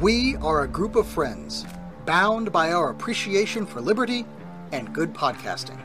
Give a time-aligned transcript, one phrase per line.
[0.00, 1.64] We are a group of friends,
[2.04, 4.26] bound by our appreciation for liberty
[4.72, 5.80] and good podcasting.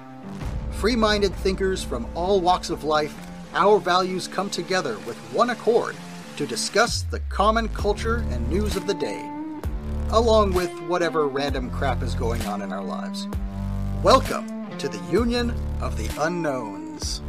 [0.72, 3.16] Free minded thinkers from all walks of life,
[3.54, 5.96] our values come together with one accord
[6.38, 9.30] to discuss the common culture and news of the day,
[10.10, 13.28] along with whatever random crap is going on in our lives.
[14.02, 17.22] Welcome to the Union of the Unknowns.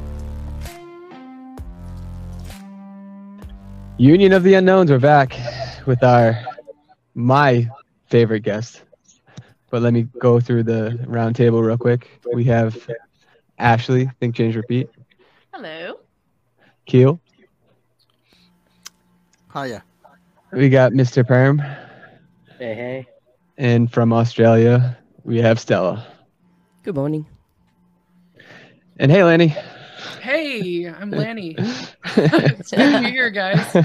[3.99, 5.37] Union of the Unknowns, we're back
[5.87, 6.39] with our
[7.15, 7.69] my
[8.07, 8.83] favorite guest.
[9.71, 12.21] But let me go through the round table real quick.
[12.33, 12.89] We have
[13.59, 14.89] Ashley, think change repeat.
[15.53, 16.01] Hello.
[16.87, 17.21] Keel.
[19.53, 19.85] Hiya.
[20.53, 21.27] We got Mr.
[21.27, 21.59] Perm.
[22.59, 23.07] Hey, hey.
[23.57, 26.07] And from Australia, we have Stella.
[26.83, 27.27] Good morning.
[28.99, 29.55] And hey Lanni.
[30.21, 31.55] Hey, I'm Lanni.
[32.05, 33.77] it's good to be here, guys.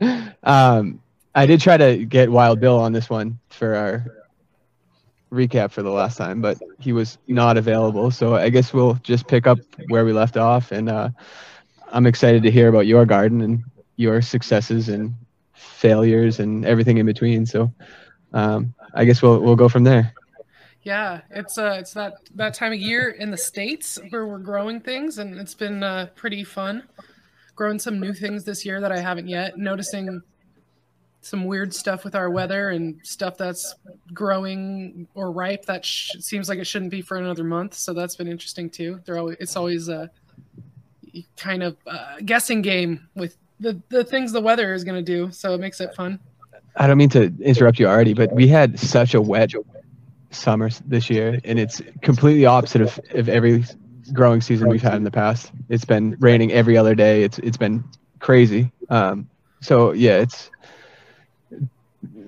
[0.42, 1.00] um
[1.36, 4.06] I did try to get Wild Bill on this one for our
[5.30, 8.10] recap for the last time, but he was not available.
[8.10, 10.72] So I guess we'll just pick up where we left off.
[10.72, 11.10] And uh,
[11.92, 13.62] I'm excited to hear about your garden and
[13.96, 15.14] your successes and
[15.52, 17.44] failures and everything in between.
[17.44, 17.70] So
[18.32, 20.14] um, I guess we'll we'll go from there.
[20.84, 24.80] Yeah, it's uh, it's that that time of year in the states where we're growing
[24.80, 26.84] things, and it's been uh, pretty fun.
[27.54, 29.58] Growing some new things this year that I haven't yet.
[29.58, 30.22] Noticing
[31.26, 33.74] some weird stuff with our weather and stuff that's
[34.14, 37.74] growing or ripe that sh- seems like it shouldn't be for another month.
[37.74, 39.00] So that's been interesting too.
[39.04, 40.10] They're always it's always a
[41.36, 45.32] kind of uh, guessing game with the the things the weather is going to do.
[45.32, 46.20] So it makes it fun.
[46.76, 49.52] I don't mean to interrupt you already, but we had such a wet
[50.30, 53.64] summer this year, and it's completely opposite of, of every
[54.12, 55.50] growing season we've had in the past.
[55.70, 57.24] It's been raining every other day.
[57.24, 57.82] It's it's been
[58.20, 58.70] crazy.
[58.90, 59.28] Um,
[59.60, 60.50] so yeah, it's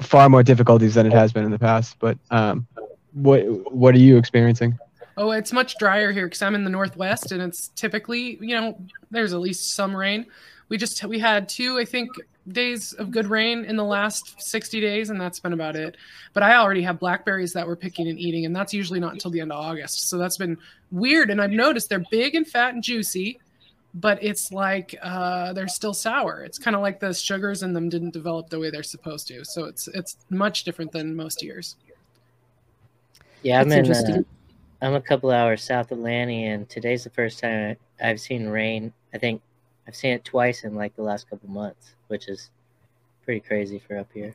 [0.00, 1.96] far more difficulties than it has been in the past.
[1.98, 2.66] But um,
[3.12, 4.78] what what are you experiencing?
[5.16, 8.78] Oh, it's much drier here because I'm in the northwest, and it's typically you know
[9.11, 10.27] there's at least some rain.
[10.68, 12.11] We just we had two I think
[12.52, 15.96] days of good rain in the last 60 days, and that's been about it.
[16.33, 19.30] But I already have blackberries that we're picking and eating, and that's usually not until
[19.30, 20.08] the end of August.
[20.08, 20.56] So that's been
[20.90, 21.30] weird.
[21.30, 23.39] And I've noticed they're big and fat and juicy,
[23.94, 26.42] but it's like uh, they're still sour.
[26.42, 29.44] It's kind of like the sugars in them didn't develop the way they're supposed to.
[29.44, 31.76] So it's it's much different than most years.
[33.42, 34.18] Yeah, I'm That's in.
[34.18, 34.22] Uh.
[34.80, 38.92] I'm a couple hours south of Lanni, and today's the first time I've seen rain.
[39.12, 39.42] I think
[39.86, 42.50] I've seen it twice in like the last couple months, which is
[43.24, 44.34] pretty crazy for up here.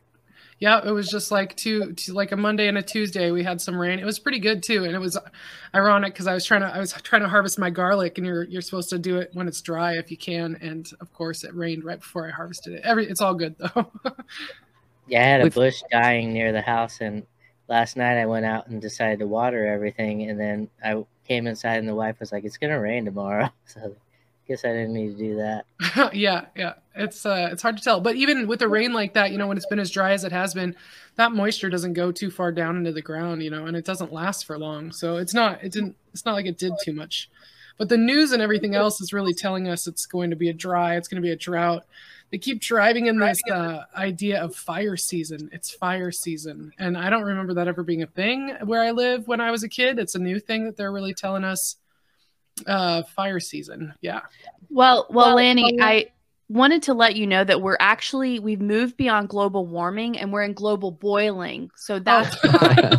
[0.60, 3.32] Yeah, it was just like two, two, like a Monday and a Tuesday.
[3.32, 4.00] We had some rain.
[4.00, 5.18] It was pretty good too, and it was
[5.76, 8.44] ironic because I was trying to I was trying to harvest my garlic, and you're
[8.44, 10.58] you're supposed to do it when it's dry if you can.
[10.62, 12.82] And of course, it rained right before I harvested it.
[12.84, 13.92] Every it's all good though.
[15.08, 17.26] Yeah, I had a We've- bush dying near the house, and
[17.68, 21.80] last night I went out and decided to water everything, and then I came inside,
[21.80, 23.90] and the wife was like, "It's gonna rain tomorrow," so I
[24.48, 25.66] guess I didn't need to do that.
[26.14, 26.74] yeah, yeah.
[26.96, 28.02] It's uh it's hard to tell.
[28.02, 30.24] But even with the rain like that, you know, when it's been as dry as
[30.24, 30.76] it has been,
[31.16, 34.14] that moisture doesn't go too far down into the ground, you know, and it doesn't
[34.14, 34.92] last for long.
[34.92, 37.30] So it's not it didn't it's not like it did too much.
[37.78, 40.54] But the news and everything else is really telling us it's going to be a
[40.54, 41.86] dry, it's going to be a drought.
[42.32, 45.50] They keep driving in this uh, idea of fire season.
[45.52, 46.72] It's fire season.
[46.80, 49.64] And I don't remember that ever being a thing where I live when I was
[49.64, 50.00] a kid.
[50.00, 51.76] It's a new thing that they're really telling us
[52.68, 53.94] uh fire season.
[54.02, 54.22] Yeah.
[54.70, 56.06] Well, well, Well, Lanni, well, I
[56.50, 60.44] wanted to let you know that we're actually we've moved beyond global warming and we're
[60.44, 61.72] in global boiling.
[61.76, 62.92] So that's why.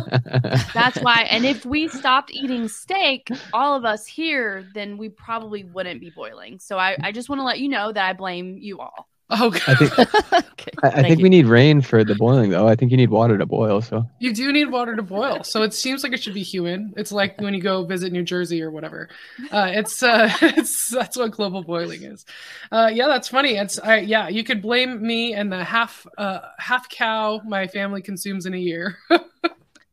[0.73, 1.27] That's why.
[1.29, 6.09] And if we stopped eating steak, all of us here, then we probably wouldn't be
[6.09, 6.59] boiling.
[6.59, 9.07] So I, I just want to let you know that I blame you all.
[9.31, 9.97] Oh, I think
[10.33, 11.23] okay, I, I think you.
[11.23, 12.67] we need rain for the boiling though.
[12.67, 13.81] I think you need water to boil.
[13.81, 16.93] So You do need water to boil, so it seems like it should be human.
[16.95, 19.09] It's like when you go visit New Jersey or whatever.
[19.51, 22.23] Uh, it's uh, it's that's what global boiling is.
[22.71, 23.55] Uh, yeah, that's funny.
[23.55, 28.03] It's I, yeah, you could blame me and the half uh, half cow my family
[28.03, 28.97] consumes in a year.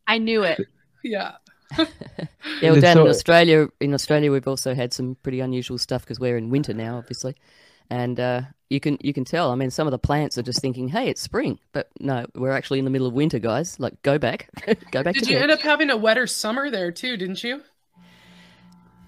[0.06, 0.60] I knew it.
[1.02, 1.32] yeah,
[2.60, 6.02] Yeah, well, It's down in Australia, in Australia, we've also had some pretty unusual stuff
[6.02, 7.34] because we're in winter now, obviously,
[7.90, 8.42] and uh,
[8.72, 9.50] you can you can tell.
[9.50, 12.50] I mean, some of the plants are just thinking, "Hey, it's spring," but no, we're
[12.52, 13.78] actually in the middle of winter, guys.
[13.78, 14.48] Like, go back,
[14.90, 15.42] go back did to you bed.
[15.42, 17.16] end up having a wetter summer there too?
[17.16, 17.62] Didn't you?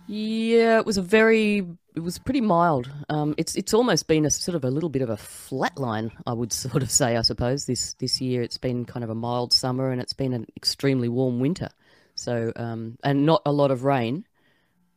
[0.07, 2.91] Yeah, it was a very, it was pretty mild.
[3.09, 6.13] Um, it's it's almost been a sort of a little bit of a flat line,
[6.27, 7.17] I would sort of say.
[7.17, 10.35] I suppose this this year it's been kind of a mild summer and it's been
[10.35, 11.71] an extremely warm winter.
[12.17, 14.27] So um, and not a lot of rain,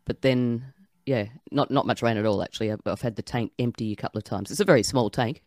[0.06, 0.74] but then
[1.07, 2.71] yeah, not not much rain at all actually.
[2.71, 4.51] I've, I've had the tank empty a couple of times.
[4.51, 5.42] It's a very small tank,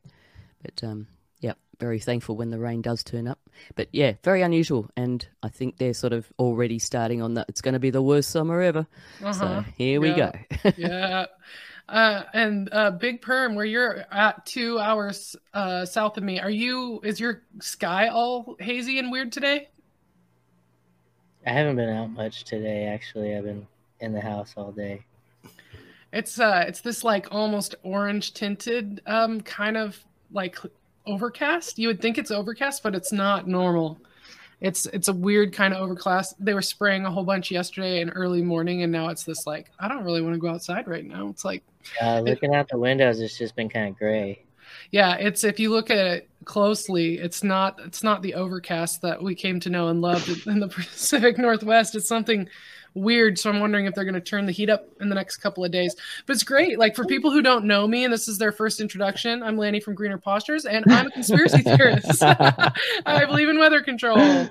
[0.63, 1.07] but um,
[1.41, 3.39] yeah, very thankful when the rain does turn up.
[3.75, 7.45] But yeah, very unusual, and I think they're sort of already starting on that.
[7.51, 8.87] It's going to be the worst summer ever.
[9.23, 9.33] Uh-huh.
[9.33, 10.33] So here we go.
[10.79, 11.27] yeah.
[11.87, 16.49] Uh, and uh, Big Perm, where you're at two hours uh, south of me, are
[16.49, 17.01] you?
[17.05, 19.69] Is your sky all hazy and weird today?
[21.47, 22.85] I haven't been out much today.
[22.87, 23.67] Actually, I've been
[23.99, 25.05] in the house all day.
[26.13, 29.99] It's uh, it's this like almost orange tinted, um, kind of
[30.33, 30.59] like
[31.07, 31.79] overcast.
[31.79, 34.01] You would think it's overcast, but it's not normal.
[34.61, 36.35] It's it's a weird kind of overcast.
[36.45, 39.71] They were spraying a whole bunch yesterday and early morning, and now it's this like
[39.79, 41.29] I don't really want to go outside right now.
[41.29, 41.63] It's like
[42.03, 44.45] Uh, looking out the windows, it's just been kind of gray.
[44.91, 49.23] Yeah, it's if you look at it closely, it's not it's not the overcast that
[49.23, 51.95] we came to know and love in the Pacific Northwest.
[51.95, 52.49] It's something
[52.95, 53.39] weird.
[53.39, 55.65] So I'm wondering if they're going to turn the heat up in the next couple
[55.65, 55.95] of days.
[56.27, 56.79] But it's great.
[56.79, 59.81] Like for people who don't know me and this is their first introduction, I'm Lanni
[59.81, 62.23] from Greener Postures and I'm a conspiracy theorist.
[62.23, 64.19] I believe in weather control.
[64.19, 64.49] Uh,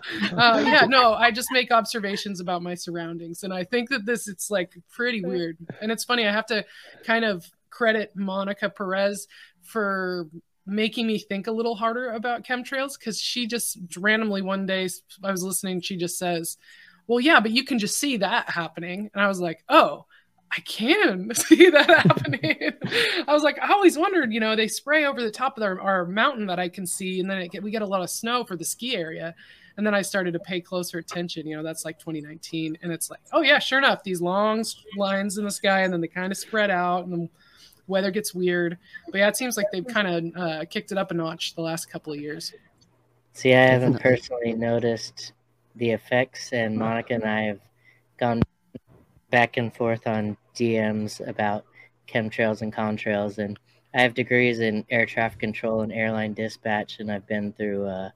[0.65, 4.49] yeah, no, I just make observations about my surroundings and I think that this it's
[4.49, 5.57] like pretty weird.
[5.81, 6.27] And it's funny.
[6.27, 6.65] I have to
[7.03, 9.27] kind of credit Monica Perez
[9.61, 10.27] for
[10.65, 14.87] making me think a little harder about chemtrails because she just randomly one day
[15.23, 16.57] I was listening, she just says,
[17.09, 19.09] Well, yeah, but you can just see that happening.
[19.11, 20.05] And I was like, Oh,
[20.51, 22.71] I can see that happening.
[23.27, 25.81] I was like, I always wondered, you know, they spray over the top of our,
[25.81, 28.11] our mountain that I can see, and then it get, we get a lot of
[28.11, 29.33] snow for the ski area.
[29.75, 31.47] And then I started to pay closer attention.
[31.47, 32.77] You know, that's like 2019.
[32.83, 34.63] And it's like, oh, yeah, sure enough, these long
[34.95, 37.29] lines in the sky, and then they kind of spread out, and the
[37.87, 38.77] weather gets weird.
[39.11, 41.61] But yeah, it seems like they've kind of uh, kicked it up a notch the
[41.61, 42.53] last couple of years.
[43.33, 45.33] See, I haven't personally noticed
[45.79, 47.59] the effects, and Monica and I have
[48.17, 48.43] gone
[49.31, 51.65] back and forth on DMs about
[52.07, 53.57] chemtrails and contrails, and
[53.93, 58.09] I have degrees in air traffic control and airline dispatch, and I've been through uh,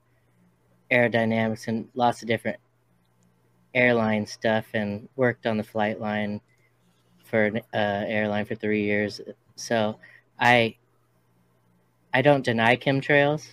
[0.91, 2.59] aerodynamics and lots of different
[3.73, 6.41] airline stuff, and worked on the flight line
[7.23, 9.19] for an uh, airline for three years.
[9.55, 9.97] So
[10.39, 10.75] I
[12.13, 13.47] I don't deny chemtrails.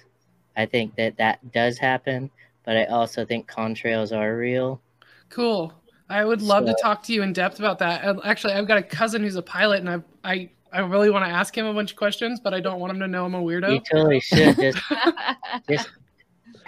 [0.57, 2.31] I think that that does happen,
[2.71, 4.81] but I also think contrails are real.
[5.29, 5.73] Cool.
[6.09, 8.17] I would love to talk to you in depth about that.
[8.25, 11.31] Actually, I've got a cousin who's a pilot, and I I I really want to
[11.33, 13.43] ask him a bunch of questions, but I don't want him to know I'm a
[13.43, 13.73] weirdo.
[13.73, 14.79] You totally should just
[15.69, 15.91] just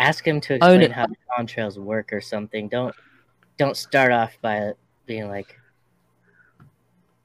[0.01, 0.91] ask him to Own explain it.
[0.91, 1.07] how
[1.39, 2.69] contrails work or something.
[2.69, 2.93] Don't
[3.57, 4.73] don't start off by
[5.07, 5.57] being like,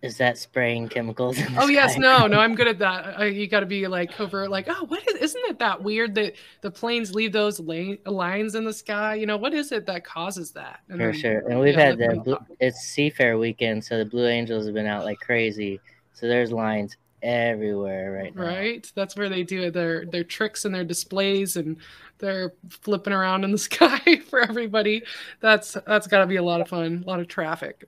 [0.01, 3.19] "Is that spraying chemicals?" Oh yes, sky?" no, no, I'm good at that.
[3.19, 5.15] I, you got to be like over, like, oh, what is?
[5.15, 9.15] Isn't it that weird that the planes leave those lane, lines in the sky?
[9.15, 10.79] You know, what is it that causes that?
[10.89, 14.27] And For then- sure, and we've had the blue, it's Seafair weekend, so the Blue
[14.27, 15.79] Angels have been out like crazy.
[16.13, 18.43] So there's lines everywhere right now.
[18.43, 18.91] right.
[18.95, 21.77] That's where they do their their tricks and their displays, and
[22.19, 25.03] they're flipping around in the sky for everybody.
[25.39, 27.85] That's that's got to be a lot of fun, a lot of traffic.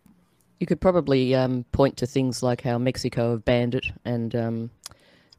[0.59, 4.69] You could probably um, point to things like how Mexico have banned it, and um,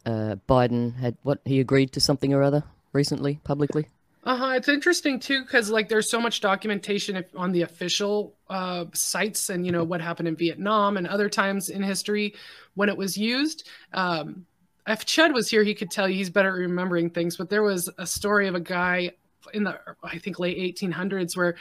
[0.07, 3.87] uh, Biden had what he agreed to something or other recently, publicly.
[4.23, 4.53] Uh-huh.
[4.55, 9.65] It's interesting too, because like there's so much documentation on the official uh, sites and
[9.65, 12.35] you know what happened in Vietnam and other times in history
[12.75, 13.67] when it was used.
[13.95, 14.45] Um,
[14.87, 17.37] if Chud was here, he could tell you he's better at remembering things.
[17.37, 19.13] But there was a story of a guy
[19.55, 21.57] in the I think late 1800s where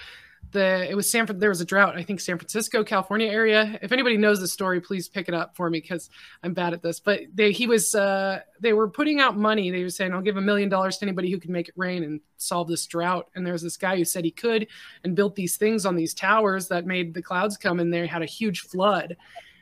[0.51, 1.95] the it was San there was a drought.
[1.95, 3.77] I think San Francisco, California area.
[3.81, 6.09] If anybody knows the story, please pick it up for me because
[6.43, 6.99] I'm bad at this.
[6.99, 9.69] But they he was uh, they were putting out money.
[9.69, 12.03] They were saying I'll give a million dollars to anybody who can make it rain
[12.03, 13.29] and solve this drought.
[13.35, 14.67] And there was this guy who said he could
[15.03, 18.21] and built these things on these towers that made the clouds come and they had
[18.21, 19.15] a huge flood.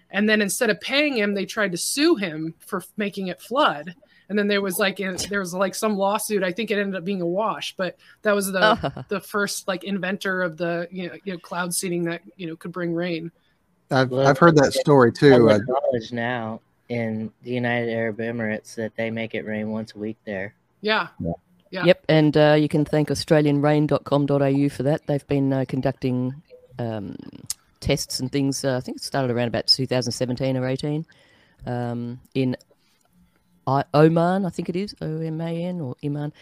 [0.10, 3.94] And then instead of paying him, they tried to sue him for making it flood.
[4.30, 6.44] And then there was like there was like some lawsuit.
[6.44, 9.84] I think it ended up being a wash, but that was the the first like
[9.84, 13.32] inventor of the you know, you know cloud seeding that you know could bring rain.
[13.90, 15.50] I've, Well, I've heard that story too.
[15.50, 19.94] Uh, Public knowledge now in the United Arab Emirates that they make it rain once
[19.96, 20.54] a week there.
[20.82, 21.08] Yeah,
[21.70, 21.86] Yeah.
[21.86, 25.06] Yep, and uh, you can thank AustralianRain.com.au for that.
[25.08, 26.42] They've been uh, conducting
[26.80, 27.16] um,
[27.80, 28.64] tests and things.
[28.64, 31.06] Uh, I think it started around about 2017 or 18
[31.66, 32.56] um, in
[33.68, 36.34] I- Oman, I think it is O M A N or Iman,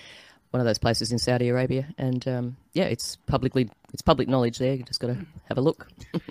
[0.51, 1.87] one of those places in Saudi Arabia.
[1.97, 4.75] And um, yeah, it's publicly it's public knowledge there.
[4.75, 5.87] You just got to have a look.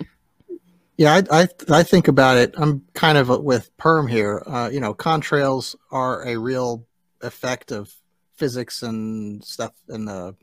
[0.97, 2.53] Yeah, I, I I think about it.
[2.57, 4.41] I'm kind of with Perm here.
[4.45, 6.87] Uh, you know, contrails are a real
[7.21, 7.93] effect of
[8.37, 10.35] physics and stuff and the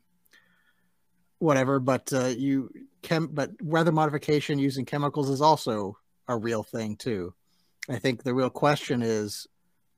[1.39, 1.81] whatever.
[1.81, 5.97] But uh, you chem, but weather modification using chemicals is also
[6.29, 7.33] a real thing too.
[7.89, 9.47] I think the real question is,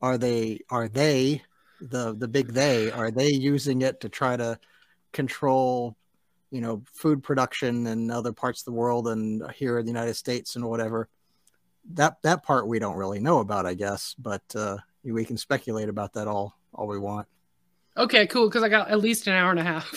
[0.05, 1.43] are they are they
[1.81, 4.59] the the big they are they using it to try to
[5.13, 5.97] control
[6.51, 10.15] you know food production in other parts of the world and here in the United
[10.15, 11.09] States and whatever.
[11.95, 15.89] That that part we don't really know about, I guess, but uh, we can speculate
[15.89, 17.27] about that all all we want.
[17.97, 18.49] Okay, cool.
[18.49, 19.89] Because I got at least an hour and a half.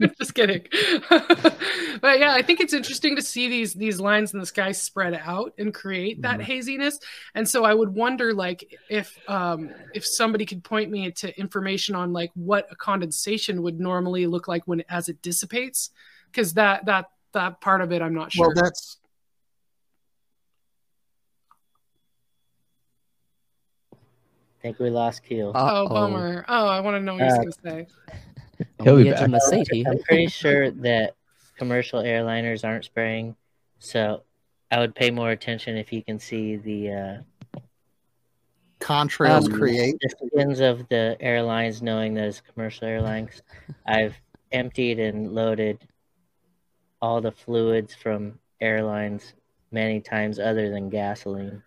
[0.18, 0.62] Just kidding.
[1.10, 5.12] but yeah, I think it's interesting to see these these lines in the sky spread
[5.14, 6.44] out and create that Mhm.
[6.44, 6.98] haziness.
[7.34, 11.94] And so I would wonder, like, if um, if somebody could point me to information
[11.94, 15.90] on like what a condensation would normally look like when as it dissipates,
[16.30, 18.46] because that that that part of it I'm not sure.
[18.46, 18.96] Well, that's
[24.62, 25.52] think we lost Keel.
[25.54, 25.88] oh, Uh-oh.
[25.88, 26.44] bummer.
[26.48, 27.86] Oh, I want to know what he's Uh, gonna say.
[28.82, 29.28] He'll be back.
[29.30, 29.84] my seat here.
[29.88, 31.14] I'm pretty sure that
[31.56, 33.36] commercial airliners aren't spraying,
[33.78, 34.22] so
[34.70, 37.60] I would pay more attention if you can see the uh,
[38.80, 39.96] contrails Um, create.
[40.00, 43.42] the skins of the airlines, knowing those commercial airlines.
[43.86, 44.14] I've
[44.52, 45.78] emptied and loaded
[47.02, 49.34] all the fluids from airlines
[49.70, 51.62] many times, other than gasoline.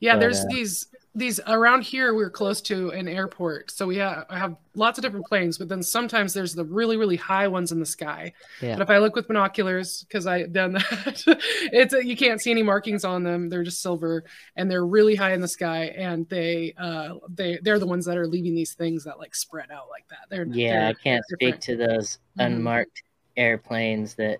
[0.00, 0.86] Yeah, But, there's uh, these
[1.18, 2.14] these around here.
[2.14, 5.58] We're close to an airport, so we have have lots of different planes.
[5.58, 8.32] But then sometimes there's the really really high ones in the sky.
[8.62, 8.74] Yeah.
[8.76, 11.22] But if I look with binoculars, because I've done that,
[11.72, 13.48] it's you can't see any markings on them.
[13.48, 14.24] They're just silver,
[14.56, 15.86] and they're really high in the sky.
[15.96, 19.70] And they uh they they're the ones that are leaving these things that like spread
[19.70, 20.26] out like that.
[20.30, 21.62] They're Yeah, I they're can't different.
[21.62, 22.46] speak to those Mhm.
[22.46, 23.02] unmarked
[23.36, 24.38] airplanes that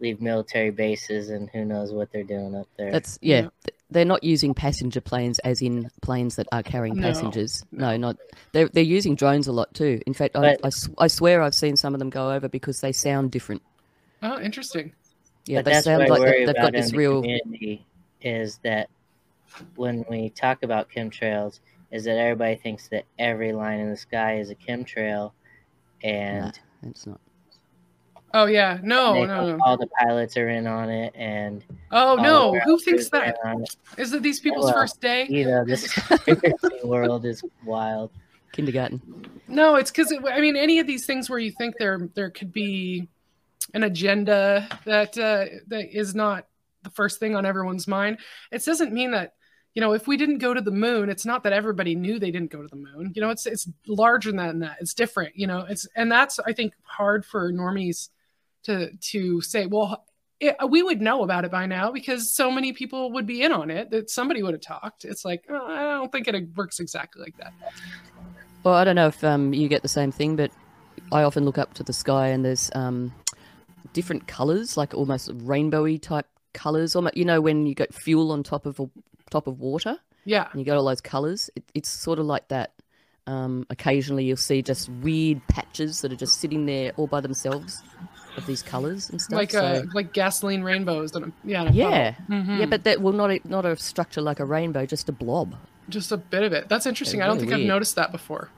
[0.00, 2.90] leave military bases and who knows what they're doing up there.
[2.90, 3.42] That's yeah.
[3.42, 3.48] Yeah.
[3.92, 7.64] Th- They're not using passenger planes as in planes that are carrying No, passengers.
[7.72, 8.16] No, not.
[8.52, 10.00] They're they're using drones a lot too.
[10.06, 12.48] In fact, I, But- I, s- I swear I've seen some of them go over
[12.48, 13.62] because they sound different.
[14.22, 14.92] Oh, interesting.
[15.46, 17.22] Yeah, but they that's sound like they, they've got this real.
[18.20, 18.88] is that
[19.76, 24.38] when we talk about chemtrails, is that everybody thinks that every line in the sky
[24.38, 25.32] is a chemtrail,
[26.02, 27.20] and It's not.
[28.34, 29.58] Oh yeah, no, they no, no.
[29.64, 33.60] all the pilots are in on it, and Oh no, who thinks crews are that?
[33.60, 33.76] it.
[33.98, 35.26] Is it these people's Well, first day?
[35.28, 35.94] You know, this
[36.84, 38.10] world is wild.
[38.52, 39.00] Kindergarten.
[39.48, 42.52] No, it's because I mean, any of these things where you think there there could
[42.52, 43.08] be
[43.74, 46.46] an agenda that uh, that is not
[46.82, 48.18] the first thing on everyone's mind.
[48.50, 49.34] It doesn't mean that
[49.74, 52.30] you know if we didn't go to the moon, it's not that everybody knew they
[52.30, 53.12] didn't go to the moon.
[53.14, 54.78] You know, it's it's larger than that.
[54.80, 55.36] It's different.
[55.36, 58.08] You know, it's and that's I think hard for normies
[58.64, 59.66] to to say.
[59.66, 60.04] Well,
[60.40, 63.52] it, we would know about it by now because so many people would be in
[63.52, 65.04] on it that somebody would have talked.
[65.04, 67.52] It's like oh, I don't think it works exactly like that.
[68.64, 70.50] Well, I don't know if um, you get the same thing, but
[71.10, 73.12] I often look up to the sky and there's um,
[73.92, 76.94] different colors, like almost rainbowy type colors.
[76.94, 78.88] Almost, you know, when you got fuel on top of a,
[79.30, 80.46] top of water Yeah.
[80.52, 82.72] and you got all those colors, it, it's sort of like that.
[83.26, 87.80] Um, occasionally, you'll see just weird patches that are just sitting there all by themselves
[88.36, 89.36] of these colors and stuff.
[89.36, 91.12] like so, uh, like gasoline rainbows.
[91.44, 92.14] Yeah, yeah.
[92.28, 92.58] Mhm.
[92.60, 95.54] yeah, but that well, not a, not a structure like a rainbow, just a blob.
[95.88, 96.68] just a bit of it.
[96.68, 97.18] That's interesting.
[97.20, 98.48] Yeah, I don't really think I've noticed that before.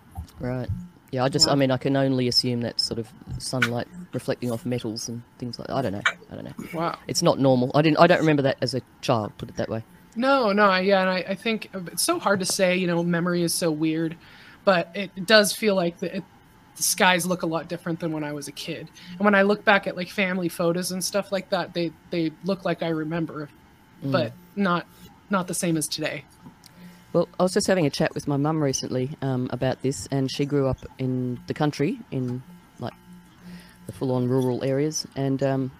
[0.40, 0.68] Right.
[1.10, 4.66] Yeah, I just, I mean, I can only assume that sort of sunlight reflecting off
[4.66, 5.74] metals and things like that.
[5.76, 6.02] I don't know.
[6.30, 6.54] I don't know.
[6.74, 6.98] Wow.
[7.06, 7.70] It's not normal.
[7.74, 9.84] I didn't, I don't remember that as a child, put it that way.
[10.16, 12.76] No, no, I- yeah, and I, I think it's so hard to say.
[12.76, 14.16] You know, memory is so weird,
[14.64, 16.24] but it does feel like the, it,
[16.76, 18.88] the skies look a lot different than when I was a kid.
[19.12, 22.32] And when I look back at like family photos and stuff like that, they they
[22.44, 23.48] look like I remember,
[24.04, 24.12] Mm.
[24.12, 24.86] but not
[25.30, 26.24] not the same as today.
[27.12, 30.28] Well, I was just having a chat with my mum recently um, about this, and
[30.30, 32.42] she grew up in the country, in
[32.80, 32.92] like
[33.86, 35.70] the full-on rural areas, and um,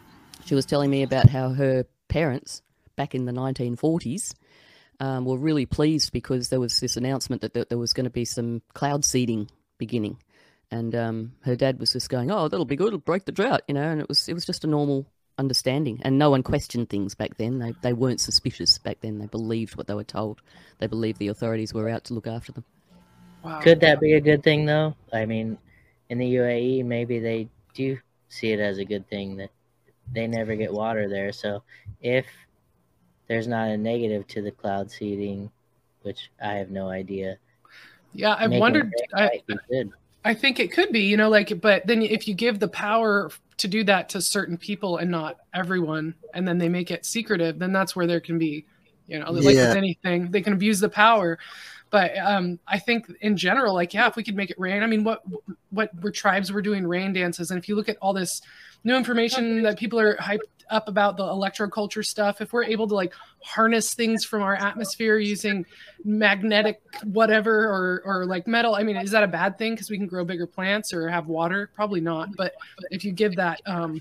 [0.44, 2.62] she was telling me about how her parents,
[2.94, 4.34] back in the 1940s,
[5.00, 8.10] um, were really pleased because there was this announcement that there, there was going to
[8.10, 10.16] be some cloud seeding beginning,
[10.74, 12.88] and um, her dad was just going, "Oh, that'll be good.
[12.88, 15.06] It'll break the drought," you know, and it was it was just a normal
[15.38, 17.58] understanding, and no one questioned things back then.
[17.60, 19.18] They they weren't suspicious back then.
[19.18, 20.42] They believed what they were told.
[20.78, 22.64] They believed the authorities were out to look after them.
[23.44, 23.60] Wow.
[23.60, 24.94] Could that be a good thing, though?
[25.12, 25.58] I mean,
[26.08, 29.50] in the UAE, maybe they do see it as a good thing that
[30.12, 31.30] they never get water there.
[31.30, 31.62] So
[32.00, 32.26] if
[33.28, 35.50] there's not a negative to the cloud seeding,
[36.02, 37.38] which I have no idea,
[38.12, 38.92] Yeah, I making wondered.
[38.96, 39.92] it I, might be good.
[40.24, 43.30] I think it could be, you know, like, but then if you give the power
[43.58, 47.58] to do that to certain people and not everyone, and then they make it secretive,
[47.58, 48.64] then that's where there can be,
[49.06, 49.68] you know, like Yeah.
[49.68, 51.38] with anything, they can abuse the power.
[51.90, 54.86] But um, I think in general, like, yeah, if we could make it rain, I
[54.86, 55.22] mean, what
[55.70, 58.40] what were tribes were doing rain dances, and if you look at all this
[58.82, 60.40] new information that people are hyped
[60.70, 65.18] up about the electroculture stuff, if we're able to like harness things from our atmosphere
[65.18, 65.64] using
[66.04, 69.98] magnetic whatever or or like metal, I mean, is that a bad thing because we
[69.98, 71.70] can grow bigger plants or have water?
[71.74, 72.34] Probably not.
[72.36, 72.54] But
[72.90, 74.00] if you give that um,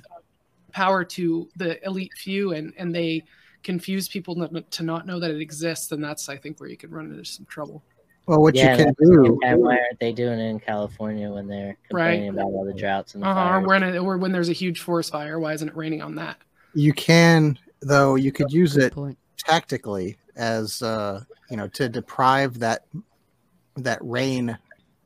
[0.71, 3.23] power to the elite few and and they
[3.63, 6.77] confuse people not- to not know that it exists, then that's I think where you
[6.77, 7.83] can run into some trouble.
[8.25, 10.49] Well, what yeah, you can that's the same do, time, why aren't they doing it
[10.49, 13.39] in California when they're complaining about all the droughts and the Uh-huh.
[13.41, 13.67] Or fires?
[13.67, 16.37] when it, or when there's a huge forest fire, why isn't it raining on that?
[16.73, 19.17] You can though you could use it point.
[19.37, 22.85] tactically as uh, you know to deprive that
[23.75, 24.57] that rain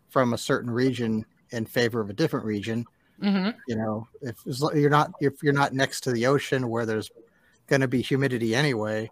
[0.09, 2.86] from a certain region in favor of a different region.
[3.19, 7.09] hmm You know, if you're not if you're not next to the ocean where there's
[7.67, 9.09] going to be humidity anyway,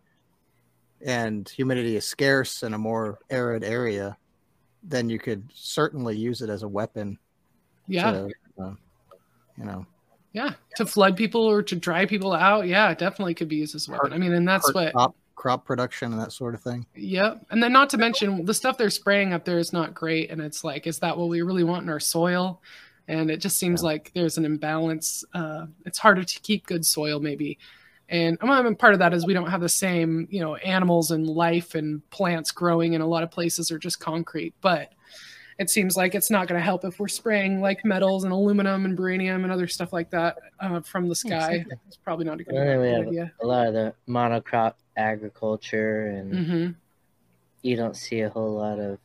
[1.05, 4.17] and humidity is scarce in a more arid area,
[4.83, 7.17] then you could certainly use it as a weapon.
[7.87, 8.11] Yeah.
[8.11, 8.73] To, uh,
[9.57, 9.85] you know,
[10.35, 12.67] Yeah, to flood people or to dry people out.
[12.67, 14.13] Yeah, it definitely could be used as a weapon.
[14.13, 14.93] I mean, and that's what.
[14.93, 16.85] crop crop production and that sort of thing.
[16.95, 17.45] Yep.
[17.51, 20.31] And then not to mention the stuff they're spraying up there is not great.
[20.31, 22.61] And it's like, is that what we really want in our soil?
[23.07, 25.23] And it just seems like there's an imbalance.
[25.33, 27.59] Uh, it's harder to keep good soil, maybe.
[28.09, 31.11] And I mean, part of that is we don't have the same, you know, animals
[31.11, 34.53] and life and plants growing in a lot of places are just concrete.
[34.61, 34.93] But
[35.57, 38.85] it seems like it's not going to help if we're spraying like metals and aluminum
[38.85, 41.53] and beryllium and other stuff like that uh, from the sky.
[41.53, 41.77] exactly.
[41.87, 43.33] It's probably not a good, And then we good have idea.
[43.41, 46.71] a lot of the monocrop agriculture, and hmm
[47.61, 48.99] you don't see a whole lot of,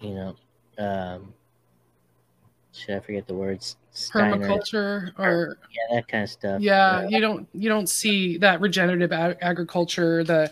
[0.00, 0.36] you know,
[0.78, 1.34] um,
[2.72, 3.76] should I forget the words?
[3.92, 6.60] Steiner, Permaculture or yeah, that kind of stuff.
[6.60, 10.50] yeah you don't you don't see that regenerative ag- agriculture the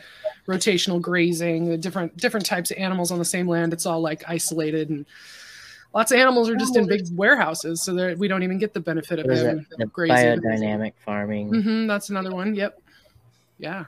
[0.49, 4.25] rotational grazing the different different types of animals on the same land it's all like
[4.29, 5.07] isolated and
[5.95, 8.81] lots of animals are just in big warehouses so that we don't even get the
[8.81, 9.79] benefit of What is them that?
[9.79, 11.63] The grazing biodynamic farming.
[11.63, 12.81] hmm that's another one yep
[13.59, 13.85] yeah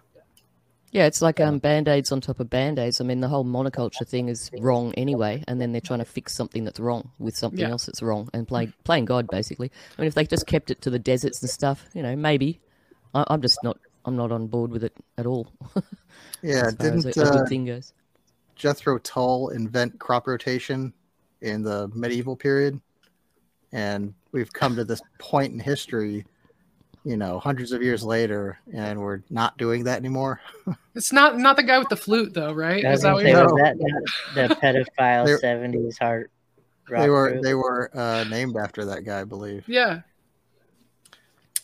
[0.93, 3.01] Yeah, it's like um, band aids on top of band aids.
[3.01, 6.35] I mean, the whole monoculture thing is wrong anyway, and then they're trying to fix
[6.35, 7.71] something that's wrong with something Yeah.
[7.71, 9.71] else that's wrong and play, playing God, basically.
[9.97, 12.61] I mean, if they just kept it to the deserts and stuff, you know, maybe.
[13.15, 13.79] I, I'm just not.
[14.05, 15.53] I'm not on board with it at all.
[16.43, 17.93] Yeah, far as didn't a, a uh, thing goes.
[18.57, 20.93] Jethro Tull invent crop rotation
[21.43, 22.81] in the medieval period?
[23.73, 26.25] And we've come to this point in history,
[27.05, 30.41] you know, hundreds of years later, and we're not doing that anymore.
[30.95, 33.47] it's not not the guy with the flute though right is that what say, you're
[33.47, 33.53] No.
[33.53, 34.55] was that the, the
[34.99, 36.31] pedophile They're- seventies heart
[36.89, 37.43] rock they were group?
[37.45, 39.65] they were uh, named after that guy, I believe.
[39.69, 40.01] yeah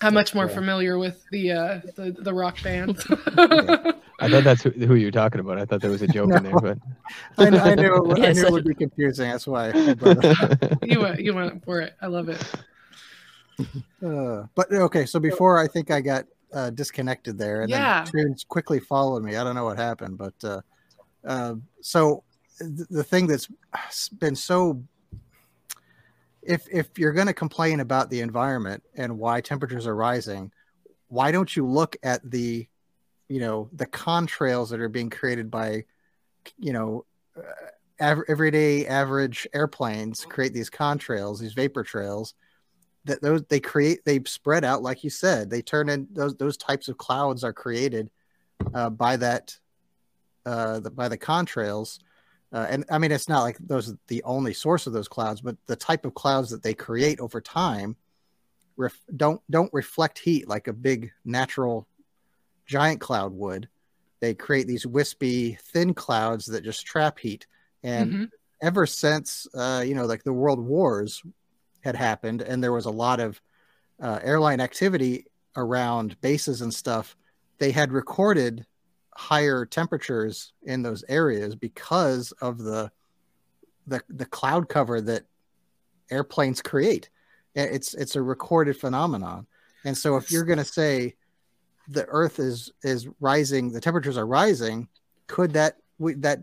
[0.03, 0.55] i'm much more Yeah.
[0.55, 2.99] familiar with the uh the, the rock band
[4.19, 5.59] I thought that's who, who you were talking about.
[5.59, 6.79] I thought there was a joke in there, but
[7.37, 9.29] I, I knew, I Yes, knew I- it would be confusing.
[9.31, 9.69] That's why.
[9.75, 12.43] I brought it you went you went for it i love it
[14.05, 18.05] Uh, but okay, so before I think I got uh, disconnected there, and Yeah.
[18.05, 19.37] then Toons quickly followed me.
[19.37, 20.61] I don't know what happened, but uh,
[21.25, 22.23] uh, so
[22.59, 23.49] th- the thing that's
[24.11, 24.83] been so
[26.43, 30.53] if if you're going to complain about the environment and why temperatures are rising,
[31.09, 32.69] why don't you look at the
[33.29, 35.85] you know the contrails that are being created by
[36.59, 37.05] you know
[37.37, 42.35] uh, av- everyday average airplanes create these contrails, these vapor trails
[43.07, 46.57] that those they create they spread out like you said they turn in those those
[46.57, 48.11] types of clouds are created
[48.75, 49.57] uh, by that
[50.45, 51.99] uh, the, by the contrails.
[52.53, 55.41] Uh, and i mean it's not like those are the only source of those clouds
[55.41, 57.97] but the type of clouds that they create over time
[58.77, 61.89] ref, don't don't reflect heat like a big natural
[62.67, 63.69] giant cloud would.
[64.21, 67.47] They create these wispy thin clouds that just trap heat.
[67.83, 68.31] And Mhm.
[68.63, 71.23] ever since uh, you know like the world wars
[71.87, 73.41] had happened and there was a lot of
[74.03, 77.17] uh, airline activity around bases and stuff
[77.59, 78.67] they had recorded
[79.17, 82.91] higher temperatures in those areas because of the
[83.87, 85.23] the, the cloud cover that
[86.11, 87.09] airplanes create.
[87.55, 89.47] It's it's a recorded phenomenon.
[89.85, 91.15] And so if you're going to say
[91.89, 94.89] the earth is is rising the temperatures are rising
[95.29, 96.41] could that we, that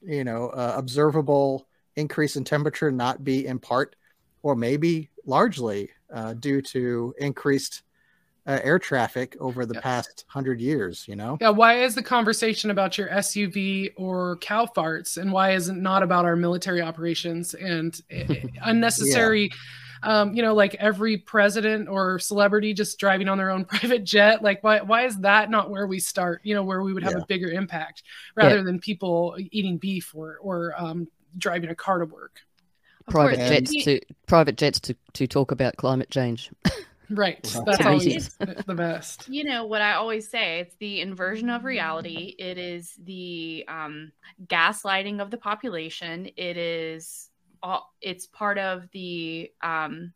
[0.00, 3.96] you know uh, observable increase in temperature not be in part
[4.44, 7.82] or maybe largely uh, due to increased
[8.46, 9.80] uh, air traffic over the Yeah.
[9.82, 14.66] past hundred years you know Yeah, why is the conversation about your SUV or cow
[14.66, 18.22] farts, and why is it not about our military operations and eh,
[18.64, 19.50] unnecessary?
[20.04, 24.42] Um, you know, like every president or celebrity just driving on their own private jet.
[24.42, 26.40] Like, why why is that not where we start?
[26.44, 27.20] You know, where we would have Yeah.
[27.20, 28.04] a bigger impact
[28.36, 32.40] rather than people eating beef or or um, driving a car to work.
[33.06, 36.50] Of Private course, jets we- to private jets to, to talk about climate change.
[37.10, 37.42] Right.
[37.42, 38.34] That's That's always
[38.66, 39.28] the best.
[39.28, 42.34] you know what I always say it's the inversion of reality.
[42.38, 44.10] It is the um,
[44.46, 46.30] gaslighting of the population.
[46.38, 47.28] It is
[47.62, 50.14] all, it's part of the um,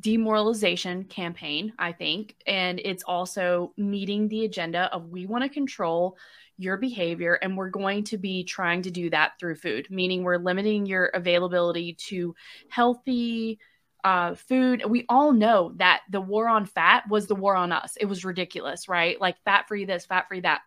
[0.00, 2.34] demoralization campaign, I think.
[2.48, 6.16] And it's also meeting the agenda of we want to control
[6.56, 10.38] your behavior and we're going to be trying to do that through food, meaning we're
[10.38, 12.34] limiting your availability to
[12.68, 13.58] healthy
[14.04, 14.84] uh, food.
[14.86, 17.96] We all know that the war on fat was the war on us.
[17.98, 19.20] It was ridiculous, right?
[19.20, 20.60] Like fat free this, fat free that.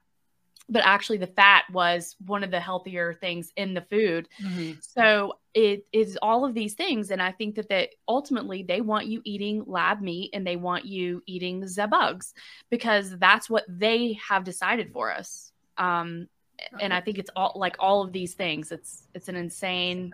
[0.69, 4.27] But actually, the fat was one of the healthier things in the food.
[4.43, 4.83] Mhm.
[4.83, 9.05] So it is all of these things, and I think that that ultimately they want
[9.05, 12.33] you eating lab meat and they want you eating the bugs
[12.69, 15.53] because that's what they have decided for us.
[15.77, 16.27] Um,
[16.81, 18.71] and I think it's all like all of these things.
[18.71, 20.11] It's it's an insane.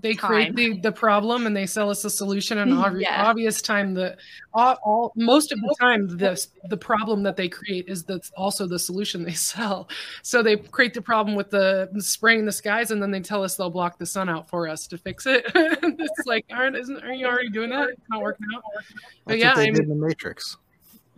[0.00, 0.28] They Time.
[0.28, 2.58] create the, the problem and they sell us a solution.
[2.58, 3.26] And obvi- Yeah.
[3.28, 4.16] obvious time, the
[4.52, 8.66] all, all most of the time, the the problem that they create is that's also
[8.66, 9.88] the solution they sell.
[10.22, 13.54] So they create the problem with the spraying the skies, and then they tell us
[13.54, 15.44] they'll block the sun out for us to fix it.
[15.54, 17.90] it's like, aren't isn't aren't you already doing that?
[17.90, 18.82] It's not working out, But
[19.26, 20.56] That's yeah, what they I'm- did in the Matrix.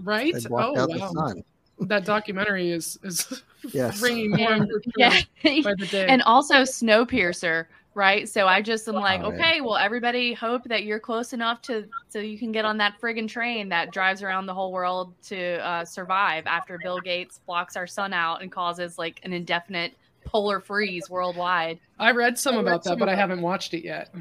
[0.03, 0.35] right?
[0.35, 1.45] They Oh out wow, the sun.
[1.81, 4.01] That documentary is is Yes.
[4.01, 5.21] bringing more and And, more yeah.
[5.63, 6.07] by the day.
[6.07, 8.29] and also Snowpiercer, right?
[8.29, 9.37] So I just am like, Oh, yeah.
[9.37, 13.01] okay, well, everybody hope that you're close enough to so you can get on that
[13.01, 17.77] friggin' train that drives around the whole world to uh, survive after Bill Gates blocks
[17.77, 21.81] our sun out and causes like an indefinite polar freeze worldwide.
[21.99, 24.15] I read some I read about that, some but I haven't watched it yet.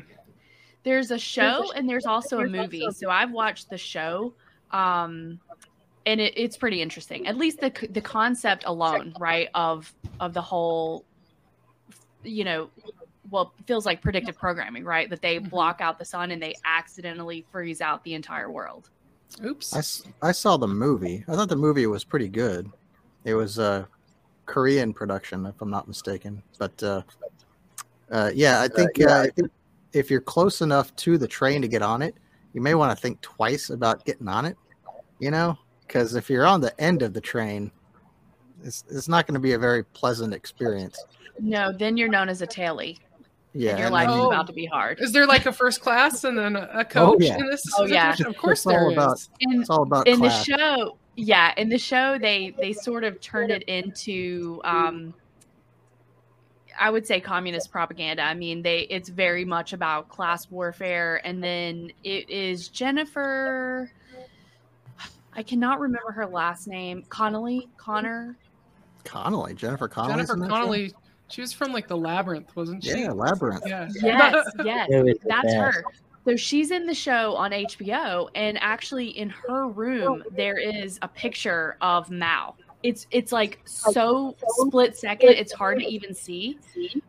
[0.83, 2.83] There's a show sh- and there's also a movie.
[2.85, 4.33] also- So I've watched the show.
[4.71, 5.39] Um,
[6.05, 7.27] and it, it's pretty interesting.
[7.27, 11.05] At least the the concept alone, right, of of the whole,
[12.23, 12.69] you know,
[13.29, 15.09] well, feels like predictive programming, right?
[15.09, 15.49] That they Mhm.
[15.49, 18.89] block out the sun and they accidentally freeze out the entire world.
[19.43, 20.05] Oops.
[20.21, 21.25] I saw the movie.
[21.27, 22.71] I thought the movie was pretty good.
[23.25, 23.87] It was a
[24.45, 26.41] Korean production, if I'm not mistaken.
[26.59, 27.01] But uh,
[28.11, 29.51] uh, yeah, I think, uh, I think
[29.91, 32.15] if you're close enough to the train to get on it,
[32.53, 34.55] you may want to think twice about getting on it.
[35.19, 37.71] You know, because if you're on the end of the train,
[38.63, 41.03] it's, it's not going to be a very pleasant experience.
[41.39, 42.97] No, then you're known as a tailie.
[43.53, 44.27] Yeah, and your and life then- is Oh.
[44.31, 44.99] about to be hard.
[44.99, 47.37] Is there like a first class and then a, a coach yeah.
[47.37, 47.63] in this?
[47.77, 48.15] Oh, yeah.
[48.25, 48.93] Of course It's all there is.
[48.97, 53.05] about- In, it's all about in the show yeah in the show they they sort
[53.05, 55.13] of turned it into um
[56.77, 61.41] i would say communist propaganda i mean they it's very much about class warfare and
[61.41, 63.89] then it is jennifer
[65.35, 68.37] i cannot remember her last name connelly connor
[69.03, 70.13] Connelly, Jennifer Connelly.
[70.25, 70.93] Jennifer Connelly.
[71.27, 73.01] She was from like the Labyrinth, wasn't she?
[73.01, 73.61] Yeah, Labyrinth.
[73.63, 73.87] Yeah.
[74.01, 75.83] yes yes It was the that's her
[76.25, 81.07] so she's in the show on hbo and actually in her room there is a
[81.07, 86.57] picture of mao it's it's like so split second it's hard to even see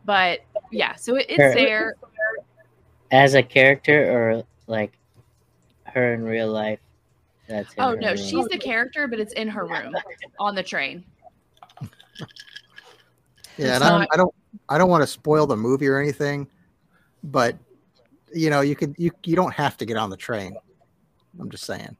[0.05, 1.95] but yeah so it, Her- it's there
[3.11, 4.99] As a character or like
[5.85, 6.81] her in real life?
[7.49, 8.17] That's oh no room?
[8.17, 9.95] she's the character but it's in her room
[10.39, 11.05] on the train
[13.57, 14.35] Yeah, It's and I don't, not- I don't,
[14.69, 16.49] I don't want to spoil the movie or anything,
[17.23, 17.57] but
[18.35, 20.57] you know, you could, you, you don't have to get on the train.
[21.41, 21.97] I'm just saying.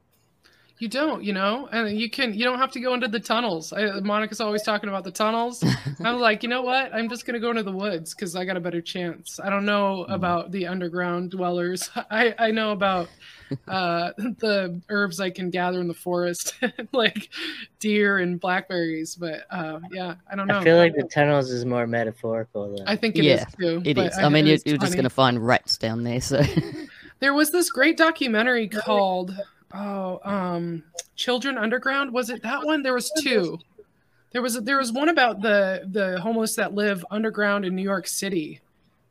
[0.79, 2.35] You don't, you know, and you can.
[2.35, 3.73] You don't have to go into the tunnels.
[3.73, 5.63] I, Monica's always talking about the tunnels.
[6.03, 6.93] I'm like, you know what?
[6.93, 9.39] I'm just gonna go into the woods because I got a better chance.
[9.43, 10.13] I don't know Mhm.
[10.13, 11.89] about the underground dwellers.
[12.11, 13.09] I I know about
[13.67, 16.53] uh, the herbs I can gather in the forest,
[16.91, 17.29] like
[17.79, 19.15] deer and blackberries.
[19.15, 20.59] But uh, yeah, I don't know.
[20.59, 22.83] I feel like the tunnels is more metaphorical though.
[22.85, 23.81] I think it is Yeah, too.
[23.83, 24.17] It but is.
[24.19, 26.21] I mean, you're, you're just going to find rats down there.
[26.21, 26.43] So
[27.19, 29.35] There was this great documentary called
[29.73, 30.83] oh um
[31.15, 32.11] Children Underground.
[32.13, 32.83] Was it that one?
[32.83, 33.59] There was two.
[34.31, 38.07] There was there was one about the the homeless that live underground in New York
[38.07, 38.59] City,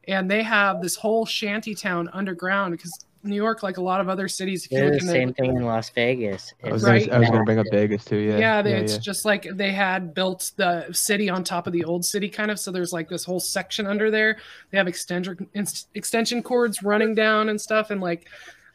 [0.07, 4.09] and they have this whole shanty town underground because New York, like a lot of
[4.09, 6.55] other cities, if you They're the in same thing in Las Vegas.
[6.63, 7.07] I was, Right.
[7.07, 8.19] gonna, I was gonna bring up Vegas too.
[8.19, 8.39] Yeah.
[8.39, 8.99] yeah, they, yeah, it's yeah.
[9.01, 12.61] just like they had built the city on top of the old city, kind of.
[12.61, 14.37] So there's like this whole section under there.
[14.71, 18.29] They have extension inst- extension cords running down and stuff, and like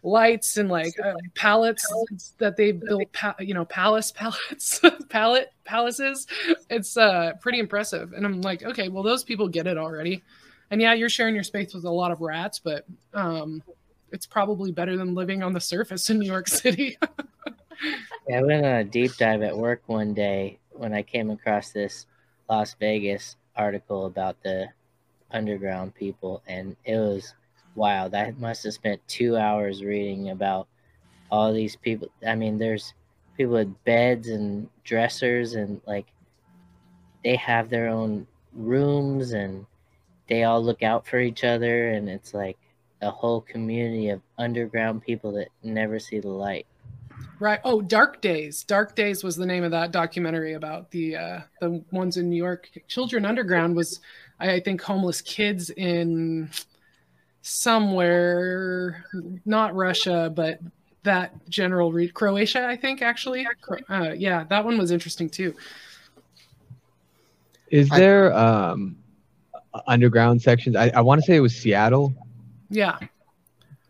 [0.04, 1.86] lights and like uh, pallets
[2.38, 3.12] that they built.
[3.14, 6.28] Pa- you know, palace pallets, pallet palaces.
[6.70, 8.14] It's uh pretty impressive.
[8.14, 10.24] And I'm like, okay, well those people get it already.
[10.72, 13.62] And yeah, you're sharing your space with a lot of rats, but um,
[14.12, 16.98] it's probably better than living on the surface in New York City.
[18.28, 21.72] Yeah, I went on a deep dive at work one day when I came across
[21.72, 22.06] this
[22.50, 24.68] Las Vegas article about the
[25.32, 27.34] underground people, and it was
[27.76, 28.12] wild.
[28.12, 30.68] that must have spent two hours reading about
[31.30, 32.10] all these people.
[32.26, 32.94] I mean, there's
[33.38, 36.08] people with beds and dressers and like
[37.24, 39.66] they have their own rooms and
[40.28, 42.58] they all look out for each other and it's like
[43.02, 46.68] a whole community of underground people that never see the light.
[47.40, 47.60] Right.
[47.64, 48.64] Oh, Dark Days.
[48.64, 52.36] Dark Days was the name of that documentary about the uh, the ones in New
[52.36, 52.70] York.
[52.88, 54.00] Children Underground was,
[54.40, 56.52] I think, homeless kids in
[57.42, 59.06] somewhere,
[59.46, 60.60] not Russia, but
[61.04, 63.48] that general re- Croatia, I think, actually.
[63.90, 65.56] Uh, yeah, that one was interesting too.
[67.70, 68.98] Is there um,
[69.88, 70.76] underground sections?
[70.76, 72.14] I, I want to say it was Seattle.
[72.70, 72.98] Yeah.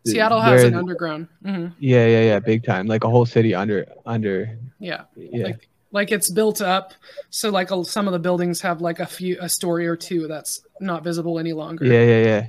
[0.05, 1.27] Seattle has Where- an underground.
[1.43, 2.87] hmm Yeah, yeah, yeah, big time.
[2.87, 4.57] Like a whole city under under.
[4.79, 5.03] Yeah.
[5.15, 6.93] Yeah, Like, like it's built up.
[7.29, 10.27] So like a, some of the buildings have like a few, a story or two
[10.27, 11.85] that's not visible any longer.
[11.85, 12.47] yeah, yeah, yeah.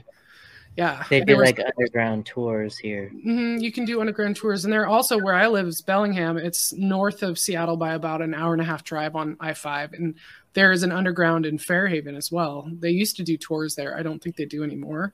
[0.76, 1.04] Yeah.
[1.11, 3.11] They do like underground tours here.
[3.14, 6.38] Mhm, you can do underground tours, and they're also where I live is Bellingham.
[6.38, 9.92] It's north of Seattle by about an hour and a half drive on I five,
[9.92, 10.14] and
[10.54, 12.70] there is an underground in Fairhaven as well.
[12.80, 13.96] They used to do tours there.
[13.96, 15.12] I don't think they do anymore.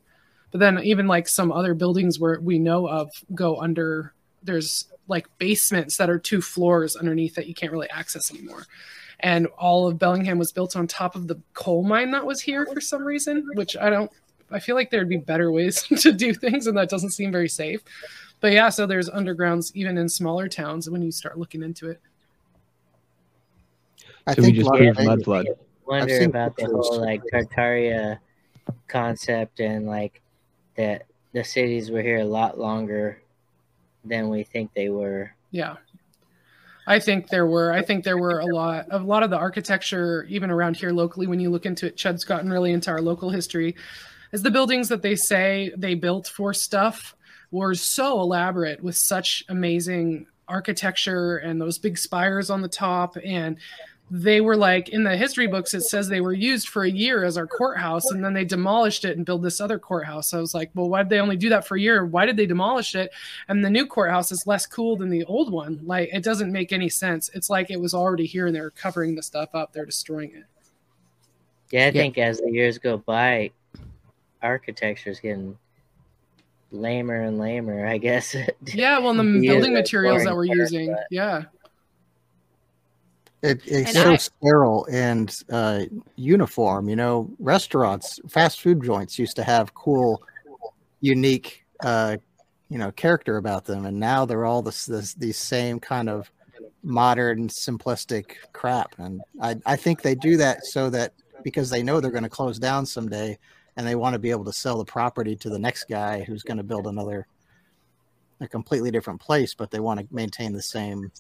[0.51, 4.15] But then even like some other buildings where we know of go under.
[4.43, 8.65] There's like basements that are two floors underneath that you can't really access anymore.
[9.21, 12.65] And all of Bellingham was built on top of the coal mine that was here
[12.73, 14.13] for some reason, which I don't
[14.51, 17.49] I feel like there'd be better ways to do things, and that doesn't seem very
[17.49, 17.81] safe.
[18.41, 22.01] But yeah, so there's undergrounds even in smaller towns when you start looking into it.
[24.27, 25.45] I So we just Las proved Vegas- mudflood.
[25.87, 28.19] Wonder seen about the whole like Tartaria
[28.89, 30.21] concept and like
[30.77, 33.23] that the cities were here a lot longer
[34.05, 35.33] than we think they were.
[35.51, 35.77] Yeah.
[36.87, 40.25] I think there were I think there were a lot a lot of the architecture
[40.29, 43.31] even around here locally when you look into it Chud's gotten really into our local
[43.31, 43.75] history
[44.33, 47.15] is the buildings that they say they built for stuff
[47.51, 53.17] were so elaborate with such amazing architecture and those big spires on the top.
[53.25, 53.59] And
[54.11, 57.25] they were like in the history books it says they were used for a year
[57.25, 60.33] as our courthouse and then they demolished it and built this other courthouse.
[60.33, 62.07] I was like well why did they only do that for a year?
[62.07, 63.11] Why did they demolish it?
[63.49, 65.81] And the new courthouse is less cool than the old one.
[65.85, 67.29] Like it doesn't make any sense.
[67.35, 69.75] It's like it was already here and they're covering the stuff up.
[69.75, 70.45] They're destroying it.
[71.71, 71.91] Yeah, I Yeah.
[71.91, 73.51] think as the years go by,
[74.43, 75.57] architecture is getting
[76.71, 77.87] lamer and lamer.
[77.87, 78.35] I guess.
[78.67, 81.45] yeah well the building materials that we're using but- yeah
[83.43, 85.85] It, it's And so I- sterile and uh,
[86.17, 86.89] uniform.
[86.89, 90.23] You know, restaurants, fast food joints used to have cool,
[91.01, 92.17] unique, uh,
[92.69, 96.31] you know, character about them, and now they're all this, this these same kind of
[96.83, 98.95] modern, simplistic crap.
[98.99, 101.13] And I, I think they do that so that
[101.45, 103.39] because they know they're going to close down someday,
[103.79, 106.43] and they want to be able to sell the property to the next guy who's
[106.43, 107.27] going to build another,
[108.41, 111.11] a completely different place, but they want to maintain the same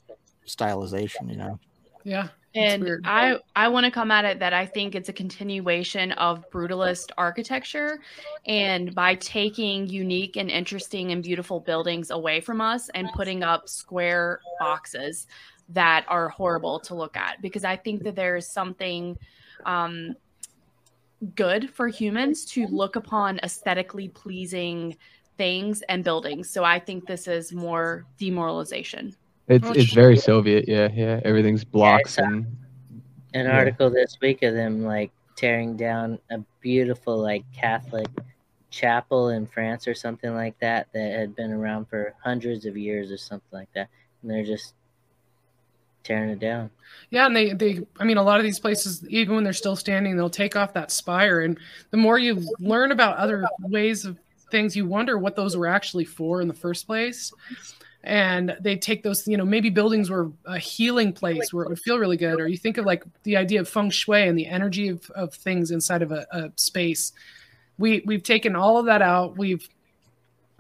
[0.47, 1.31] stylization.
[1.31, 1.61] You know.
[2.05, 3.05] yeah and weird.
[3.07, 7.11] I I want to come at it that I think it's a continuation of brutalist
[7.16, 8.01] architecture,
[8.47, 13.68] and by taking unique and interesting and beautiful buildings away from us and putting up
[13.68, 15.27] square boxes
[15.68, 19.16] that are horrible to look at, because I think that there is something
[19.66, 20.16] um,
[21.35, 24.96] good for humans to look upon aesthetically pleasing
[25.37, 26.50] things and buildings.
[26.50, 29.14] So I think this is more demoralization.
[29.48, 30.66] It's Oh, it's very Soviet.
[30.68, 31.20] Yeah, yeah.
[31.24, 32.46] Everything's blocks saw- and
[33.35, 33.57] An Yeah.
[33.59, 38.09] article this week of them like tearing down a beautiful like Catholic
[38.70, 43.11] chapel in France or something like that that had been around for hundreds of years
[43.12, 43.88] or something like that,
[44.22, 44.74] and they're just
[46.09, 46.71] tearing it down.
[47.11, 49.77] Yeah, and they they I mean a lot of these places even when they're still
[49.77, 51.59] standing they'll take off that spire and
[51.90, 54.18] the more you learn about other ways of
[54.51, 57.33] things you wonder what those were actually for in the first place.
[58.05, 61.81] And they take those, you know, maybe buildings were a healing place where it would
[61.81, 62.40] feel really good.
[62.40, 65.35] Or you think of like the idea of feng shui and the energy of, of
[65.35, 67.12] things inside of a, a space.
[67.77, 69.37] We we've taken all of that out.
[69.37, 69.68] We've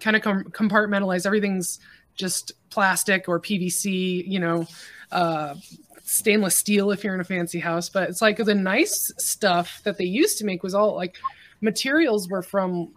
[0.00, 1.78] kind of com- compartmentalized everything's
[2.14, 4.66] just plastic or PVC, you know,
[5.12, 5.54] uh,
[6.02, 7.88] stainless steel if you're in a fancy house.
[7.88, 11.16] But it's like the nice stuff that they used to make was all like
[11.60, 12.92] materials were from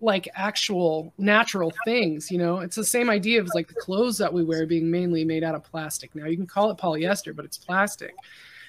[0.00, 2.58] like actual natural things you know?
[2.58, 5.54] It's the same idea of like the clothes that we wear being mainly made out
[5.54, 6.14] of plastic.
[6.14, 8.14] Now you can call it polyester but it's plastic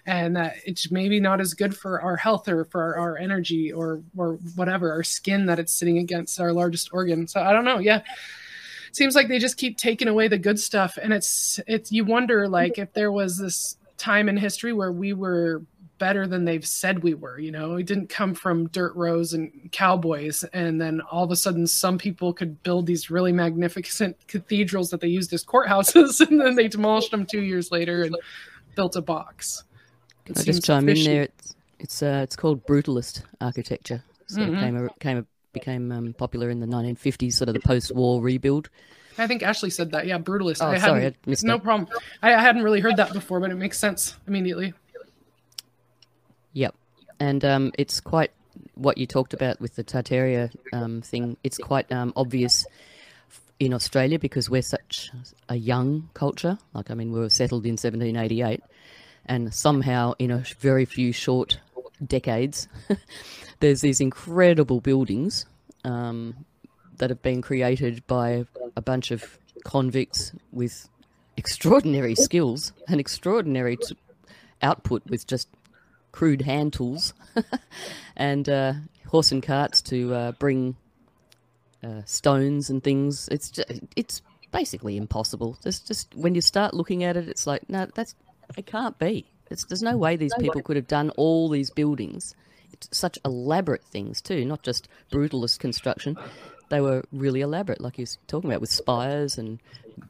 [0.05, 3.71] and that it's maybe not as good for our health or for our, our energy
[3.71, 7.27] or or whatever our skin that it's sitting against our largest organ.
[7.27, 8.01] So i don't know yeah
[8.91, 12.47] seems like they just keep taking away the good stuff and it's it's you wonder
[12.47, 15.61] like if there was this time in history where we were
[15.97, 17.39] better than they've said we were.
[17.39, 21.35] You know, we didn't come from dirt rows and cowboys, and then all of a
[21.35, 26.39] sudden, some people could build these really magnificent cathedrals that they used as courthouses, and
[26.39, 28.15] then they demolished them two years later and
[28.75, 29.63] built a box.
[30.25, 31.23] Can I just chime in there?
[31.23, 34.03] It's it's uh, it's called brutalist architecture.
[34.27, 34.55] So mm-hmm.
[34.55, 35.25] it came came a,
[35.59, 38.69] became um, popular in the 1950s, sort of the post-war rebuild.
[39.17, 40.05] I think Ashley said that.
[40.05, 40.61] Yeah, brutalist.
[40.61, 41.63] Oh, I sorry, I missed No that.
[41.63, 41.89] problem.
[42.21, 44.73] I, I hadn't really heard that before, but it makes sense immediately.
[46.53, 46.75] Yep,
[47.19, 48.31] and um, it's quite
[48.75, 51.37] what you talked about with the Tartaria um, thing.
[51.43, 52.65] It's quite um, obvious
[53.59, 55.09] in Australia because we're such
[55.49, 56.57] a young culture.
[56.73, 58.61] Like, I mean, we were settled in 1788,
[59.25, 61.59] and somehow in a very few short
[62.05, 62.67] decades,
[63.59, 65.45] there's these incredible buildings
[65.83, 66.45] um,
[66.97, 70.89] that have been created by a bunch of convicts with
[71.35, 73.97] extraordinary skills and extraordinary t-
[74.61, 75.47] output with just
[76.11, 77.13] crude hand tools
[78.15, 78.73] and uh,
[79.07, 80.75] horse and carts to uh, bring
[81.83, 83.27] uh, stones and things.
[83.31, 85.57] It's just, it's basically impossible.
[85.61, 88.15] There's just when you start looking at it, it's like no, that's
[88.57, 89.27] it can't be.
[89.49, 92.35] It's, there's no way these people could have done all these buildings.
[92.91, 96.17] Such elaborate things too, not just brutalist construction.
[96.69, 99.59] They were really elaborate, like you were talking about, with spires and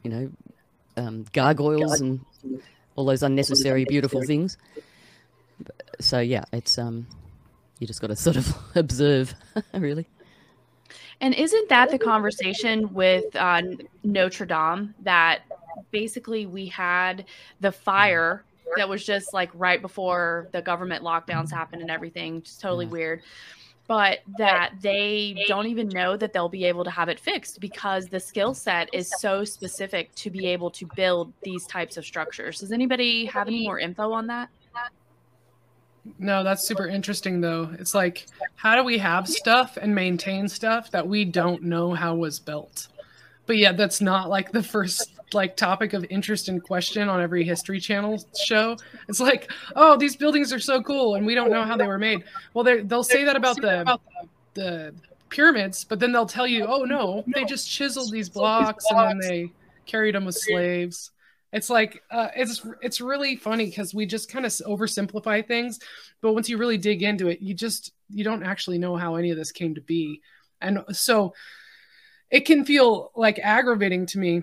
[0.02, 0.30] you know
[0.96, 2.20] um, gargoyles and
[2.96, 4.56] all those unnecessary beautiful things
[6.00, 7.06] so yeah, it's um,
[7.78, 9.34] you just got to sort of observe,
[9.74, 10.06] really.
[11.20, 13.62] And isn't that the conversation with uh,
[14.04, 15.40] Notre Dame that
[15.90, 17.24] basically we had
[17.60, 18.44] the fire
[18.76, 22.92] that was just like right before the government lockdowns happened and everything, just totally yeah.
[22.92, 23.22] weird.
[23.86, 28.06] But that they don't even know that they'll be able to have it fixed because
[28.06, 32.60] the skill set is so specific to be able to build these types of structures.
[32.60, 34.50] Does anybody have any more info on that?
[36.18, 37.70] No, that's super interesting though.
[37.78, 38.26] It's like
[38.56, 42.88] how do we have stuff and maintain stuff that we don't know how was built?
[43.46, 47.44] But yeah, that's not like the first like topic of interest and question on every
[47.44, 48.76] history channel show.
[49.08, 51.98] It's like, oh, these buildings are so cool and we don't know how they were
[51.98, 52.24] made.
[52.54, 53.98] Well, they they'll say that about the
[54.54, 54.94] the
[55.28, 59.18] pyramids, but then they'll tell you, oh no, they just chiseled these blocks and then
[59.18, 59.52] they
[59.86, 61.10] carried them with slaves.
[61.52, 65.80] It's like uh, it's it's really funny because we just kind of oversimplify things,
[66.20, 69.30] but once you really dig into it, you just you don't actually know how any
[69.30, 70.20] of this came to be,
[70.60, 71.32] and so
[72.30, 74.42] it can feel like aggravating to me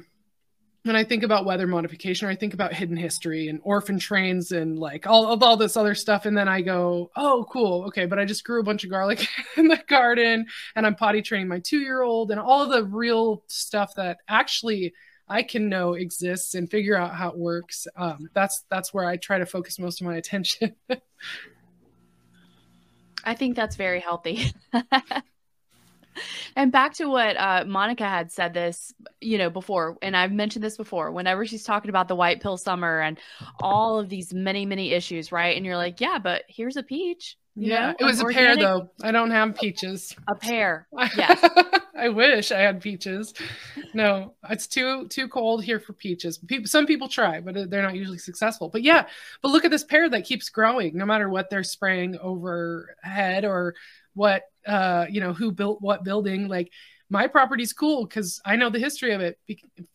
[0.86, 4.52] when I think about weather modification or I think about hidden history and orphan trains
[4.52, 6.28] and like all of all this other stuff.
[6.28, 7.86] And then I go, oh, cool.
[7.86, 8.06] Okay.
[8.06, 10.46] But I just grew a bunch of garlic in the garden
[10.76, 14.94] and I'm potty training my two year old and all the real stuff that actually
[15.28, 17.88] I can know exists and figure out how it works.
[17.96, 20.76] Um, that's that's where I try to focus most of my attention.
[23.24, 24.52] I think that's very healthy.
[26.56, 30.64] and back to what uh, Monica had said this, you know, before, and I've mentioned
[30.64, 31.12] this before.
[31.12, 33.18] Whenever she's talking about the white pill summer and
[33.60, 35.56] all of these many, many issues, right?
[35.56, 37.38] And you're like, yeah, but here's a peach.
[37.56, 37.96] yeah, know?
[38.00, 38.58] it was Organic.
[38.58, 38.90] a pear though.
[39.04, 40.16] I don't have peaches.
[40.28, 40.88] A pear.
[41.18, 41.48] Yes.
[41.98, 43.34] I wish I had peaches.
[43.94, 46.38] No, it's too too cold here for peaches.
[46.38, 48.68] People, some people try, but they're not usually successful.
[48.68, 49.08] But yeah,
[49.42, 53.76] but look at this pear that keeps growing, no matter what they're spraying overhead or
[54.14, 56.48] what uh you know who built what building.
[56.48, 56.72] Like
[57.10, 59.40] my property's cool because I know the history of it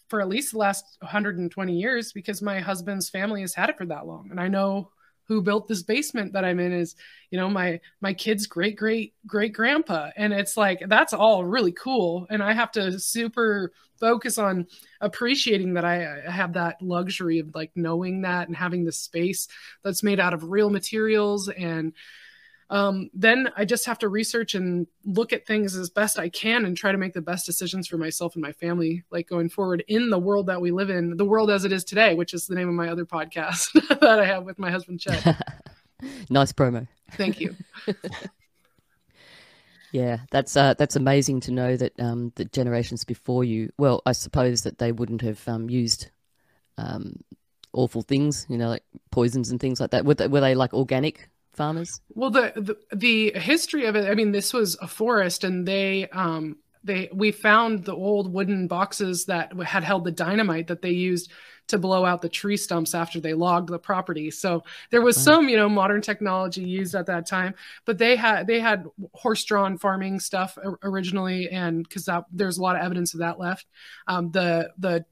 [0.09, 3.87] for at least the last 120 years because my husband's family has had it for
[3.87, 4.91] that long, and I know
[5.31, 6.97] who built this basement that I'm in is,
[7.31, 11.73] you know, my my kid's great great great grandpa, and it's like that's all really
[11.73, 14.67] cool, and I have to super focus on
[15.01, 19.47] appreciating that I, I have that luxury of like knowing that and having the space
[19.85, 21.93] that's made out of real materials and
[22.71, 26.65] um, then I just have to research and look at things as best I can
[26.65, 29.83] and try to make the best decisions for myself and my family, like going forward
[29.89, 32.47] in the world that we live in, the world as it is today, which is
[32.47, 35.37] the name of my other podcast that I have with my husband, Chet.
[36.31, 36.87] nice promo.
[37.15, 37.57] Thank you.
[39.93, 43.73] yeah, that's uh, that's amazing to know that um, the generations before you.
[43.79, 46.09] Well, I suppose that they wouldn't have um, used
[46.79, 47.17] um,
[47.73, 50.05] awful things, you know, like poisons and things like that.
[50.05, 51.29] Were they, were they like organic
[51.61, 52.01] farmers?
[52.15, 54.11] Well, the, the, the history of it.
[54.11, 58.67] I mean, this was a forest, and they um they we found the old wooden
[58.67, 61.31] boxes that had held the dynamite that they used
[61.69, 64.29] to blow out the tree stumps after they logged the property.
[64.31, 67.55] So there was some, you know, modern technology used at that time,
[67.85, 72.83] but they had they had horse-drawn farming stuff originally, and because there's a lot of
[72.83, 73.67] evidence of that left.
[74.09, 75.05] Um, the the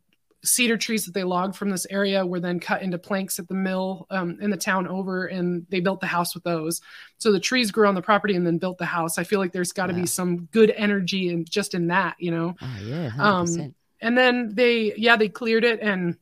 [0.44, 3.54] cedar trees that they logged from this area were then cut into planks at the
[3.54, 6.80] mill um, in the town over, and they built the house with those.
[7.18, 9.18] So the trees grew on the property and then built the house.
[9.18, 10.00] I feel like there's got to Wow.
[10.00, 12.54] be some good energy and just in that, you know.
[12.62, 13.60] Oh yeah, 100%.
[13.66, 16.16] Um, and then they yeah they cleared it and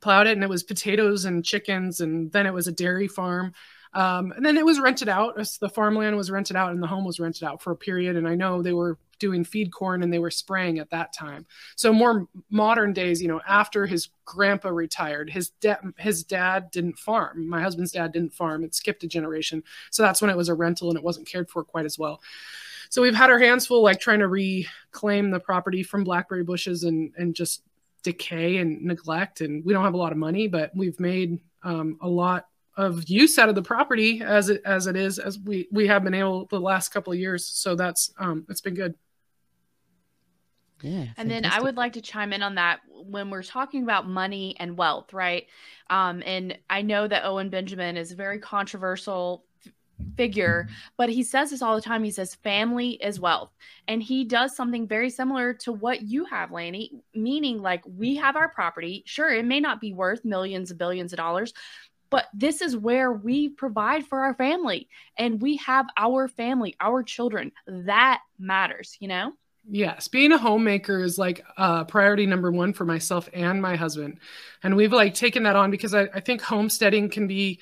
[0.00, 3.52] plowed it and it was potatoes and chickens and then it was a dairy farm
[3.92, 7.04] um, and then it was rented out the farmland was rented out and the home
[7.04, 10.12] was rented out for a period and i know they were doing feed corn and
[10.12, 11.46] they were spraying at that time.
[11.76, 15.52] So more modern days you know after his grandpa retired his
[15.98, 17.48] his dad didn't farm.
[17.48, 18.64] My husband's dad didn't farm.
[18.64, 19.62] It skipped a generation.
[19.90, 22.20] So that's when it was a rental and it wasn't cared for quite as well.
[22.88, 26.82] So we've had our hands full like trying to reclaim the property from blackberry bushes
[26.82, 27.62] and and just
[28.02, 29.42] decay and neglect.
[29.42, 32.46] And we don't have a lot of money but we've made um, a lot
[32.76, 36.02] of use out of the property as it as it is as we we have
[36.02, 37.44] been able the last couple of years.
[37.44, 38.94] So that's um it's been good
[40.82, 41.06] yeah.
[41.16, 44.56] And then I would like to chime in on that when we're talking about money
[44.58, 45.46] and wealth, right?
[45.88, 49.72] Um, and I know that Owen Benjamin is a very controversial f-
[50.16, 52.04] figure, but he says this all the time.
[52.04, 53.50] He says family is wealth.
[53.88, 58.36] And he does something very similar to what you have, Lanni, meaning like we have
[58.36, 59.02] our property.
[59.06, 61.52] Sure, it may not be worth millions and billions of dollars,
[62.10, 67.02] but this is where we provide for our family and we have our family, our
[67.02, 67.52] children.
[67.66, 69.32] That matters, you know?
[69.68, 74.18] Yes, being a homemaker is like uh, priority number one for myself and my husband,
[74.62, 77.60] and we've like taken that on because I, I think homesteading can be.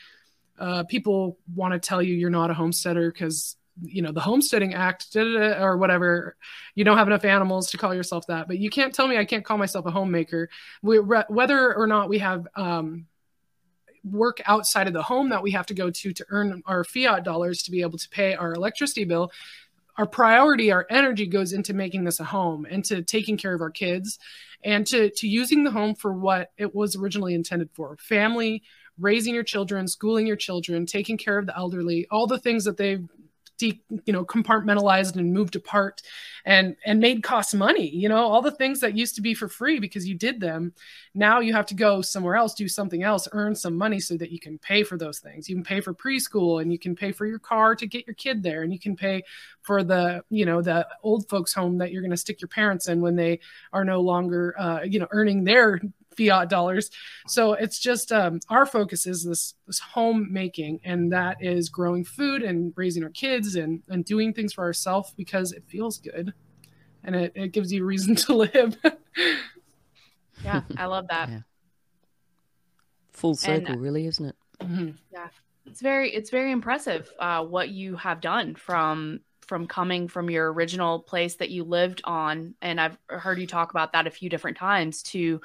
[0.59, 4.75] Uh, people want to tell you you're not a homesteader because you know the Homesteading
[4.75, 6.37] Act or whatever.
[6.75, 9.25] You don't have enough animals to call yourself that, but you can't tell me I
[9.25, 10.49] can't call myself a homemaker.
[10.83, 13.07] We, re- whether or not we have um,
[14.05, 17.25] work outside of the home that we have to go to to earn our fiat
[17.25, 19.31] dollars to be able to pay our electricity bill
[19.99, 23.61] our priority our energy goes into making this a home and to taking care of
[23.61, 24.19] our kids
[24.65, 27.97] and to to using the home for what it was originally intended for.
[27.99, 28.63] Family
[28.99, 32.77] raising your children schooling your children taking care of the elderly all the things that
[32.77, 33.09] they've
[33.59, 36.01] de- you know compartmentalized and moved apart
[36.45, 39.49] and and made cost money you know all the things that used to be for
[39.49, 40.73] free because you did them.
[41.15, 44.31] Now you have to go somewhere else do something else earn some money so that
[44.31, 45.49] you can pay for those things.
[45.49, 48.15] You can pay for preschool and you can pay for your car to get your
[48.15, 49.23] kid there and you can pay
[49.63, 52.89] for the you know the old folks home that you're going to stick your parents
[52.89, 53.41] in when they
[53.73, 55.81] are no longer uh, you know earning their
[56.19, 56.91] fiat dollars
[57.27, 62.43] so it's just um, our focus is this this homemaking and that is growing food
[62.43, 66.33] and raising our kids and and doing things for ourselves because it feels good
[67.05, 68.77] and it, it gives you a reason to live
[70.45, 71.29] Yeah, I love that.
[71.31, 71.41] Yeah.
[73.13, 74.37] Full And- circle, really, isn't it?
[74.61, 74.95] Mhm.
[75.67, 80.53] it's very it's very impressive uh, what you have done from from coming from your
[80.53, 84.29] original place that you lived on and i've heard you talk about that a few
[84.29, 85.41] different times to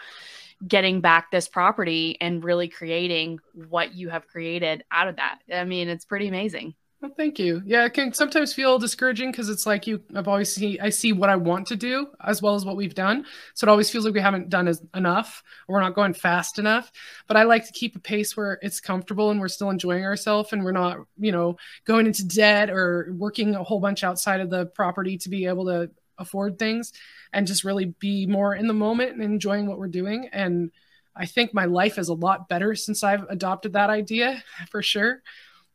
[0.67, 5.39] getting back this property and really creating what you have created out of that.
[5.51, 7.61] I mean it's pretty amazing Well, thank you.
[7.65, 10.01] Yeah, it can sometimes feel discouraging because it's like you.
[10.15, 10.79] I've always see.
[10.79, 13.25] I see what I want to do as well as what we've done.
[13.55, 16.59] So it always feels like we haven't done as enough, or we're not going fast
[16.59, 16.93] enough.
[17.27, 20.53] But I like to keep a pace where it's comfortable and we're still enjoying ourselves,
[20.53, 24.49] and we're not, you know, going into debt or working a whole bunch outside of
[24.49, 26.93] the property to be able to afford things,
[27.33, 30.29] and just really be more in the moment and enjoying what we're doing.
[30.31, 30.71] And
[31.17, 34.41] I think my life is a lot better since I've adopted that idea
[34.71, 35.21] for sure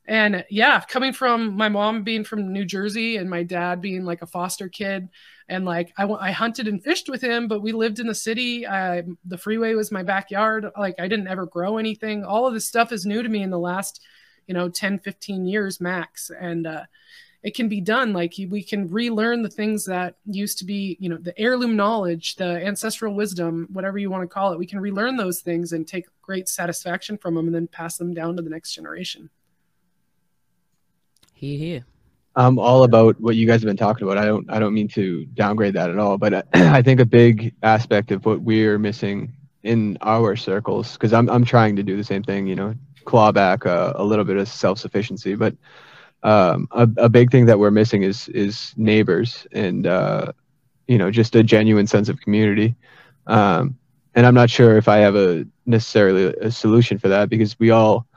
[0.09, 4.22] and yeah coming from my mom being from new jersey and my dad being like
[4.22, 5.09] a foster kid
[5.48, 8.66] and like I, I hunted and fished with him but we lived in the city.
[8.66, 10.66] I, the freeway was my backyard.
[10.76, 12.24] Like i didn't ever grow anything.
[12.24, 14.00] All of this stuff is new to me in the last
[14.46, 16.30] you know 10 15 years max.
[16.38, 16.84] And uh,
[17.42, 18.12] it can be done.
[18.12, 22.36] Like we can relearn the things that used to be you know the heirloom knowledge
[22.36, 24.59] the ancestral wisdom whatever you want to call it.
[24.59, 28.14] We can relearn those things and take great satisfaction from them and then pass them
[28.14, 29.30] down to the next generation
[31.39, 31.84] Here, here.
[32.34, 34.18] I'm all about what you guys have been talking about.
[34.18, 36.43] I don't I don't mean to downgrade that at all, but I,
[36.78, 39.32] I think a big aspect of what we're missing
[39.62, 42.74] in our circles because I'm I'm trying to do the same thing, you know,
[43.05, 45.55] claw back a, a little bit of self sufficiency, but
[46.24, 50.32] um, a, a big thing that we're missing is is neighbors and uh,
[50.89, 52.74] you know just a genuine sense of community.
[53.28, 53.78] Um,
[54.16, 57.70] and I'm not sure if I have a necessarily a solution for that because we
[57.70, 58.09] all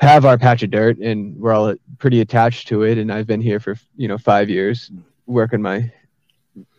[0.00, 2.98] have our patch of dirt and we're all pretty attached to it.
[2.98, 4.90] And i've been here for you know five years
[5.26, 5.92] working my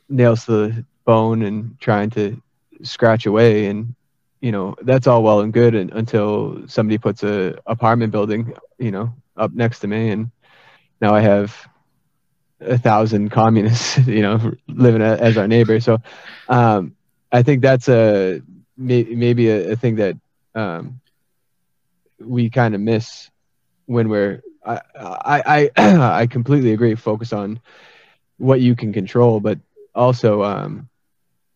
[0.10, 2.42] nails to the bone and trying to
[2.84, 3.68] scratch away.
[3.68, 3.96] And
[4.42, 8.92] you know that's all well and good and, until somebody puts a apartment building you
[8.92, 10.10] know up next to me.
[10.10, 10.32] And
[11.00, 11.68] now i have
[12.60, 15.80] a thousand communists you know living as our neighbor.
[15.80, 16.00] So
[16.50, 16.96] um,
[17.32, 18.42] i think that's a
[18.78, 20.18] may, maybe a, a thing that
[20.56, 21.00] um,
[22.24, 23.30] we kind of miss
[23.86, 25.72] when we're I, I I
[26.22, 26.96] I completely agree.
[26.96, 27.60] Focus on
[28.38, 29.60] what you can control, but
[29.96, 30.90] also um,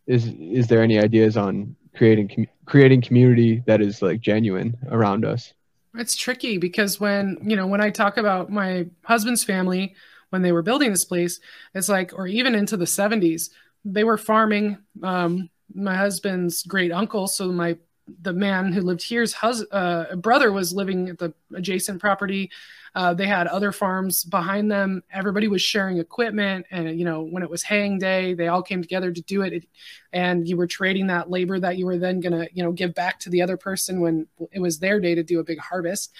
[0.08, 5.26] is is there any ideas on creating com- creating community that is like genuine around
[5.26, 5.54] us?
[5.96, 9.96] It's tricky because when you know when I talk about my husband's family
[10.30, 11.40] when they were building this place,
[11.74, 13.52] it's like or even into the 70s,
[13.86, 14.78] they were farming.
[15.02, 17.78] Um, my husband's great uncle, so my
[18.22, 22.52] the man who lived here's hus- uh, brother was living at the adjacent property.
[22.94, 25.04] Uh, they had other farms behind them.
[25.12, 28.82] Everybody was sharing equipment, and you know when it was haying day, they all came
[28.82, 29.54] together to do it.
[29.54, 29.68] it
[30.14, 33.20] and you were trading that labor that you were then gonna you know give back
[33.22, 36.14] to the other person when it was their day to do a big harvest.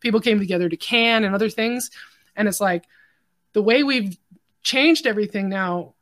[0.00, 1.90] People came together to can and other things,
[2.36, 2.84] and it's like
[3.52, 4.16] the way we've
[4.62, 5.94] changed everything now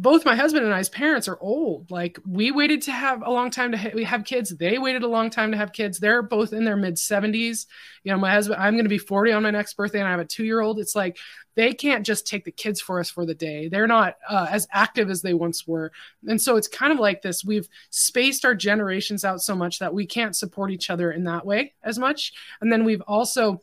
[0.00, 1.90] both my husband and I's parents are old.
[1.90, 4.50] Like we waited to have a long time to ha- we have kids.
[4.56, 5.98] They waited a long time to have kids.
[5.98, 7.66] They're both in their mid 70s.
[8.04, 10.12] You know, my husband, I'm going to be 40 on my next birthday and I
[10.12, 10.78] have a two year old.
[10.78, 11.18] It's like
[11.56, 13.66] they can't just take the kids for us for the day.
[13.66, 15.90] They're not uh, as active as they once were.
[16.28, 17.44] And so it's kind of like this.
[17.44, 21.44] We've spaced our generations out so much that we can't support each other in that
[21.44, 22.34] way as much.
[22.60, 23.62] And then we've also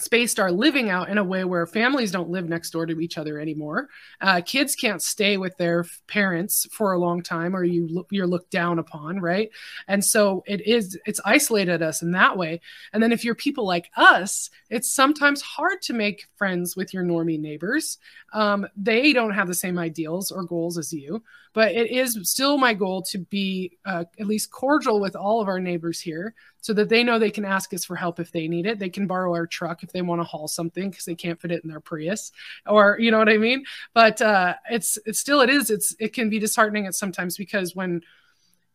[0.00, 3.18] spaced our living out in a way where families don't live next door to each
[3.18, 3.88] other anymore.
[4.20, 8.52] Uh, kids can't stay with their parents for a long time, or you you're looked
[8.52, 9.50] down upon, right?
[9.88, 12.60] And so it is it's isolated us in that way.
[12.92, 17.02] And then if you're people like us, it's sometimes hard to make friends with your
[17.02, 17.98] normie neighbors.
[18.32, 21.24] Um, they don't have the same ideals or goals as you,
[21.54, 25.48] but it is still my goal to be uh, at least cordial with all of
[25.48, 28.48] our neighbors here so that they know they can ask us for help if they
[28.48, 28.78] need it.
[28.78, 31.52] They can borrow our truck if they want to haul something because they can't fit
[31.52, 32.32] it in their Prius,
[32.66, 33.64] or you know what I mean.
[33.94, 37.74] But uh, it's it's still it is it's it can be disheartening at sometimes because
[37.74, 38.02] when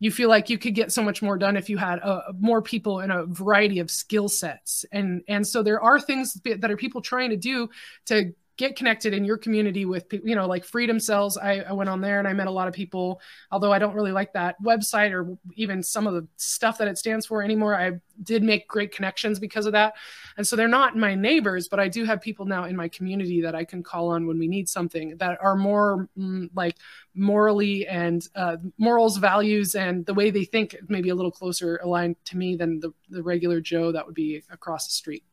[0.00, 2.60] you feel like you could get so much more done if you had uh, more
[2.60, 6.76] people in a variety of skill sets and and so there are things that are
[6.76, 7.68] people trying to do
[8.04, 11.36] to get connected in your community with people, you know like freedom cells.
[11.36, 13.94] I, I, went on there and i met a lot of people although i don't
[13.94, 17.74] really like that website or even some of the stuff that it stands for anymore.
[17.76, 17.92] I
[18.22, 19.94] did make great connections because of that.
[20.36, 23.40] And so they're not my neighbors but i do have people now in my community
[23.42, 26.76] that i can call on when we need something that are more mm, like
[27.14, 32.16] morally and uh, morals values and the way they think maybe a little closer aligned
[32.24, 35.24] to me than the, the regular joe that would be across the street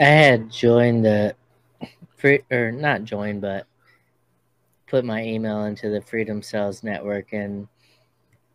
[0.00, 1.34] I had joined the
[2.16, 3.66] free or not joined, but
[4.86, 7.68] put my email into the Freedom Cells network and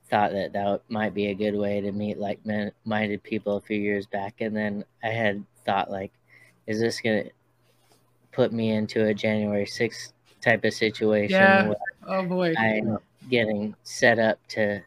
[0.10, 2.40] thought that that might be a good way to meet like
[2.84, 4.42] minded people a few years back.
[4.42, 6.12] And then I had thought like,
[6.68, 7.26] is this gonna
[8.32, 11.32] put me into a January 6th type of situation?
[11.32, 11.74] Yeah.
[12.08, 12.54] Oh boy.
[12.58, 12.98] I'm
[13.30, 14.82] getting set up to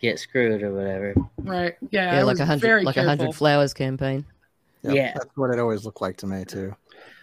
[0.00, 1.14] get screwed or whatever.
[1.38, 1.74] Right.
[1.90, 2.16] Yeah.
[2.16, 4.24] Yeah, like a hundred like a hundred flowers campaign.
[4.82, 5.12] Yep, Yeah.
[5.14, 6.74] That's what it always looked like to me too.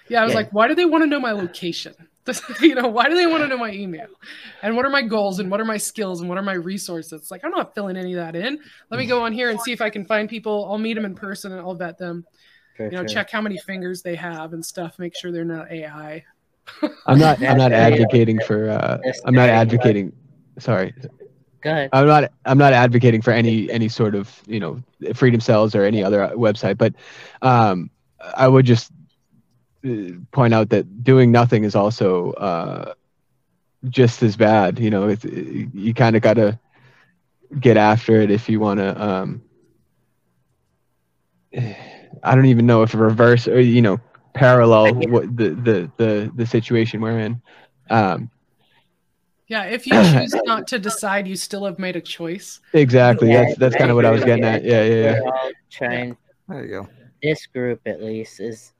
[0.08, 0.40] Yeah, I was Yeah.
[0.40, 1.94] like, why do they want to know my location?
[2.62, 4.08] you know, why do they want to know my email?
[4.62, 7.32] And what are my goals and what are my skills and what are my resources?
[7.32, 8.60] Like, I'm not filling any of that in.
[8.92, 10.68] Let me go on here and see if I can find people.
[10.70, 12.26] I'll meet them in person and I'll vet them.
[12.78, 13.08] For You know, sure.
[13.08, 15.00] check how many fingers they have and stuff.
[15.00, 16.24] Make sure they're not AI.
[17.08, 17.42] I'm not.
[17.42, 18.70] I'm not advocating for.
[18.70, 20.14] Uh, I'm not advocating.
[20.60, 20.94] Sorry,
[21.62, 21.90] Go ahead.
[21.94, 22.32] I'm not.
[22.46, 24.82] I'm not advocating for any any sort of you know
[25.14, 26.94] freedom cells or any other website, but
[27.42, 27.90] um,
[28.36, 28.92] I would just
[29.86, 32.94] uh, point out that doing nothing is also uh,
[33.90, 34.80] just as bad.
[34.80, 36.60] You know, it's, you kind of got to
[37.60, 39.04] get after it if you want to.
[39.04, 39.42] Um,
[42.24, 44.00] I don't even know if reverse or you know
[44.34, 47.42] parallel what the the the the situation we're in.
[47.90, 48.30] Um,
[49.50, 52.62] Yeah, if you choose not to decide, you still have made a choice.
[52.74, 53.32] exactly.
[53.32, 54.64] Yeah, That's that's kind of what I was getting at.
[54.64, 55.20] Yeah, yeah, yeah.
[55.22, 56.88] We're trying There you go.
[57.22, 58.74] this group at least is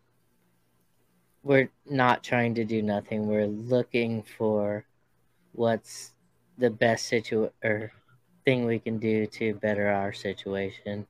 [1.44, 3.28] we're not trying to do nothing.
[3.28, 4.86] We're looking for
[5.54, 6.12] what's
[6.58, 7.92] the best situ or
[8.46, 11.08] thing we can do to better our situation.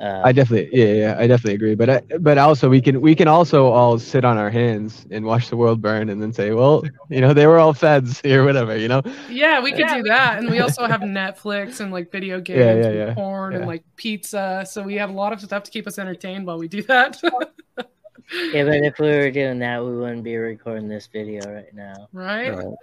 [0.00, 1.74] Uh, I definitely, yeah, yeah, I definitely agree.
[1.74, 5.24] But I, but also we can we can also all sit on our hands and
[5.24, 8.44] watch the world burn and then say, well, you know, they were all feds or
[8.44, 9.02] whatever, you know.
[9.26, 10.38] Yeah, we could do that.
[10.38, 13.66] And we also have Netflix and like video games Yeah, yeah, and yeah, porn and
[13.66, 14.64] like pizza.
[14.68, 17.18] So we have a lot of stuff to keep us entertained while we do that.
[17.22, 22.08] yeah, but if we were doing that, we wouldn't be recording this video right now.
[22.12, 22.54] right?
[22.54, 22.74] Right.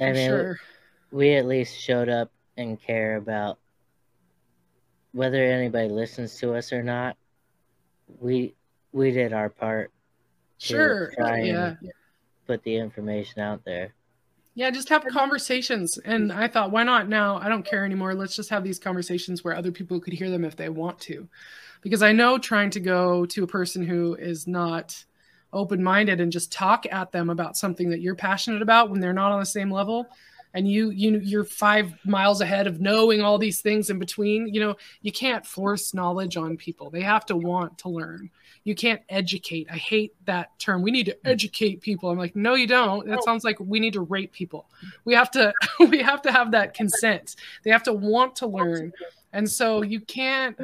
[0.00, 0.60] I For mean, sure.
[1.10, 3.58] we at least showed up and care about
[5.18, 7.16] whether anybody listens to us or not.
[8.20, 8.54] We
[8.92, 9.90] we did our part.
[10.60, 11.12] to Sure.
[11.12, 11.46] Oh, try and
[11.82, 11.90] Yeah.
[12.46, 13.94] put the information out there.
[14.54, 15.98] Yeah, just have conversations.
[16.04, 17.36] And I thought, why not now?
[17.36, 18.14] I don't care anymore.
[18.14, 21.28] Let's just have these conversations where other people could hear them if they want to.
[21.80, 25.04] Because I know trying to go to a person who is not
[25.52, 29.12] open minded and just talk at them about something that you're passionate about when they're
[29.12, 30.06] not on the same level
[30.54, 34.60] and you you you're five miles ahead of knowing all these things in between you
[34.60, 36.90] know you can't force knowledge on people.
[36.90, 38.30] They have to want to learn.
[38.64, 39.68] You can't educate.
[39.70, 40.82] I hate that term.
[40.82, 41.28] We need to hmm.
[41.28, 42.10] educate people.
[42.10, 43.06] I'm like no you don't.
[43.06, 44.66] That sounds like we need to rape people.
[45.04, 47.36] We have to we have to have that consent.
[47.62, 48.92] They have to want to learn.
[49.32, 50.58] And so you can't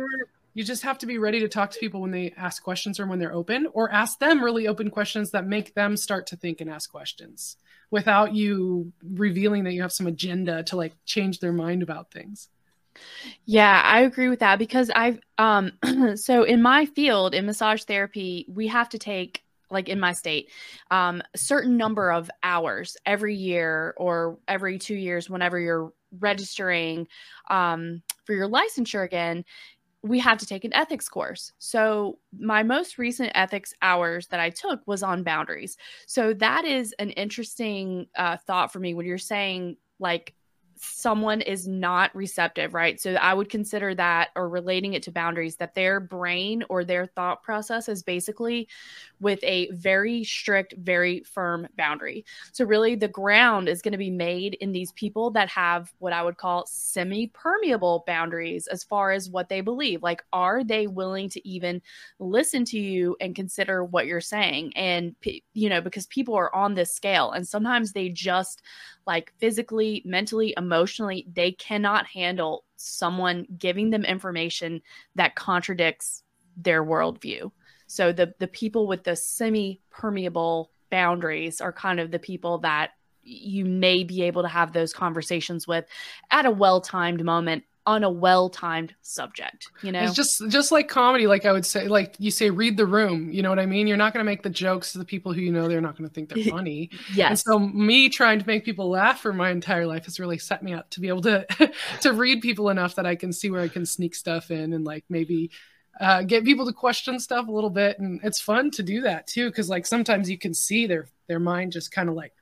[0.55, 3.07] you just have to be ready to talk to people when they ask questions or
[3.07, 6.61] when they're open or ask them really open questions that make them start to think
[6.61, 7.57] and ask questions
[7.95, 12.49] without you revealing that you have some agenda to like change their mind about things.
[13.45, 15.71] Yeah, I agree with that because I've um
[16.17, 20.51] so in my field in massage therapy, we have to take like in my state
[20.91, 27.07] um a certain number of hours every year or every 2 years whenever you're registering
[27.49, 29.45] um for your licensure again
[30.05, 31.51] we have to take an ethics course.
[31.59, 35.79] So, my most recent ethics hours that I took was on boundaries.
[36.07, 40.35] So, that is an interesting uh, thought for me when you're saying, like,
[40.85, 43.01] someone is not receptive, right?
[43.01, 47.07] So I would consider that or relating it to boundaries that their brain or their
[47.07, 48.69] thought process is basically
[49.21, 52.25] with a very strict, very firm boundary.
[52.53, 56.13] So really the ground is going to be made in these people that have what
[56.13, 60.03] I would call semi-permeable boundaries as far as what they believe.
[60.03, 61.81] Like are they willing to even
[62.19, 64.73] listen to you and consider what you're saying?
[64.77, 65.15] And
[65.55, 68.63] you know, because people are on this scale and sometimes they just
[69.07, 74.83] like physically, mentally, emotionally, they cannot handle someone giving them information
[75.15, 76.23] that contradicts
[76.57, 77.51] their worldview.
[77.87, 82.91] So the the people with the semi permeable boundaries are kind of the people that
[83.23, 85.87] you may be able to have those conversations with
[86.31, 90.03] at a well timed moment on a well-timed subject you know?
[90.03, 93.31] It's just just like comedy like i would say like you say read the room
[93.31, 93.87] you know what i mean?
[93.87, 95.97] You're not going to make the jokes to the people who you know they're not
[95.97, 96.91] going to think they're funny.
[97.15, 97.29] Yes.
[97.29, 100.63] and so me trying to make people laugh for my entire life has really set
[100.63, 101.47] me up to be able to
[102.01, 104.85] to read people enough that i can see where i can sneak stuff in and
[104.85, 105.51] like maybe
[106.01, 107.99] uh, get people to question stuff a little bit.
[107.99, 111.39] And it's fun to do that too because like sometimes you can see their their
[111.41, 112.33] mind just kind of like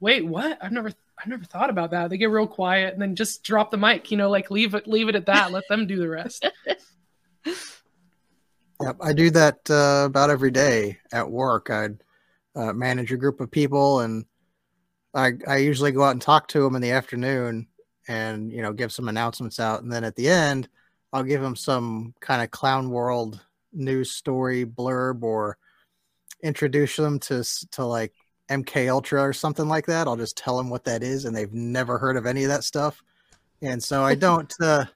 [0.00, 0.58] wait what?
[0.62, 2.10] I've never I've never thought about that.
[2.10, 4.86] They get real quiet and then just drop the mic, you know, like leave it
[4.86, 5.52] leave it at that.
[5.52, 6.48] Let them do the rest.
[8.82, 11.70] Yep, I do that uh, about every day at work.
[11.70, 12.02] I'd
[12.56, 14.24] uh, manage a group of people, and
[15.14, 17.68] I I usually go out and talk to them in the afternoon,
[18.08, 20.68] and you know give some announcements out, and then at the end,
[21.12, 23.40] I'll give them some kind of clown world
[23.72, 25.56] news story blurb or
[26.42, 28.12] introduce them to to like
[28.50, 30.06] MK Ultra or something like that.
[30.06, 32.64] I'll just tell them what that is, and they've never heard of any of that
[32.64, 33.02] stuff.
[33.62, 34.52] And so I don't.
[34.60, 34.86] Uh,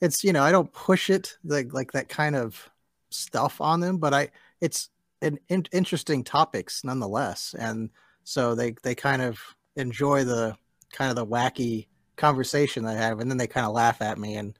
[0.00, 2.68] it's you know I don't push it like like that kind of
[3.10, 4.30] stuff on them, but I
[4.60, 4.90] it's
[5.22, 7.90] an in, interesting topics nonetheless, and
[8.24, 9.38] so they they kind of
[9.76, 10.56] enjoy the
[10.92, 14.36] kind of the wacky conversation I have, and then they kind of laugh at me,
[14.36, 14.56] and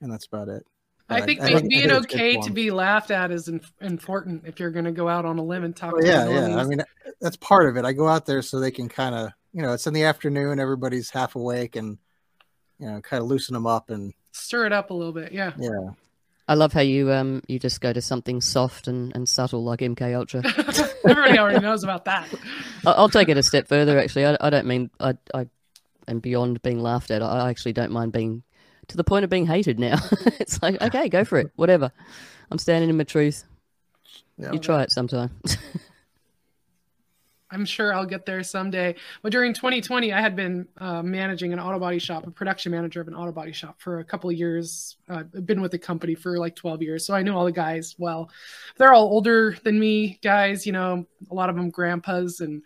[0.00, 0.64] and that's about it.
[1.10, 4.42] I think, I, think being I think okay to be laughed at is in, important
[4.46, 5.94] if you're going to go out on a limb and talk.
[5.96, 6.56] Oh, yeah, yeah.
[6.56, 6.82] I mean,
[7.20, 7.84] that's part of it.
[7.84, 10.60] I go out there so they can kind of, you know, it's in the afternoon,
[10.60, 11.98] everybody's half awake, and
[12.78, 15.32] you know, kind of loosen them up and stir it up a little bit.
[15.32, 15.90] Yeah, yeah.
[16.46, 19.80] I love how you um you just go to something soft and, and subtle like
[19.80, 20.42] MK Ultra.
[21.04, 22.28] Everybody already knows about that.
[22.86, 23.98] I'll take it a step further.
[23.98, 25.48] Actually, I, I don't mean I I
[26.06, 27.22] and beyond being laughed at.
[27.22, 28.42] I actually don't mind being
[28.88, 29.98] to the point of being hated now.
[30.40, 31.52] it's like, okay, go for it.
[31.56, 31.92] Whatever.
[32.50, 33.44] I'm standing in my truth.
[34.38, 35.38] Yeah, you try it sometime.
[37.50, 38.94] I'm sure I'll get there someday.
[39.22, 43.00] But during 2020, I had been uh, managing an auto body shop, a production manager
[43.00, 44.96] of an auto body shop for a couple of years.
[45.08, 47.52] Uh, I've been with the company for like 12 years, so I knew all the
[47.52, 48.30] guys well.
[48.76, 50.66] They're all older than me, guys.
[50.66, 52.62] You know, a lot of them grandpas and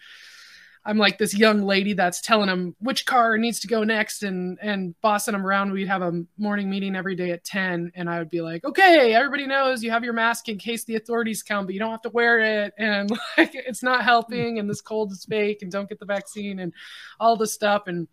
[0.84, 4.58] I'm like this young lady that's telling him which car needs to go next and
[4.60, 5.70] and bossing him around.
[5.70, 9.14] We'd have a morning meeting every day at 10 and I would be like, "Okay,
[9.14, 12.02] everybody knows you have your mask in case the authorities come, but you don't have
[12.02, 12.74] to wear it.
[12.82, 16.58] And like it's not helping and this cold is fake and don't get the vaccine
[16.58, 16.72] and
[17.20, 17.86] all this stuff.
[17.86, 18.08] And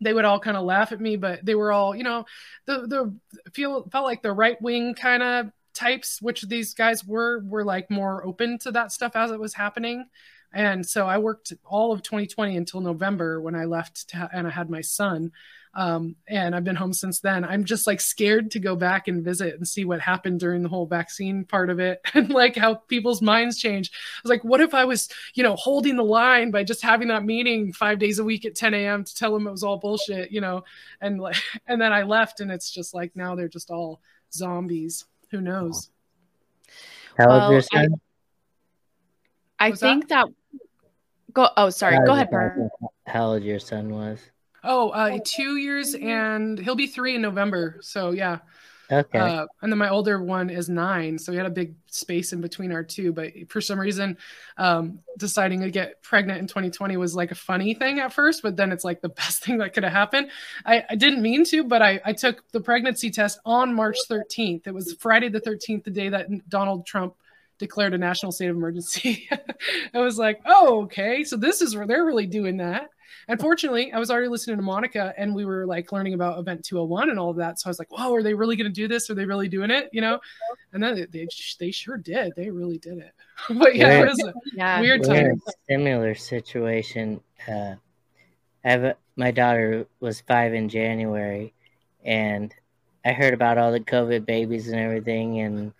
[0.00, 2.24] they would all kind of laugh at me, but they were all, you know,
[2.66, 7.40] the the feel felt like the right wing kind of types, which these guys were,
[7.44, 10.06] were like more open to that stuff as it was happening
[10.52, 14.50] And so I worked all of 2020 until November when I left to, and I
[14.50, 15.32] had my son.
[15.72, 17.44] Um, and I've been home since then.
[17.44, 20.68] I'm just like scared to go back and visit and see what happened during the
[20.68, 23.92] whole vaccine part of it and like how people's minds change.
[23.92, 27.06] I was like, what if I was, you know, holding the line by just having
[27.08, 29.04] that meeting five days a week at 10 a.m.
[29.04, 30.64] to tell them it was all bullshit, you know,
[31.00, 31.36] and like,
[31.68, 34.00] and then I left and it's just like now they're just all
[34.32, 35.04] zombies.
[35.30, 35.90] Who knows?
[37.16, 37.86] How old Well, I-
[39.60, 40.26] I Was that- think that,
[41.32, 41.48] go.
[41.56, 41.96] Oh, sorry.
[41.96, 42.56] How Go ahead, Bert.
[43.06, 44.20] How old your son was?
[44.62, 47.78] Oh, uh, two years and he'll be three in November.
[47.80, 48.38] So yeah.
[48.92, 49.18] Okay.
[49.18, 52.40] Uh, and then my older one is nine, so we had a big space in
[52.40, 53.12] between our two.
[53.12, 54.18] But for some reason,
[54.56, 58.56] um, deciding to get pregnant in 2020 was like a funny thing at first, but
[58.56, 60.30] then it's like the best thing that could have happened.
[60.66, 64.66] I, I didn't mean to, but I, I took the pregnancy test on March 13th.
[64.66, 67.14] It was Friday the 13th, the day that Donald Trump
[67.60, 69.28] declared a national state of emergency.
[69.94, 72.88] I was like, oh, okay, so this is where they're really doing that.
[73.28, 77.10] Unfortunately, I was already listening to Monica and we were like learning about Event 201
[77.10, 77.60] and all of that.
[77.60, 79.08] So I was like, whoa, are they really going to do this?
[79.10, 79.88] Are they really doing it?
[79.92, 80.18] You know?
[80.72, 81.28] And then they,
[81.60, 82.32] they sure did.
[82.36, 83.12] They really did it.
[83.58, 84.80] but yeah, it was a Yeah.
[84.80, 85.42] weird We're in time.
[85.46, 87.20] a similar situation.
[87.46, 87.74] Uh,
[88.64, 91.52] I have a, my daughter was five in January,
[92.04, 92.52] and
[93.04, 95.72] I heard about all the COVID babies and everything, and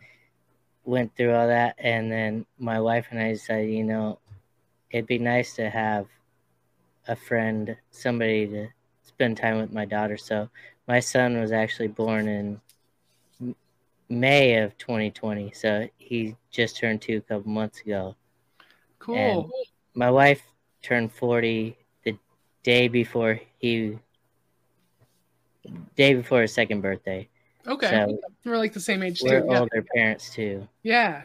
[0.85, 1.76] went through all that.
[1.78, 4.18] And then my wife and I decided, you know,
[4.91, 6.07] it'd be nice to have
[7.09, 8.68] a friend, somebody to
[9.03, 10.16] spend time with my daughter.
[10.16, 10.49] So
[10.87, 12.61] my son was actually born in
[14.09, 18.16] May of 2020, so he just turned two a couple months ago
[19.01, 19.51] Cool.
[19.95, 20.43] my wife
[20.83, 22.16] turned 40 the
[22.62, 23.99] day before he
[25.97, 27.28] day before his second birthday
[27.67, 27.89] Okay.
[27.89, 29.47] so We're like the same age we're too.
[29.51, 29.61] Yeah.
[29.61, 31.23] older parents too Yeah.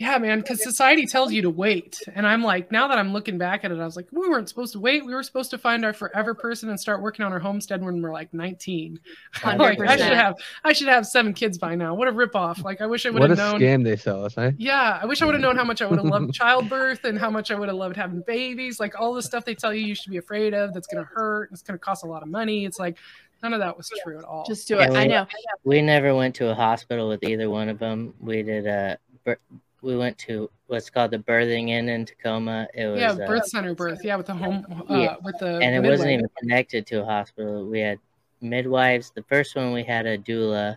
[0.00, 2.00] Yeah, man, because society tells you to wait.
[2.14, 4.48] And I'm like, now that I'm looking back at it, I was like, we weren't
[4.48, 5.04] supposed to wait.
[5.04, 8.00] We were supposed to find our forever person and start working on our homestead when
[8.00, 8.98] we're like 19.
[9.44, 11.94] like, I should have I should have seven kids by now.
[11.94, 12.64] What a ripoff.
[12.64, 13.52] Like I wish I would have known.
[13.52, 14.52] What a scam they sell us, eh?
[14.56, 17.18] Yeah, I wish I would have known how much I would have loved childbirth and
[17.18, 18.80] how much I would have loved having babies.
[18.80, 21.50] Like all the stuff they tell you you should be afraid of that's gonna hurt,
[21.52, 22.64] it's gonna cost a lot of money.
[22.64, 22.96] It's like
[23.42, 24.44] none of that was true at all.
[24.46, 24.92] Just do it.
[24.92, 25.26] Yeah, I know.
[25.64, 29.38] we never went to a hospital with either one of them we did a bir-
[29.82, 33.46] we went to what's called the birthing inn in tacoma it was yeah, uh, birth
[33.46, 34.00] center birth.
[34.04, 35.16] Yeah, with the home uh, Yeah.
[35.22, 37.66] with the and it the wasn't even connected to a hospital.
[37.66, 37.98] We had
[38.40, 39.10] midwives.
[39.14, 40.76] The first one we had a doula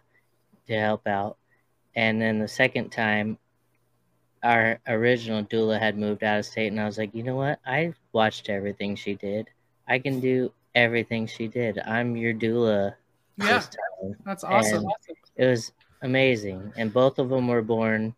[0.67, 1.37] to help out,
[1.95, 3.37] and then the second time,
[4.43, 7.59] our original doula had moved out of state, and I was like, you know what?
[7.65, 9.49] I watched everything she did.
[9.87, 11.79] I can do everything she did.
[11.79, 12.95] I'm your doula
[13.37, 13.63] Yeah,
[14.25, 14.85] that's awesome.
[14.85, 14.91] And
[15.35, 15.71] it was
[16.01, 18.15] amazing, and both of them were born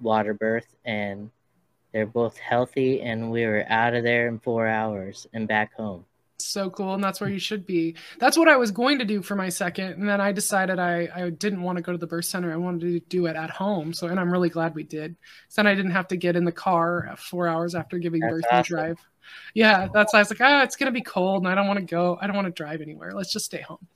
[0.00, 1.30] water birth, and
[1.92, 6.04] they're both healthy, and we were out of there in four hours and back home.
[6.38, 7.96] So cool and that's where you should be.
[8.18, 11.08] That's what i was going to do for my second and then i decided i
[11.14, 13.50] i didn't want to go to the birth center i wanted to do it at
[13.50, 15.16] home so and i'm really glad we did.
[15.48, 18.32] So then i didn't have to get in the car four hours after giving That's
[18.32, 18.98] birth and drive.
[19.54, 21.80] Yeah that's why i was like oh it's gonna be cold and i don't want
[21.80, 23.86] to go i don't want to drive anywhere let's just stay home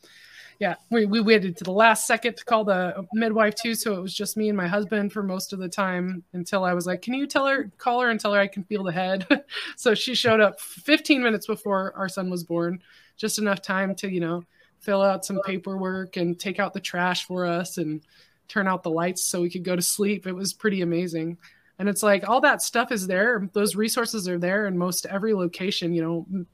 [0.61, 4.01] yeah we, we waited to the last second to call the midwife too so it
[4.01, 7.03] was just me and my husband for most of the time until i was like
[7.03, 9.27] can you tell her call her and tell her i can feel the head?
[9.77, 12.81] So she showed up 15 minutes before our son was born
[13.17, 14.45] just enough time to you know
[14.81, 18.01] fill out some paperwork and take out the trash for us and
[18.49, 20.27] turn out the lights so we could go to sleep.
[20.27, 21.39] It was pretty amazing.
[21.79, 25.33] And it's like all that stuff is there those resources are there in most every
[25.33, 26.47] location you know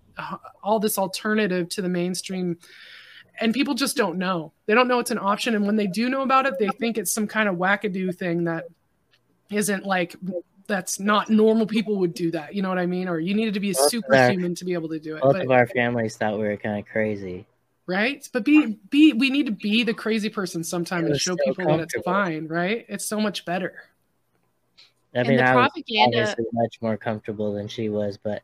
[0.63, 2.57] all this alternative to the mainstream
[3.41, 4.53] and people just don't know.
[4.67, 6.99] They don't know it's an option and when they do know about it they think
[6.99, 8.65] it's some kind of wackadoo thing that
[9.51, 10.17] isn't like
[10.67, 13.07] that's not normal people would do that you know what i mean?
[13.09, 15.17] Or you needed to be a Both of our- superhuman to be able to do
[15.17, 17.47] it Both but of our families thought we were kind of crazy.
[17.87, 18.29] right?
[18.33, 21.65] But be be we need to be the crazy person sometime and show so people
[21.67, 22.03] that it's comfortable.
[22.25, 22.85] fine right?
[22.89, 23.85] It's so much better.
[25.15, 28.43] I And mean, the I was propaganda- obviously much more comfortable than she was, but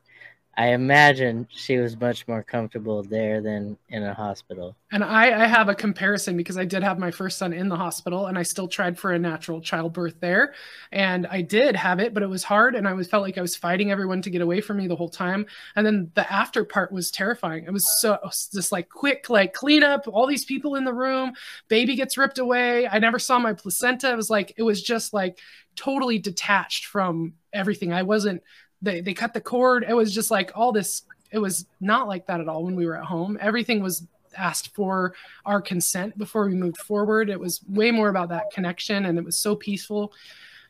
[0.55, 4.77] I imagine she was much more comfortable there than in a hospital.
[4.91, 7.77] And I, I have a comparison because I did have my first son in the
[7.77, 10.53] hospital and I still tried for a natural childbirth there.
[10.91, 12.75] And I did have it, but it was hard.
[12.75, 14.97] And I was felt like I was fighting everyone to get away from me the
[14.97, 15.47] whole time.
[15.75, 17.65] And then the after part was terrifying.
[17.65, 18.19] It was so
[18.53, 21.33] just like quick, like cleanup, all these people in the room,
[21.69, 22.87] baby gets ripped away.
[22.87, 24.13] I never saw my placenta.
[24.13, 25.39] It was like, it was just like
[25.77, 27.91] totally detached from everything.
[27.95, 28.43] I wasn't,
[28.83, 29.87] they, they cut the cord.
[29.89, 31.03] It was just like all this.
[31.31, 33.39] It was not like that at all when we were at home.
[33.41, 34.07] Everything was
[34.37, 35.15] asked for
[35.47, 37.31] our consent before we moved forward.
[37.31, 40.13] It was way more about that connection and it was so peaceful.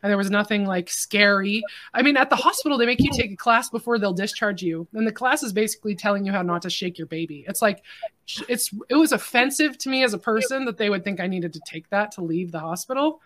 [0.03, 1.63] and there was nothing like scary.
[1.95, 4.87] I mean, at the hospital, they make you take a class before they'll discharge you,
[4.95, 7.45] and the class is basically telling you how not to shake your baby.
[7.49, 7.83] It's like
[8.49, 11.53] it's it was offensive to me as a person that they would think I needed
[11.53, 13.21] to take that to leave the hospital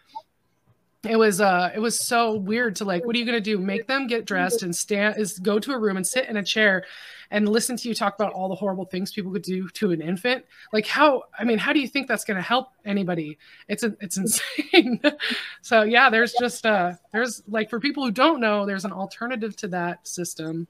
[1.09, 3.59] it was uh it was so weird to like what are you going to do?
[3.59, 6.44] Make them get dressed and stand is go to a room and sit in a
[6.44, 6.84] chair
[7.30, 10.00] and listen to you talk about all the horrible things people could do to an
[10.00, 10.44] infant?
[10.72, 13.38] Like how i mean how do you think that's going to help anybody?
[13.68, 14.16] It's a, it's
[14.72, 15.00] insane.
[15.62, 19.57] So yeah there's just uh there's like for people who don't know there's an alternative
[19.57, 20.66] to that system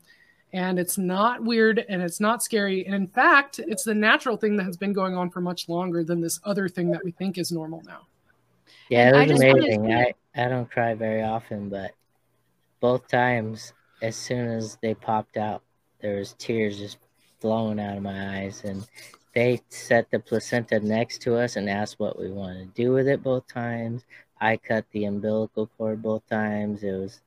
[0.52, 2.86] and it's not weird and it's not scary.
[2.86, 6.04] And in fact it's the natural thing that has been going on for much longer
[6.04, 8.06] than this other thing that we think is normal now.
[8.88, 9.92] Yeah, it was amazing.
[9.92, 11.92] I, I don't cry very often, but
[12.80, 13.72] both times,
[14.02, 15.62] as soon as they popped out,
[16.02, 16.98] there was tears just
[17.40, 18.62] flowing out of my eyes.
[18.62, 18.86] And
[19.34, 23.08] they set the placenta next to us and asked what we wanted to do with
[23.08, 24.04] it both times.
[24.38, 26.82] I cut the umbilical cord both times.
[26.82, 27.22] It was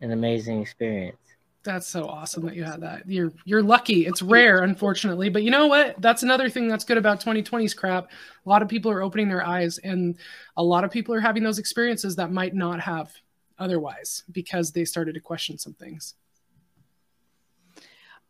[0.00, 1.18] an amazing experience.
[1.64, 3.08] That's so awesome that you had that.
[3.08, 4.06] You're you're lucky.
[4.06, 6.00] It's rare, unfortunately, but you know what?
[6.00, 8.10] That's another thing that's good about 2020's crap.
[8.44, 10.16] A lot of people are opening their eyes, and
[10.58, 13.10] a lot of people are having those experiences that might not have
[13.58, 16.14] otherwise because they started to question some things.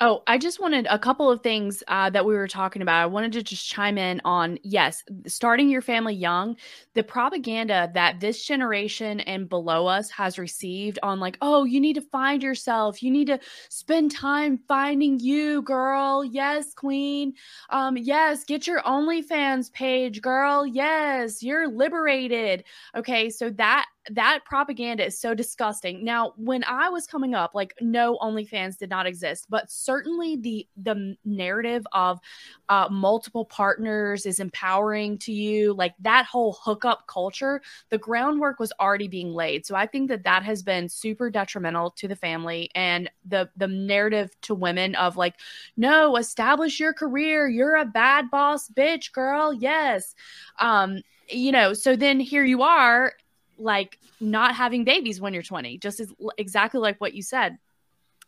[0.06, 3.00] Oh, I just wanted a couple of things uh, that we were talking about.
[3.02, 6.56] I wanted to just chime in on yes, starting your family young,
[6.92, 11.94] the propaganda that this generation and below us has received on, like, oh, you need
[11.94, 13.02] to find yourself.
[13.02, 13.40] You need to
[13.70, 16.22] spend time finding you, girl.
[16.22, 17.32] Yes, queen.
[17.70, 20.66] Um, yes, get your OnlyFans page, girl.
[20.66, 22.64] Yes, you're liberated.
[22.94, 26.04] Okay, so that that propaganda is so disgusting.
[26.04, 30.66] Now, when I was coming up, like no OnlyFans did not exist, but certainly the
[30.76, 32.20] the narrative of
[32.68, 37.62] uh, multiple partners is empowering to you, like that whole hookup culture.
[37.88, 41.90] The groundwork was already being laid, so I think that that has been super detrimental
[41.92, 45.34] to the family and the the narrative to women of like,
[45.76, 47.48] no, establish your career.
[47.48, 49.54] You're a bad boss, bitch, girl.
[49.54, 50.14] Yes,
[50.58, 51.00] um,
[51.30, 51.72] you know.
[51.72, 53.14] So then here you are
[53.58, 57.58] like not having babies when you're 20 just as exactly like what you said.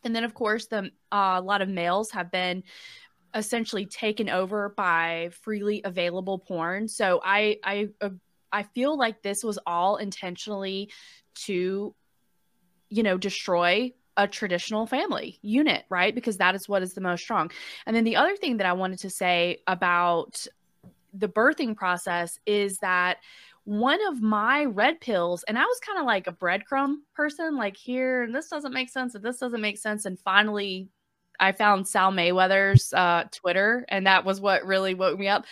[0.03, 2.63] And then of course the uh, a lot of males have been
[3.33, 6.87] essentially taken over by freely available porn.
[6.87, 8.09] So i i uh,
[8.51, 10.89] i feel like this was all intentionally
[11.45, 11.93] to
[12.89, 16.15] you know destroy a traditional family unit right?
[16.15, 17.51] Because that is what is the most strong.
[17.85, 20.47] And then the other thing that i wanted to say about
[21.13, 23.17] the birthing process is that
[23.67, 27.75] one of my red pills, and I was kind of like a breadcrumb person, like
[27.75, 30.05] here, and this doesn't make sense, and this doesn't make sense.
[30.05, 30.87] And finally,
[31.37, 35.43] I found Sal Mayweather's uh, Twitter, and that was what really woke me up.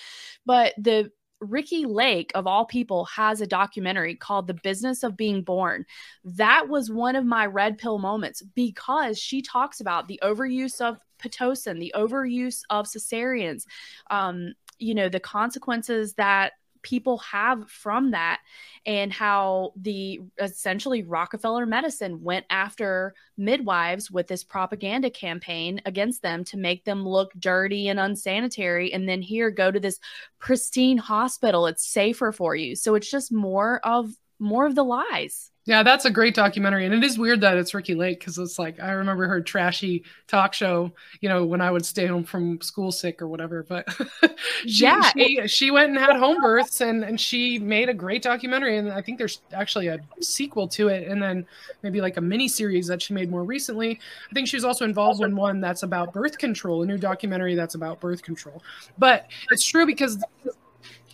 [0.45, 1.11] But the
[1.41, 5.85] Ricki Lake, of all people, has a documentary called The Business of Being Born.
[6.23, 10.99] That was one of my red pill moments because she talks about the overuse of
[11.19, 13.65] Pitocin, the overuse of cesareans,
[14.09, 16.53] um, you know, the consequences that
[16.85, 18.41] people have from that
[18.85, 26.43] and how the essentially Rockefeller medicine went after midwives with this propaganda campaign against them
[26.45, 28.93] to make them look dirty and unsanitary.
[28.93, 29.99] And then here go to this
[30.37, 31.65] pristine hospital.
[31.65, 32.75] It's safer for you.
[32.75, 36.85] So it's just more of more of the lies yeah, that's a great documentary.
[36.85, 40.03] And it is weird that it's Ricki Lake because it's like I remember her trashy
[40.27, 40.91] talk show,
[41.21, 43.63] you know, when I would stay home from school sick or whatever.
[43.67, 43.87] But
[44.67, 48.21] she, yeah, she, she went and had home births and, and she made a great
[48.21, 48.77] documentary.
[48.77, 51.47] And I think there's actually a sequel to it and then
[51.81, 53.99] maybe like a mini series that she made more recently.
[54.29, 57.55] I think she was also involved in one that's about birth control, a new documentary
[57.55, 58.61] that's about birth control.
[58.99, 60.23] But it's true because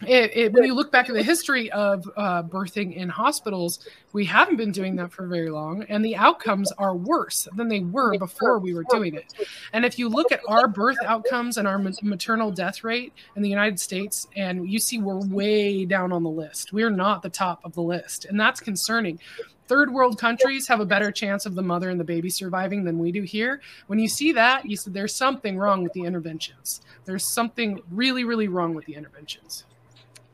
[0.08, 4.26] it, it, when you look back at the history of uh, birthing in hospitals, we
[4.26, 8.18] haven't been doing that for very long, and the outcomes are worse than they were
[8.18, 9.34] before we were doing it.
[9.74, 13.50] And if you look at our birth outcomes and our maternal death rate in the
[13.50, 17.62] United States, and you see we're way down on the list, we're not the top
[17.64, 19.20] of the list, and that's concerning.
[19.68, 23.00] Third world countries have a better chance of the mother and the baby surviving than
[23.00, 23.62] we do here.
[23.88, 26.82] When you see that, you said there's something wrong with the interventions.
[27.06, 29.64] There's something really, really wrong with the interventions.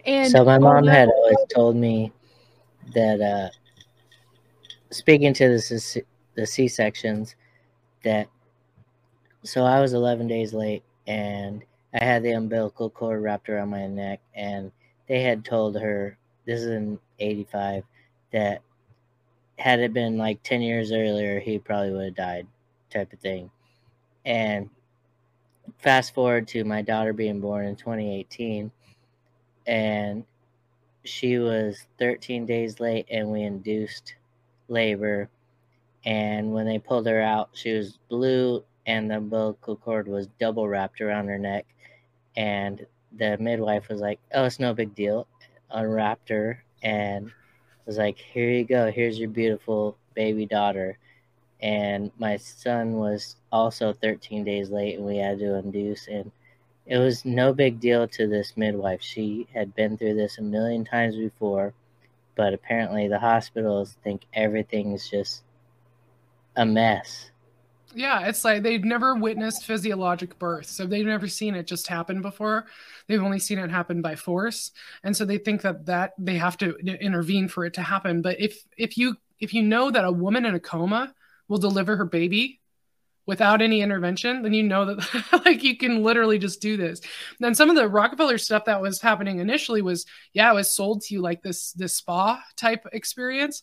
[0.07, 2.13] And so my mom had always told me
[2.93, 3.49] that uh,
[4.89, 6.03] speaking to the
[6.35, 7.35] the C sections
[8.03, 8.27] that
[9.43, 13.87] so I was 11 days late and I had the umbilical cord wrapped around my
[13.87, 14.71] neck and
[15.07, 17.83] they had told her this is in 85
[18.31, 18.61] that
[19.57, 22.47] had it been like 10 years earlier he probably would have died
[22.89, 23.49] type of thing.
[24.25, 24.69] And
[25.79, 28.71] fast forward to my daughter being born in 2018
[29.67, 30.23] and
[31.03, 34.15] she was 13 days late and we induced
[34.67, 35.29] labor.
[36.05, 40.67] And when they pulled her out, she was blue and the umbilical cord was double
[40.67, 41.65] wrapped around her neck.
[42.35, 42.85] And
[43.17, 45.27] the midwife was like, Oh, it's no big deal.
[45.71, 47.31] Unwrapped her and
[47.85, 48.91] was like, Here you go.
[48.91, 50.97] Here's your beautiful baby daughter.
[51.61, 56.07] And my son was also 13 days late and we had to induce.
[56.07, 56.31] And
[56.87, 59.01] it was no big deal to this midwife.
[59.01, 61.73] She had been through this a million times before,
[62.35, 65.43] but apparently the hospitals think everything's just
[66.55, 67.29] a mess.
[67.93, 70.67] Yeah, it's like they've never witnessed physiologic birth.
[70.67, 72.65] So they've never seen it just happen before.
[73.07, 74.71] They've only seen it happen by force.
[75.03, 78.21] And so they think that that they have to intervene for it to happen.
[78.21, 81.13] But if if you if you know that a woman in a coma
[81.47, 82.59] will deliver her baby
[83.27, 87.01] without any intervention, then you know that like you can literally just do this.
[87.39, 91.01] Then some of the Rockefeller stuff that was happening initially was yeah, it was sold
[91.03, 93.61] to you like this this spa type experience.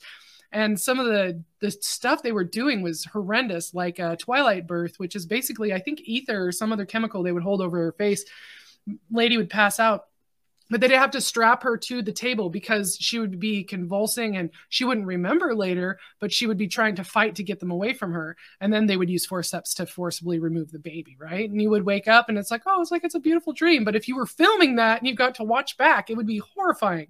[0.52, 4.94] And some of the the stuff they were doing was horrendous, like a twilight birth,
[4.98, 7.92] which is basically I think ether or some other chemical they would hold over her
[7.92, 8.24] face.
[9.10, 10.04] Lady would pass out
[10.74, 14.50] but they'd have to strap her to the table because she would be convulsing and
[14.70, 17.92] she wouldn't remember later, but she would be trying to fight to get them away
[17.92, 18.36] from her.
[18.60, 21.48] And then they would use forceps to forcibly remove the baby, right?
[21.48, 23.84] And you would wake up and it's like, oh, it's like it's a beautiful dream.
[23.84, 26.38] But if you were filming that and you've got to watch back, it would be
[26.38, 27.06] horrifying.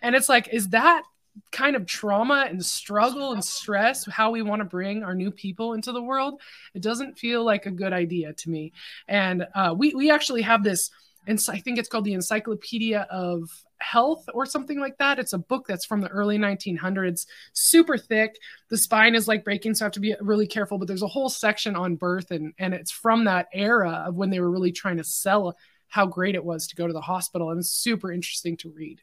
[0.00, 1.02] And it's like, is that
[1.50, 5.72] kind of trauma and struggle and stress how we want to bring our new people
[5.72, 6.40] into the world
[6.74, 8.72] it doesn't feel like a good idea to me
[9.06, 10.90] and uh, we we actually have this
[11.28, 13.50] and I think it's called the Encyclopedia of
[13.80, 15.18] Health or something like that.
[15.18, 18.36] It's a book that's from the early 1900s, super thick.
[18.70, 20.78] The spine is like breaking, so I have to be really careful.
[20.78, 24.30] But there's a whole section on birth, and and it's from that era of when
[24.30, 25.56] they were really trying to sell
[25.86, 29.02] how great it was to go to the hospital, and it's super interesting to read.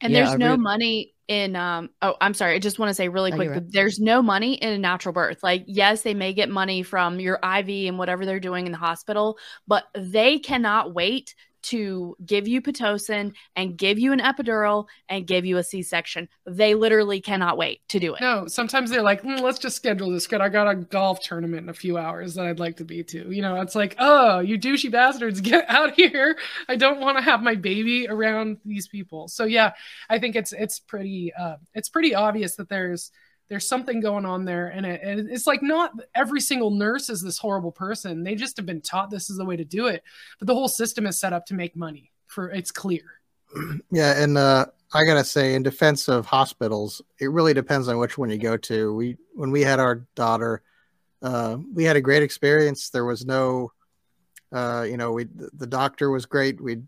[0.00, 3.08] And yeah, there's no money in um oh I'm sorry, I just want to say
[3.08, 3.62] really quick right.
[3.66, 5.42] there's no money in a natural birth.
[5.42, 8.78] Like yes, they may get money from your IV and whatever they're doing in the
[8.78, 11.34] hospital, but they cannot wait
[11.66, 16.28] to give you Pitocin and give you an epidural and give you a C section.
[16.46, 18.20] They literally cannot wait to do it.
[18.20, 20.26] No, sometimes they're like, mm, let's just schedule this.
[20.26, 20.40] Good.
[20.40, 23.32] I got a golf tournament in a few hours that I'd like to be to.
[23.32, 26.36] You know, it's like, oh, you douchey bastards, get out here.
[26.68, 29.28] I don't want to have my baby around these people.
[29.28, 29.72] So yeah,
[30.08, 33.10] I think it's it's pretty uh, it's pretty obvious that there's
[33.48, 37.22] there's something going on there and, it, and it's like not every single nurse is
[37.22, 38.24] this horrible person.
[38.24, 40.02] They just have been taught this is the way to do it
[40.38, 43.02] but the whole system is set up to make money for it's clear.
[43.90, 48.18] Yeah and uh, i gotta say in defense of hospitals it really depends on which
[48.18, 48.94] one you go to.
[48.94, 50.62] We when we had our daughter
[51.22, 52.90] uh, we had a great experience.
[52.90, 53.72] There was no
[54.52, 56.60] uh, you know we the doctor was great.
[56.60, 56.82] We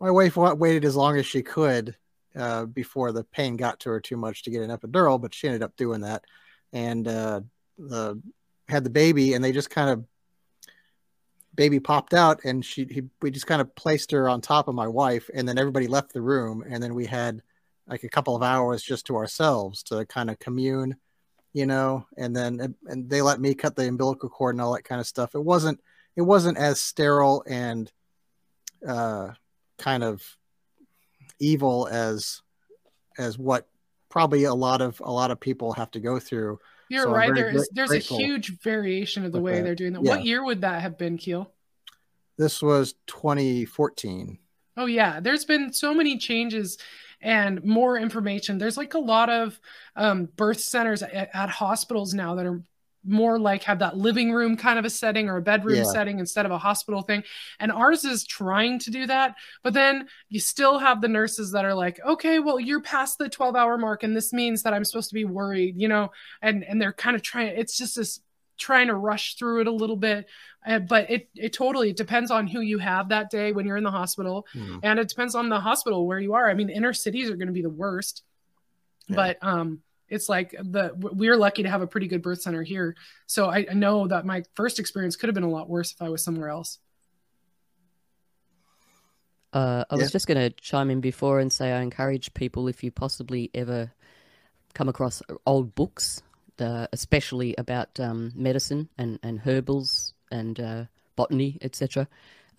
[0.00, 1.96] my wife waited as long as she could
[2.36, 5.48] uh, before the pain got to her too much to get an epidural, but she
[5.48, 6.24] ended up doing that
[6.72, 7.40] and uh,
[7.78, 8.20] the,
[8.68, 10.04] had the baby, and they just kind of
[11.54, 14.74] baby popped out, and she he, we just kind of placed her on top of
[14.74, 17.42] my wife, and then everybody left the room, and then we had
[17.86, 20.96] like a couple of hours just to ourselves to kind of commune,
[21.52, 24.84] you know, and then and they let me cut the umbilical cord and all that
[24.84, 25.34] kind of stuff.
[25.34, 25.80] It wasn't
[26.16, 27.90] it wasn't as sterile and
[28.86, 29.30] uh,
[29.78, 30.22] kind of
[31.40, 32.42] evil as
[33.18, 33.66] as what
[34.08, 36.58] probably a lot of a lot of people have to go through.
[36.88, 37.34] You're so right.
[37.34, 39.64] There is there's a huge variation of the way that.
[39.64, 40.02] they're doing that.
[40.02, 40.16] Yeah.
[40.16, 41.50] What year would that have been, Keel?
[42.36, 44.38] This was 2014.
[44.76, 46.78] Oh yeah, there's been so many changes
[47.20, 48.58] and more information.
[48.58, 49.60] There's like a lot of
[49.94, 52.62] um, birth centers at, at, hospitals now that are
[53.04, 55.84] more like have that living room kind of a setting or a bedroom yeah.
[55.84, 57.22] setting instead of a hospital thing.
[57.58, 59.36] And ours is trying to do that.
[59.62, 63.28] But then you still have the nurses that are like, okay, well, you're past the
[63.28, 66.10] 12 hour mark and this means that I'm supposed to be worried, you know,
[66.42, 68.20] and, and they're kind of trying, it's just this
[68.58, 70.26] trying to rush through it a little bit.
[70.66, 73.78] Uh, but it, it totally it depends on who you have that day when you're
[73.78, 74.46] in the hospital.
[74.54, 74.80] Mm.
[74.82, 76.50] And it depends on the hospital where you are.
[76.50, 78.22] I mean, inner cities are going to be the worst.
[79.08, 79.16] Yeah.
[79.16, 79.80] But, um,
[80.10, 82.96] it's like the we're lucky to have a pretty good birth center here.
[83.26, 86.02] So I, I know that my first experience could have been a lot worse if
[86.02, 86.78] I was somewhere else.
[89.52, 90.02] Uh, I yeah.
[90.02, 93.50] was just going to chime in before and say I encourage people if you possibly
[93.54, 93.90] ever
[94.74, 96.22] come across old books,
[96.60, 100.84] uh, especially about um, medicine and, and herbals and uh,
[101.16, 102.06] botany, etc.,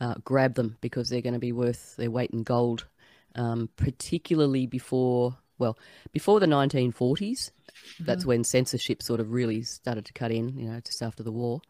[0.02, 2.88] uh, grab them because they're going to be worth their weight in gold,
[3.36, 5.78] um, particularly before well,
[6.12, 6.92] before the 1940s,
[7.22, 8.04] mm-hmm.
[8.06, 11.32] that's when censorship sort of really started to cut in, you know, just after the
[11.32, 11.62] war.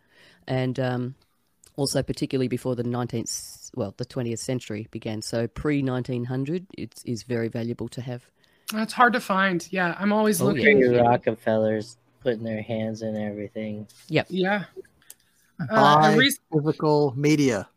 [0.48, 1.16] And um,
[1.76, 5.22] also particularly before the 19th, well, the 20th century began.
[5.22, 8.24] So pre 1900, it is very valuable to have.
[8.74, 9.68] It's hard to find.
[9.72, 10.54] Yeah, I'm always Oh, yeah.
[10.54, 10.78] looking.
[10.80, 13.88] Three Rockefellers putting their hands in everything.
[14.08, 14.28] Yep.
[14.30, 14.64] Yeah.
[15.60, 17.68] Uh, Buy I rec- physical media.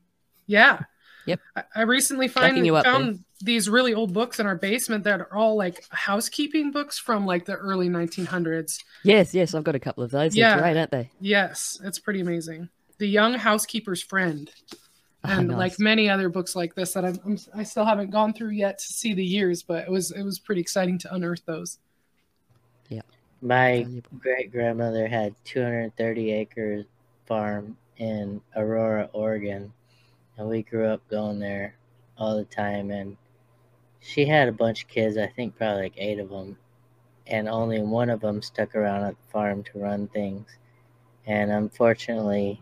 [0.47, 0.81] yeah.
[1.27, 1.41] Yep.
[1.57, 5.21] I, I recently find, you up, found these really old books in our basement that
[5.21, 8.83] are all like housekeeping books from like the early 1900s.
[9.03, 10.37] Yes, yes, I've got a couple of those.
[10.37, 10.55] Yeah.
[10.55, 11.11] They're great, aren't they?
[11.21, 12.69] Yes, it's pretty amazing.
[12.99, 14.51] The Young Housekeeper's Friend,
[15.27, 15.57] Oh, and nice.
[15.57, 18.79] like many other books like this that I'm, I'm, I still haven't gone through yet
[18.79, 21.79] to see the years, but it was it was pretty exciting to unearth those.
[22.91, 23.01] Yeah.
[23.41, 23.87] My
[24.19, 26.85] great grandmother had 230 acre
[27.25, 29.73] farm in Aurora, Oregon,
[30.37, 31.77] and we grew up going there
[32.19, 32.91] all the time.
[32.91, 33.17] And
[34.01, 36.59] she had a bunch of kids, I think probably like eight of them,
[37.27, 40.47] and only one of them stuck around at the farm to run things.
[41.27, 42.61] And unfortunately,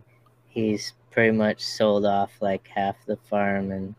[0.49, 3.95] he's pretty much sold off like half the farm, and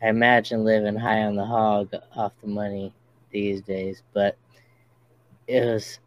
[0.00, 2.92] I imagine living high on the hog off the money
[3.30, 4.36] these days, but
[5.48, 5.98] it was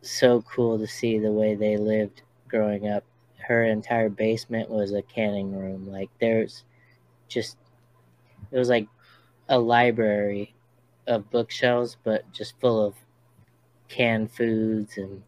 [0.00, 3.04] so cool to see the way they lived growing up.
[3.46, 5.90] Her entire basement was a canning room.
[5.90, 6.64] Like there's
[7.28, 7.56] just
[8.50, 8.88] it was like
[9.48, 10.54] a library
[11.06, 12.94] of bookshelves, but just full of
[13.88, 15.22] canned foods and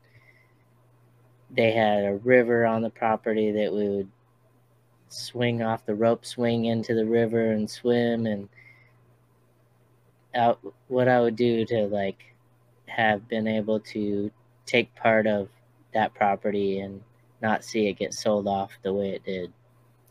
[1.50, 4.10] they had a river on the property that we would
[5.08, 8.48] swing off the rope swing into the river and swim and
[10.34, 10.58] out
[10.88, 12.34] what I would do to like
[12.86, 14.30] have been able to
[14.66, 15.48] take part of
[15.94, 17.00] that property and
[17.42, 19.52] not see it get sold off the way it did.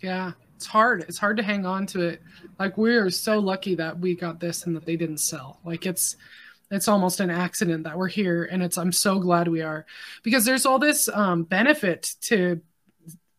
[0.02, 1.06] Yeah, it's hard.
[1.08, 2.22] It's hard to hang on to it.
[2.60, 5.60] Like we're so lucky that we got this and that they didn't sell.
[5.66, 6.16] Like it's
[6.72, 9.86] it's almost an accident that we're here and it's I'm so glad we are
[10.24, 12.62] because there's all this um, benefit to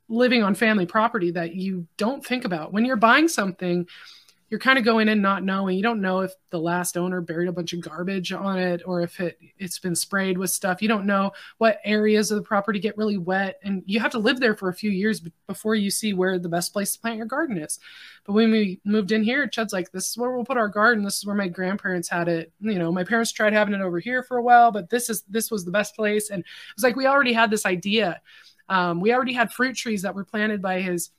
[0.09, 2.72] living on family property that you don't think about.
[2.72, 3.87] When you're buying something,
[4.49, 5.76] you're kind of going in not knowing.
[5.76, 9.01] You don't know if the last owner buried a bunch of garbage on it or
[9.01, 10.80] if it it's been sprayed with stuff.
[10.80, 14.18] You don't know what areas of the property get really wet and you have to
[14.18, 17.16] live there for a few years before you see where the best place to plant
[17.16, 17.80] your garden is.
[18.24, 21.05] But when we moved in here, Chad's like, this is where we'll put our garden.
[21.05, 22.53] This is where my grandparents had it.
[22.61, 25.22] You know, my parents tried having it over here for a while, but this is
[25.28, 26.30] this was the best place.
[26.30, 28.20] And it was like we already had this idea.
[28.68, 31.11] Um, we already had fruit trees that were planted by his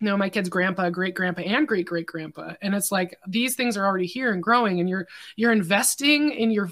[0.00, 2.54] know, my kid's grandpa, great grandpa, and great great grandpa.
[2.62, 6.50] And it's like these things are already here and growing, and you're you're investing in
[6.50, 6.70] your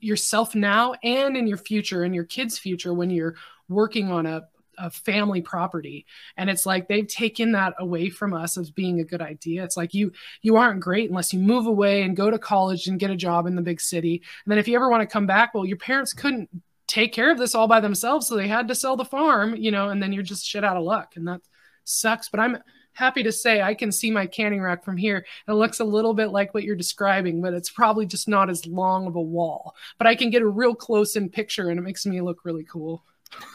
[0.00, 3.34] yourself now and in your future and your kids' future when you're
[3.68, 4.42] working on a,
[4.78, 6.06] a family property.
[6.36, 9.62] And it's like they've taken that away from us as being a good idea.
[9.64, 10.12] It's like you
[10.42, 13.46] you aren't great unless you move away and go to college and get a job
[13.46, 14.22] in the big city.
[14.44, 16.48] And then if you ever want to come back, well, your parents couldn't
[16.86, 19.70] take care of this all by themselves, so they had to sell the farm, you
[19.70, 21.14] know, and then you're just shit out of luck.
[21.16, 21.40] And that
[21.84, 22.28] sucks.
[22.28, 22.58] But I'm
[22.94, 25.26] happy to say I can see my canning rack from here.
[25.46, 28.66] It looks a little bit like what you're describing, but it's probably just not as
[28.66, 29.74] long of a wall.
[29.98, 32.64] But I can get a real close in picture and it makes me look really
[32.64, 33.04] cool.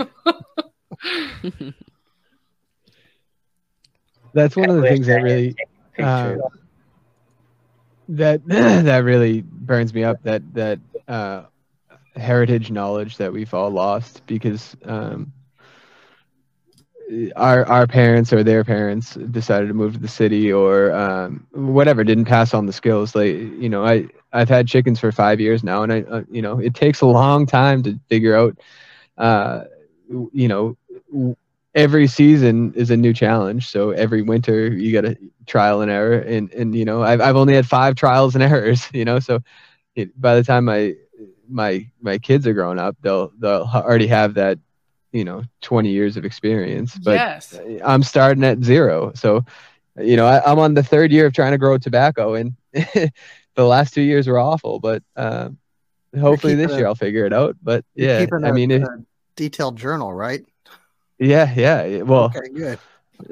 [4.34, 6.44] That's one of the things I that really taken a picture.
[6.44, 6.50] uh,
[8.10, 10.22] that that really burns me up.
[10.24, 11.44] That that uh,
[12.16, 15.32] heritage knowledge that we've all lost because um,
[17.36, 22.03] our our parents or their parents decided to move to the city or um, whatever
[22.03, 23.16] didn't pass on the skills.
[23.16, 26.41] Like you know, I I've had chickens for five years now, and I uh, you
[26.41, 28.57] know it takes a long time to figure out.
[29.18, 29.64] Uh,
[30.34, 30.76] you know,
[31.76, 33.68] every season is a new challenge.
[33.70, 37.36] So every winter you got to trial and error, and and you know I've I've
[37.36, 38.89] only had five trials and errors.
[38.93, 39.39] You know, so
[39.95, 40.95] it, by the time my
[41.47, 44.60] my my kids are grown up, they'll they'll already have that
[45.12, 46.97] you know 20 years of experience.
[46.97, 47.60] But yes.
[47.84, 49.12] I'm starting at zero.
[49.16, 49.45] So,
[49.97, 53.12] you know, I, I'm on the third year of trying to grow tobacco, and the
[53.57, 54.80] last two years were awful.
[54.80, 55.57] But um,
[56.20, 57.57] hopefully this keeping year a- I'll figure it out.
[57.62, 58.88] But You're yeah, keeping I a- mean, it, a
[59.36, 60.45] detailed journal, right?
[61.20, 61.84] yeah, yeah.
[61.86, 62.80] yeah, Well, okay, good.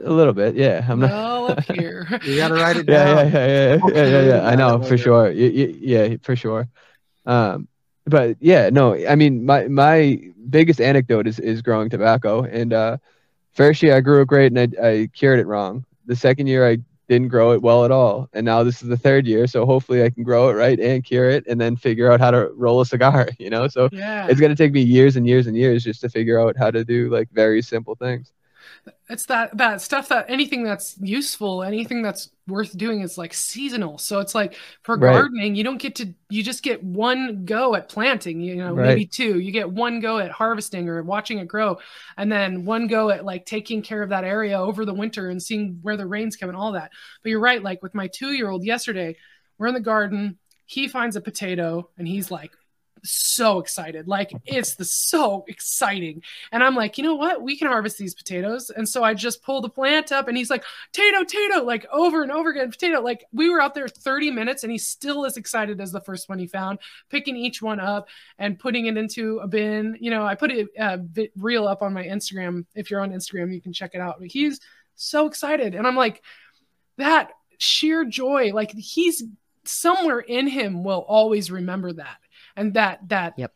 [0.03, 0.55] a little bit.
[0.55, 1.11] Yeah, I'm not.
[1.11, 2.07] well, up here.
[2.23, 3.31] You got to write it yeah, down.
[3.31, 4.47] yeah, yeah, yeah, yeah, yeah, yeah.
[4.47, 5.25] I know for sure.
[5.29, 6.67] Y- y- Yeah, for sure.
[7.25, 7.67] Um,
[8.07, 10.19] but yeah, no, I mean, my my
[10.49, 12.43] biggest anecdote is is growing tobacco.
[12.43, 12.97] And uh,
[13.53, 15.85] first year I grew it great, and I I cured it wrong.
[16.05, 16.77] The second year I
[17.09, 19.47] didn't grow it well at all, and now this is the third year.
[19.47, 22.31] So hopefully I can grow it right and cure it, and then figure out how
[22.31, 23.27] to roll a cigar.
[23.39, 24.27] You know, so Yeah.
[24.27, 26.83] it's gonna take me years and years and years just to figure out how to
[26.83, 28.31] do like very simple things.
[29.09, 33.97] It's that that stuff that anything that's useful anything that's worth doing is like seasonal
[33.97, 35.13] so it's like for Right.
[35.13, 38.87] gardening you don't get to you just get one go at planting you know Right.
[38.87, 41.77] maybe two you get one go at harvesting or watching it grow
[42.17, 45.41] and then one go at like taking care of that area over the winter and
[45.41, 46.91] seeing where the rains come and all that
[47.23, 49.15] but you're right like with my two year old yesterday
[49.57, 52.51] we're in the garden he finds a potato and he's like
[53.03, 54.07] so excited.
[54.07, 56.23] Like it's the so exciting.
[56.51, 57.41] And I'm like, you know what?
[57.41, 58.69] We can harvest these potatoes.
[58.69, 60.63] And so I just pull the plant up and he's like,
[60.93, 63.01] Tato, Tato, like over and over again, potato.
[63.01, 66.29] Like we were out there 30 minutes and he's still as excited as the first
[66.29, 66.79] one he found,
[67.09, 68.07] picking each one up
[68.37, 69.97] and putting it into a bin.
[69.99, 70.97] You know, I put it uh,
[71.37, 72.65] reel up on my Instagram.
[72.75, 74.17] If you're on Instagram, you can check it out.
[74.19, 74.59] But he's
[74.95, 75.75] so excited.
[75.75, 76.21] And I'm like,
[76.97, 79.23] that sheer joy, like he's
[79.63, 82.17] somewhere in him will always remember that
[82.57, 83.53] and that that yep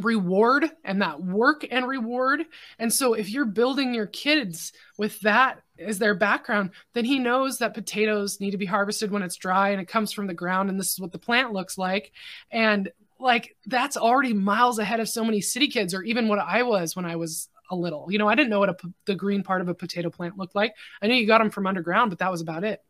[0.00, 2.44] reward and that work and reward.
[2.78, 7.58] And so if you're building your kids with that as their background, then he knows
[7.58, 10.68] that potatoes need to be harvested when it's dry and it comes from the ground
[10.68, 12.12] and this is what the plant looks like.
[12.50, 12.90] And
[13.20, 16.96] like that's already miles ahead of so many city kids or even what I was
[16.96, 18.08] when I was a little.
[18.10, 20.56] You know, I didn't know what a, the green part of a potato plant looked
[20.56, 20.74] like.
[21.00, 22.82] I knew you got them from underground, but that was about it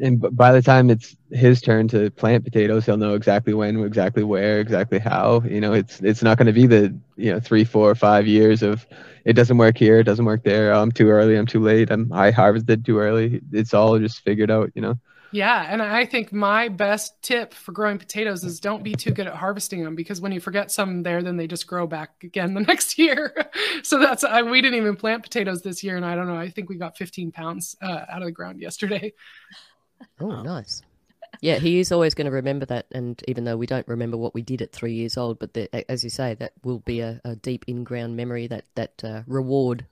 [0.00, 4.24] and by the time it's his turn to plant potatoes, he'll know exactly when, exactly
[4.24, 5.42] where, exactly how.
[5.48, 8.62] You know, it's it's not going to be the you know three, four, five years
[8.62, 8.86] of
[9.24, 10.72] it doesn't work here, it doesn't work there.
[10.72, 11.90] I'm too early, I'm too late.
[11.90, 13.40] I'm I harvested too early.
[13.52, 14.70] It's all just figured out.
[14.74, 14.98] You know.
[15.34, 19.26] Yeah, and I think my best tip for growing potatoes is don't be too good
[19.26, 22.52] at harvesting them because when you forget some there, then they just grow back again
[22.52, 23.34] the next year.
[23.82, 26.36] so that's I, we didn't even plant potatoes this year, and I don't know.
[26.36, 29.14] I think we got 15 pounds uh, out of the ground yesterday.
[30.20, 30.82] Oh, nice.
[31.40, 34.34] Yeah, he is always going to remember that, and even though we don't remember what
[34.34, 37.20] we did at three years old, but the, as you say, that will be a,
[37.24, 39.86] a deep in-ground memory, that that uh, reward.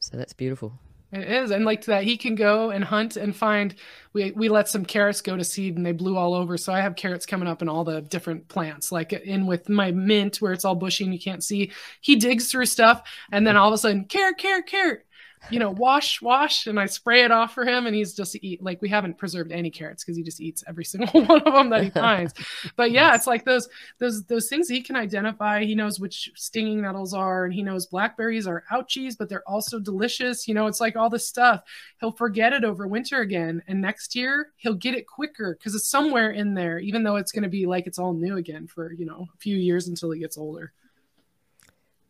[0.00, 0.72] So that's beautiful.
[1.12, 3.76] It is, and like that, he can go and hunt and find.
[4.12, 6.58] We we let some carrots go to seed, and they blew all over.
[6.58, 9.92] So I have carrots coming up in all the different plants, like in with my
[9.92, 11.70] mint where it's all bushy and you can't see.
[12.00, 15.05] He digs through stuff, and then all of a sudden, carrot, carrot, carrot
[15.50, 18.62] you know, wash, wash, and I spray it off for him, and he's just eat
[18.62, 21.70] like we haven't preserved any carrots because he just eats every single one of them
[21.70, 22.34] that he finds.
[22.76, 23.68] but yeah, it's like those
[23.98, 25.64] those those things he can identify.
[25.64, 29.78] He knows which stinging nettles are, and he knows blackberries are ouchies, but they're also
[29.78, 30.48] delicious.
[30.48, 31.62] You know, it's like all this stuff.
[32.00, 35.88] He'll forget it over winter again, and next year he'll get it quicker because it's
[35.88, 38.92] somewhere in there, even though it's going to be like it's all new again for
[38.92, 40.72] you know a few years until he gets older.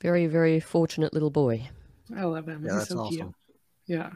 [0.00, 1.68] Very, very fortunate little boy.
[2.14, 2.64] I love him.
[2.64, 3.16] Yeah, He's that's so awesome.
[3.16, 3.34] Cute.
[3.86, 4.10] Yeah.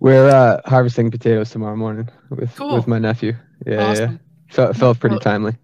[0.00, 2.76] We're uh, harvesting potatoes tomorrow morning with cool.
[2.76, 3.34] with my nephew.
[3.66, 4.12] Yeah, awesome.
[4.12, 4.54] yeah.
[4.54, 5.56] Felt felt pretty timely.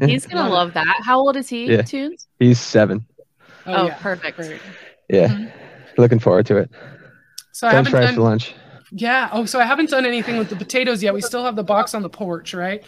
[0.00, 1.00] He's gonna love that.
[1.04, 1.66] How old is he?
[1.66, 1.82] Yeah.
[1.82, 2.26] Toons?
[2.38, 3.06] He's seven.
[3.66, 3.94] Oh, oh yeah.
[3.98, 4.40] perfect.
[5.08, 6.00] Yeah, mm-hmm.
[6.00, 6.70] looking forward to it.
[7.52, 8.14] So French I haven't fries done...
[8.14, 8.54] for lunch.
[8.90, 9.28] Yeah.
[9.32, 11.14] Oh, so I haven't done anything with the potatoes yet.
[11.14, 12.84] We still have the box on the porch, right?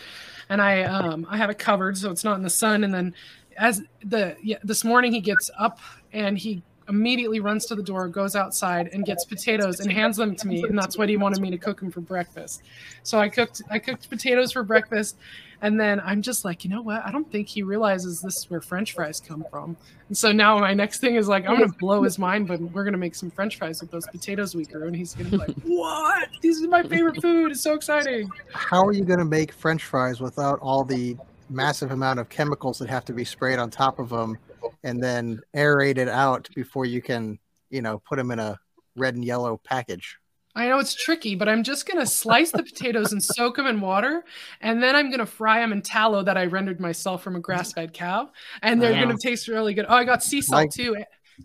[0.49, 2.85] And I um I have it covered so it's not in the sun.
[2.85, 3.15] And then
[3.57, 5.79] as the yeah, this morning he gets up
[6.15, 10.37] and he immediately runs to the door, goes outside, and gets potatoes and hands them
[10.37, 10.63] to me.
[10.63, 12.63] And that's what he wanted me to cook him for breakfast.
[13.03, 15.17] So I cooked I cooked potatoes for breakfast,
[15.63, 17.03] and then I'm just like, you know what?
[17.05, 19.77] I don't think he realizes this is where French fries come from.
[20.09, 22.85] And so now my next thing is like, I'm gonna blow his mind, but we're
[22.85, 25.57] gonna make some French fries with those potatoes we grew, and he's gonna be like,
[25.63, 26.29] what?
[26.43, 27.53] These are my favorite food.
[27.53, 28.31] It's so exciting.
[28.53, 31.17] How are you gonna make French fries without all the
[31.51, 34.37] massive amount of chemicals that have to be sprayed on top of them?
[34.83, 37.39] And then aerate it out before you can,
[37.71, 38.59] you know, put them in a
[38.97, 40.17] red and yellow package.
[40.57, 43.67] I know it's tricky, but I'm just going to slice the potatoes and soak them
[43.67, 44.25] in water.
[44.61, 47.41] And then I'm going to fry them in tallow that I rendered myself from a
[47.41, 48.31] grass fed cow.
[48.63, 49.87] And they're going to taste really good.
[49.89, 50.97] Oh, I got sea salt too.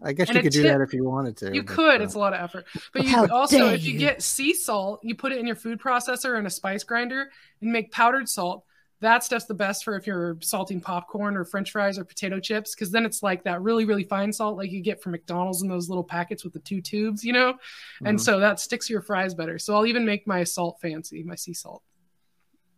[0.03, 1.53] I guess and you could do that if you wanted to.
[1.53, 2.01] You could.
[2.01, 2.65] Uh, it's a lot of effort.
[2.93, 5.79] But you also, if you, you get sea salt, you put it in your food
[5.79, 7.31] processor and a spice grinder
[7.61, 8.63] and make powdered salt
[9.01, 12.75] that stuff's the best for if you're salting popcorn or french fries or potato chips
[12.75, 15.69] because then it's like that really really fine salt like you get from mcdonald's in
[15.69, 17.53] those little packets with the two tubes you know?
[17.53, 18.07] Mm-hmm.
[18.07, 19.57] and so that sticks to your fries better.
[19.59, 21.83] So i'll even make my salt fancy my sea salt.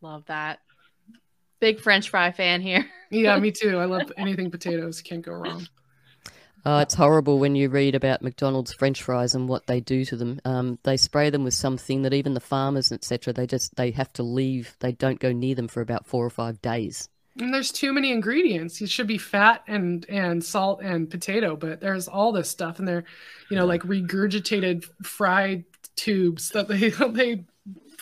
[0.01, 0.59] Love that.
[1.59, 2.87] Big french fry fan here.
[3.11, 3.77] Yeah me too.
[3.77, 5.01] I love anything potatoes.
[5.01, 5.67] Can't go wrong
[6.65, 10.15] Oh, it's horrible when you read about McDonald's French fries and what they do to
[10.15, 10.39] them.
[10.45, 14.13] Um, they spray them with something that even the farmers, etc., they just they have
[14.13, 14.75] to leave.
[14.79, 17.09] They don't go near them for about four or five days.
[17.39, 18.81] And there's too many ingredients.
[18.81, 22.87] It should be fat and and salt and potato, but there's all this stuff, and
[22.87, 23.05] they're,
[23.49, 25.63] you know, like regurgitated fried
[25.95, 27.43] tubes that they they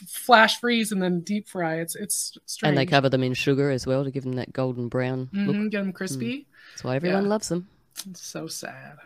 [0.07, 1.75] flash freeze and then deep fry.
[1.75, 2.69] It's it's strange.
[2.69, 5.49] And they cover them in sugar as well to give them that golden brown mm-hmm,
[5.49, 5.71] look.
[5.71, 6.39] Get them crispy.
[6.39, 6.45] Mm.
[6.71, 7.29] That's why everyone yeah.
[7.29, 7.67] loves them.
[8.09, 8.97] It's so sad.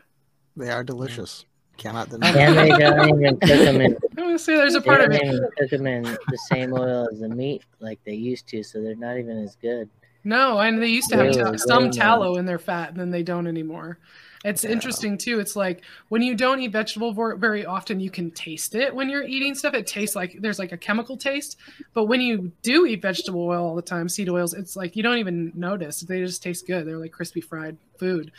[0.55, 1.45] They are delicious.
[1.77, 2.29] Cannot deny.
[2.29, 3.97] And they don't even cook them in.
[4.17, 5.41] I want to say there's a part of it.
[5.57, 8.95] Cook them in the same oil as the meat like they used to, so they're
[8.95, 9.89] not even as good.
[10.23, 13.09] No, and they used to have really, ta- some tallow in their fat, and then
[13.09, 13.97] they don't anymore.
[14.43, 14.71] It's Yeah.
[14.71, 15.39] interesting too.
[15.39, 19.23] It's like when you don't eat vegetable very often, you can taste it when you're
[19.23, 19.73] eating stuff.
[19.73, 21.57] It tastes like there's like a chemical taste.
[21.93, 25.03] But when you do eat vegetable oil all the time, seed oils, it's like you
[25.03, 26.01] don't even notice.
[26.01, 26.85] They just taste good.
[26.87, 28.31] They're like crispy fried food.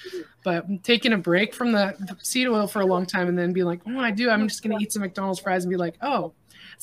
[0.43, 3.53] But taking a break from the, the seed oil for a long time and then
[3.53, 4.29] be like, oh, I do.
[4.29, 6.33] I'm just gonna eat some McDonald's fries and be like, oh,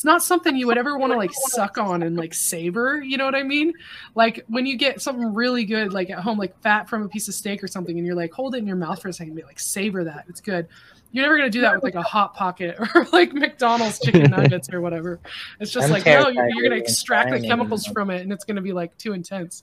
[0.01, 3.03] it's not something you would ever want to like suck on and like savor.
[3.03, 3.71] You know what I mean?
[4.15, 7.27] Like when you get something really good, like at home, like fat from a piece
[7.27, 9.33] of steak or something, and you're like, hold it in your mouth for a second,
[9.33, 10.25] and be like, savor that.
[10.27, 10.67] It's good.
[11.11, 14.73] You're never gonna do that with like a hot pocket or like McDonald's chicken nuggets
[14.73, 15.19] or whatever.
[15.59, 18.43] It's just I'm like no, you're, you're gonna extract the chemicals from it, and it's
[18.43, 19.61] gonna be like too intense.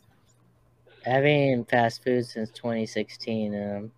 [1.05, 3.93] I've been fast food since 2016, and I'm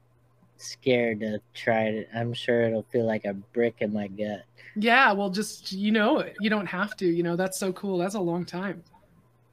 [0.56, 2.08] scared to try it.
[2.14, 4.44] I'm sure it'll feel like a brick in my gut.
[4.76, 6.24] Yeah, well, just you know.
[6.40, 7.06] You don't have to.
[7.06, 7.98] You know that's so cool.
[7.98, 8.82] That's a long time.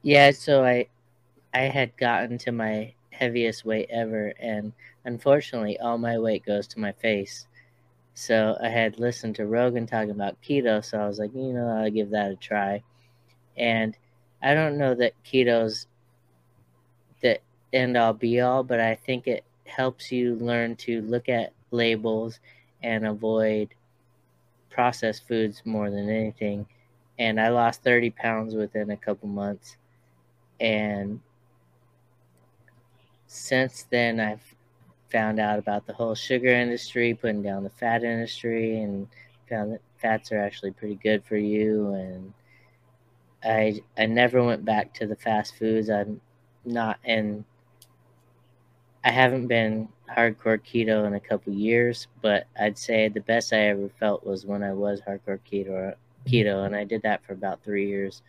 [0.02, 0.86] Yeah, so I,
[1.52, 4.72] I had gotten to my heaviest weight ever, and
[5.04, 7.46] unfortunately, all my weight goes to my face.
[8.14, 11.68] So I had listened to Rogan talking about keto, so I was like, you know,
[11.68, 12.82] I'll give that a try.
[13.56, 13.96] And
[14.42, 15.86] I don't know that keto's
[17.20, 17.40] the
[17.72, 22.40] end all be all, but I think it helps you learn to look at labels
[22.82, 23.74] and avoid
[24.70, 26.66] processed foods more than anything.
[27.18, 29.76] And I lost 30 pounds within a couple months.
[30.60, 31.20] And
[33.26, 34.54] since then, I've
[35.10, 39.08] found out about the whole sugar industry, putting down the fat industry, and
[39.48, 41.92] found that fats are actually pretty good for you.
[41.94, 42.32] And
[43.42, 45.90] I I never went back to the fast foods.
[45.90, 46.20] I'm
[46.64, 47.44] not in.
[49.04, 53.68] I haven't been hardcore keto in a couple years, but I'd say the best I
[53.68, 55.94] ever felt was when I was hardcore keto.
[56.26, 58.22] Keto, and I did that for about three years,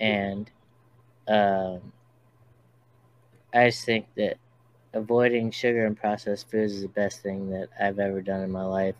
[0.00, 0.50] and
[1.28, 1.92] um,
[3.54, 4.36] I just think that
[4.92, 8.64] avoiding sugar and processed foods is the best thing that I've ever done in my
[8.64, 8.96] life.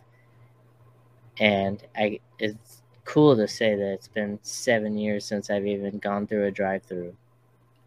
[1.38, 6.26] And I it's cool to say that it's been seven years since I've even gone
[6.26, 7.14] through a drive through.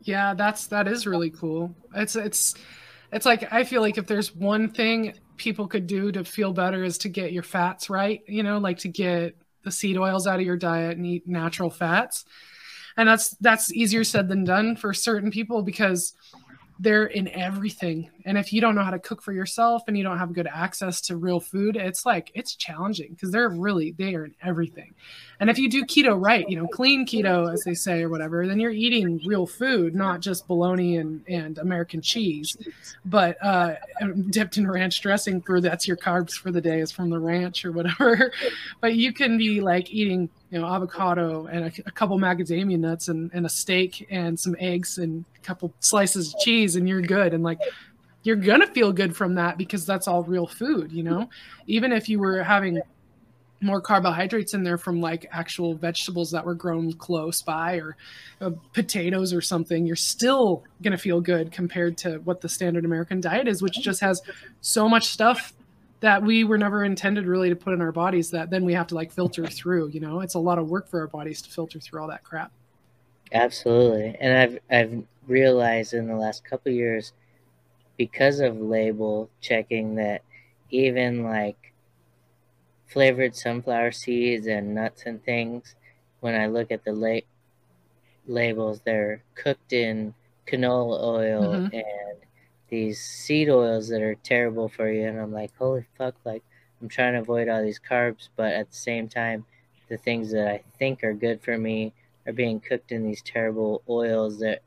[0.03, 1.73] Yeah, that's that is really cool.
[1.95, 2.55] It's it's
[3.11, 6.83] it's like I feel like if there's one thing people could do to feel better
[6.83, 10.39] is to get your fats right, you know, like to get the seed oils out
[10.39, 12.25] of your diet and eat natural fats.
[12.97, 16.13] And that's that's easier said than done for certain people because
[16.81, 18.09] they're in everything.
[18.23, 20.47] And if you don't know how to cook for yourself and you don't have good
[20.47, 24.93] access to real food, it's like it's challenging because they're really they are in everything.
[25.41, 28.47] And if you do keto right, you know, clean keto as they say or whatever,
[28.47, 32.55] then you're eating real food, not just bologna and, and American cheese,
[33.03, 33.75] but uh,
[34.29, 37.65] dipped in ranch dressing for that's your carbs for the day is from the ranch
[37.65, 38.31] or whatever.
[38.81, 43.07] but you can be like eating you know avocado and a, a couple macadamia nuts
[43.07, 47.01] and, and a steak and some eggs and a couple slices of cheese and you're
[47.01, 47.33] good.
[47.33, 47.59] And like
[48.23, 51.29] you're gonna feel good from that because that's all real food you know?
[51.67, 52.81] Even if you were having
[53.61, 57.97] more carbohydrates in there from like actual vegetables that were grown close by or
[58.41, 62.85] uh, potatoes or something you're still going to feel good compared to what the standard
[62.85, 64.21] american diet is which just has
[64.61, 65.53] so much stuff
[66.01, 68.87] that we were never intended really to put in our bodies that then we have
[68.87, 71.49] to like filter through you know it's a lot of work for our bodies to
[71.49, 72.51] filter through all that crap
[73.31, 74.15] Absolutely.
[74.19, 77.13] And I've I've realized in the last couple years
[77.97, 80.23] because of label checking that
[80.71, 81.73] even like
[82.87, 85.75] flavored sunflower seeds and nuts and things
[86.21, 87.19] when I look at the la-
[88.27, 90.13] labels they're cooked in
[90.47, 91.73] canola oil Mhm.
[91.73, 92.17] and
[92.69, 96.43] these seed oils that are terrible for you and I'm like holy fuck like
[96.81, 99.45] I'm trying to avoid all these carbs but at the same time
[99.89, 101.93] the things that I think are good for me
[102.25, 104.61] are being cooked in these terrible oils that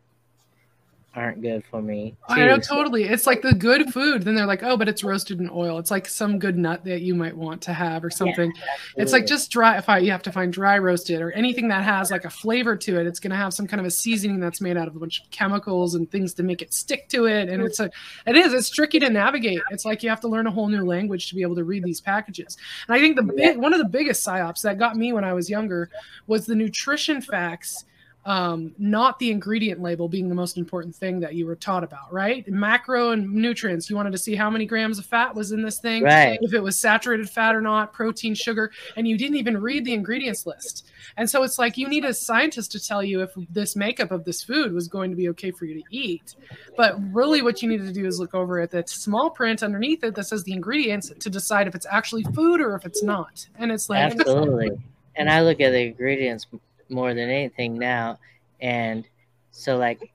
[1.15, 2.17] aren't good for me.
[2.29, 3.05] I know totally.
[3.05, 4.23] It's like the good food.
[4.23, 5.79] Then they're like, oh, but it's roasted in oil.
[5.79, 8.53] It's like some good nut that you might want to have or something.
[8.97, 9.77] It's like just dry.
[9.77, 12.77] If I you have to find dry roasted or anything that has like a flavor
[12.77, 14.97] to it, it's going to have some kind of a seasoning that's made out of
[14.97, 17.51] a bunch of chemicals and things to make it stick to it.
[17.51, 17.91] And it's a,
[18.27, 18.55] it is.
[18.55, 19.61] It's tricky to navigate.
[19.71, 21.85] It's like you have to learn a whole new language to be able to read
[21.85, 22.57] these packages.
[22.89, 25.35] And I think the big one of the biggest psyops that got me when I
[25.35, 25.91] was younger
[26.27, 27.85] was the nutrition facts
[28.25, 32.13] um, not the ingredient label being the most important thing that you were taught about,
[32.13, 32.47] right?
[32.49, 33.91] Macro and nutrients.
[33.91, 36.39] You wanted to see how many grams of fat was in this thing, Right.
[36.41, 39.93] if it was saturated fat or not, protein, sugar, and you didn't even read the
[39.93, 40.87] ingredients list.
[41.17, 44.25] And so it's like you need a scientist to tell you if this makeup of
[44.25, 46.37] this food was going to be okay for you to eat.
[46.77, 50.05] But really, what you need to do is look over at the small print underneath
[50.05, 53.47] it that says the ingredients to decide if it's actually food or if it's not.
[53.59, 54.71] And it's like, Absolutely.
[55.17, 56.47] And I look at the ingredients
[56.93, 58.19] more than anything now.
[58.61, 59.09] And
[59.51, 60.13] so, like,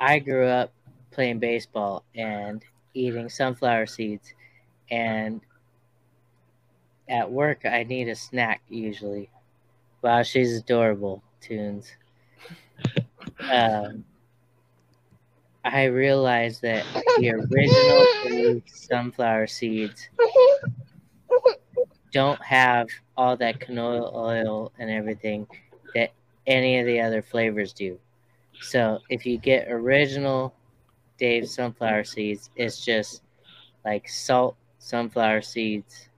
[0.00, 0.72] I grew up
[1.10, 2.64] playing baseball and
[2.94, 4.34] eating sunflower seeds.
[4.90, 5.40] and
[7.08, 9.30] at work I need a snack usually.
[10.02, 11.90] Wow, she's adorable, Toons.
[13.52, 14.04] Um,
[15.64, 16.84] I realized that
[17.18, 20.08] the original sunflower seeds
[22.12, 25.46] don't have all that canola oil and everything
[25.94, 26.12] that
[26.46, 27.98] any of the other flavors do.
[28.60, 30.54] So if you get original
[31.18, 33.22] Dave sunflower seeds, it's just
[33.84, 36.08] like salt sunflower seeds,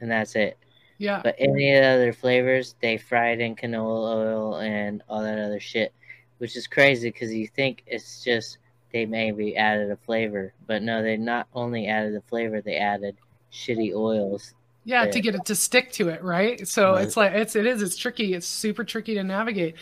[0.00, 0.56] and that's it.
[0.98, 1.20] Yeah.
[1.22, 5.60] But any of the other flavors, they fried in canola oil and all that other
[5.60, 5.92] shit,
[6.38, 8.58] which is crazy because you think it's just
[8.92, 13.16] they maybe added a flavor, but no, they not only added a flavor, they added
[13.52, 14.54] shitty oils.
[14.84, 15.10] Yeah Yeah.
[15.10, 17.04] to get it to stick to it right so Right.
[17.04, 19.74] it's like it's it is it's tricky it's super tricky to navigate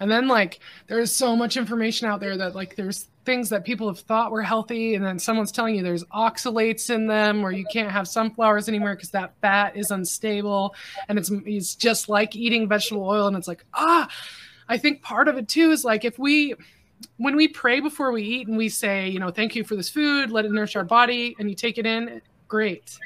[0.00, 3.86] and then like there's so much information out there that like there's things that people
[3.86, 7.64] have thought were healthy and then someone's telling you there's oxalates in them or you
[7.70, 10.74] can't have sunflowers anymore because that fat is unstable
[11.08, 14.08] and it's it's just like eating vegetable oil and it's like ah
[14.68, 16.54] i think part of it too is like if we
[17.18, 19.90] when we pray before we eat and we say you know thank you for this
[19.90, 22.98] food let it nourish our body and you take it in great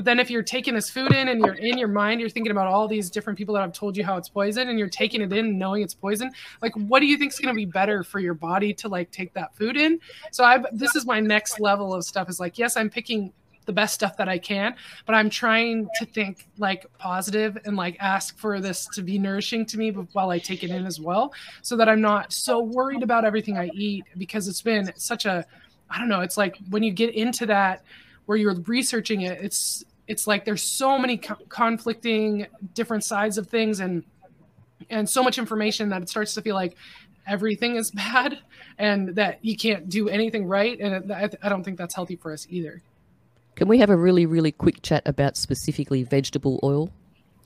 [0.00, 2.52] but then if you're taking this food in and you're in your mind, you're thinking
[2.52, 5.20] about all these different people that have told you how it's poison and you're taking
[5.20, 6.30] it in knowing it's poison.
[6.62, 9.10] Like, what do you think is going to be better for your body to like
[9.10, 10.00] take that food in?
[10.32, 13.30] So I this is my next level of stuff is like, yes, I'm picking
[13.66, 14.74] the best stuff that I can,
[15.04, 19.66] but I'm trying to think like positive and like ask for this to be nourishing
[19.66, 23.02] to me while I take it in as well, so that I'm not so worried
[23.02, 25.44] about everything I eat because it's been such a
[25.90, 27.84] I don't know, it's like when you get into that
[28.24, 33.46] where you're researching it it's it's like there's so many co- conflicting different sides of
[33.46, 34.04] things and
[34.90, 36.76] and so much information that it starts to feel like
[37.28, 38.38] everything is bad
[38.78, 42.32] and that you can't do anything right and I, I don't think that's healthy for
[42.32, 42.82] us either
[43.54, 46.90] Can we have a really, really quick chat about specifically vegetable oil?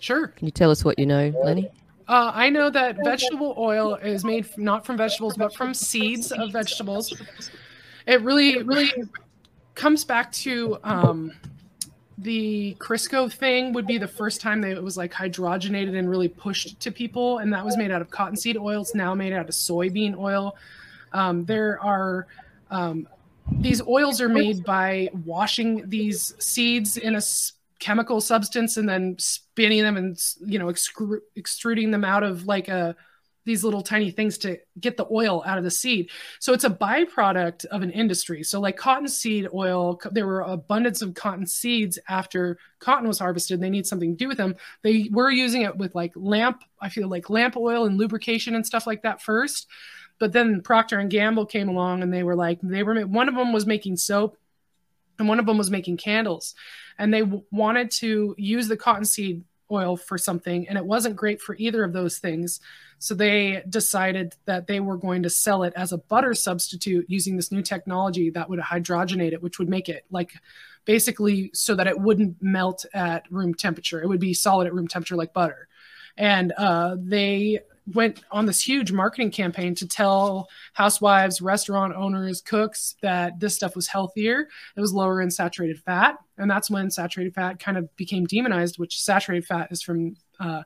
[0.00, 1.68] sure Can you tell us what you know, Lanni?
[2.06, 6.52] Uh, I know that vegetable oil is made not from vegetables, but from seeds of
[6.52, 7.14] vegetables.
[8.06, 8.92] It really, really
[9.74, 11.32] comes back to um,
[12.18, 13.72] the Crisco thing.
[13.72, 17.38] Would be the first time that it was like hydrogenated and really pushed to people,
[17.38, 18.82] and that was made out of cottonseed oil.
[18.82, 20.56] It's now made out of soybean oil.
[21.12, 22.26] Um, there are
[22.70, 23.08] um,
[23.52, 27.22] these oils are made by washing these seeds in a
[27.78, 30.72] chemical substance and then spinning them and you know
[31.36, 32.96] extruding them out of like a
[33.44, 36.10] these little tiny things to get the oil out of the seed.
[36.40, 38.42] So it's a byproduct of an industry.
[38.42, 43.60] So like cottonseed oil, there were abundance of cotton seeds after cotton was harvested.
[43.60, 44.56] They need something to do with them.
[44.82, 48.66] They were using it with like lamp, I feel like lamp oil and lubrication and
[48.66, 49.66] stuff like that first.
[50.18, 53.34] But then Procter and Gamble came along and they were like they were one of
[53.34, 54.36] them was making soap
[55.18, 56.54] and one of them was making candles
[56.98, 59.44] and they w- wanted to use the cottonseed
[59.74, 62.60] oil for something and it wasn't great for either of those things.
[62.98, 67.36] So they decided that they were going to sell it as a butter substitute using
[67.36, 70.32] this new technology that would hydrogenate it which would make it like
[70.84, 74.02] basically so that it wouldn't melt at room temperature.
[74.02, 75.68] It would be solid at room temperature like butter.
[76.16, 77.60] And uh, they
[77.92, 83.76] went on this huge marketing campaign to tell housewives, restaurant owners, cooks that this stuff
[83.76, 84.48] was healthier.
[84.76, 86.16] It was lower in saturated fat.
[86.38, 90.62] And that's when saturated fat kind of became demonized, which saturated fat is from uh,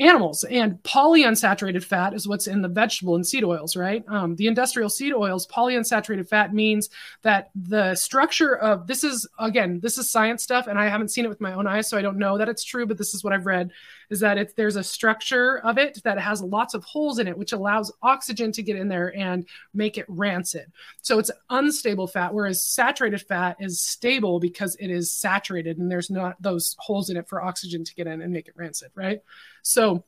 [0.00, 0.44] animals.
[0.44, 4.04] And polyunsaturated fat is what's in the vegetable and seed oils, right?
[4.08, 6.90] Um, the industrial seed oils, polyunsaturated fat means
[7.22, 11.24] that the structure of this is, again, this is science stuff, and I haven't seen
[11.24, 13.22] it with my own eyes, so I don't know that it's true, but this is
[13.22, 13.70] what I've read
[14.10, 17.36] is that it's there's a structure of it that has lots of holes in it,
[17.36, 20.72] which allows oxygen to get in there and make it rancid.
[21.02, 26.10] So it's unstable fat, whereas saturated fat is stable because it is saturated and there's
[26.10, 29.20] not those holes in it for oxygen to get in and make it rancid, right?
[29.62, 30.04] So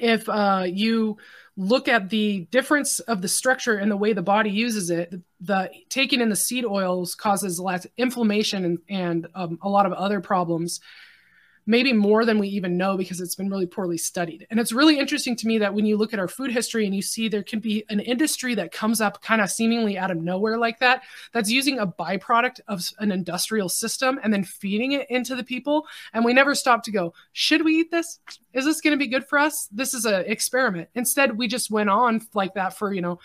[0.00, 1.18] if uh, you
[1.56, 5.22] look at the difference of the structure and the way the body uses it, the,
[5.40, 9.92] the taking in the seed oils causes of inflammation and, and um, a lot of
[9.92, 10.80] other problems
[11.66, 14.46] maybe more than we even know because it's been really poorly studied.
[14.50, 16.94] And it's really interesting to me that when you look at our food history and
[16.94, 20.18] you see there can be an industry that comes up kind of seemingly out of
[20.18, 25.08] nowhere like that, that's using a byproduct of an industrial system and then feeding it
[25.10, 25.86] into the people.
[26.12, 28.20] And we never stop to go, should we eat this?
[28.52, 29.68] Is this going to be good for us?
[29.72, 30.88] This is an experiment.
[30.94, 33.18] Instead, we just went on like that for, you know,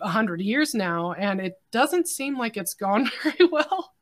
[0.00, 3.92] a hundred years now, and it doesn't seem like it's gone very well.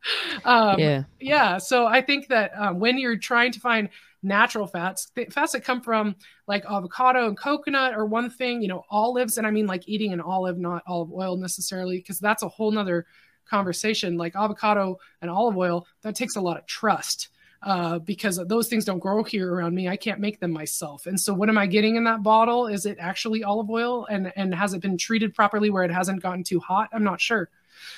[0.44, 1.02] Um, yeah.
[1.18, 3.89] yeah so i think that um, when you're trying to find
[4.23, 6.14] natural fats th- fats that come from
[6.47, 10.12] like avocado and coconut or one thing you know olives and i mean like eating
[10.12, 13.05] an olive not olive oil necessarily because that's a whole nother
[13.47, 14.16] conversation.
[14.16, 17.28] Like avocado and olive oil, that takes a lot of trust
[17.67, 19.89] uh, because those things don't grow here around me.
[19.89, 21.07] I can't make them myself.
[21.07, 22.69] And so, what am I getting in that bottle?
[22.69, 26.23] Is it actually olive oil, and and has it been treated properly where it hasn't
[26.23, 26.89] gotten too hot?
[26.93, 27.51] I'm not sure.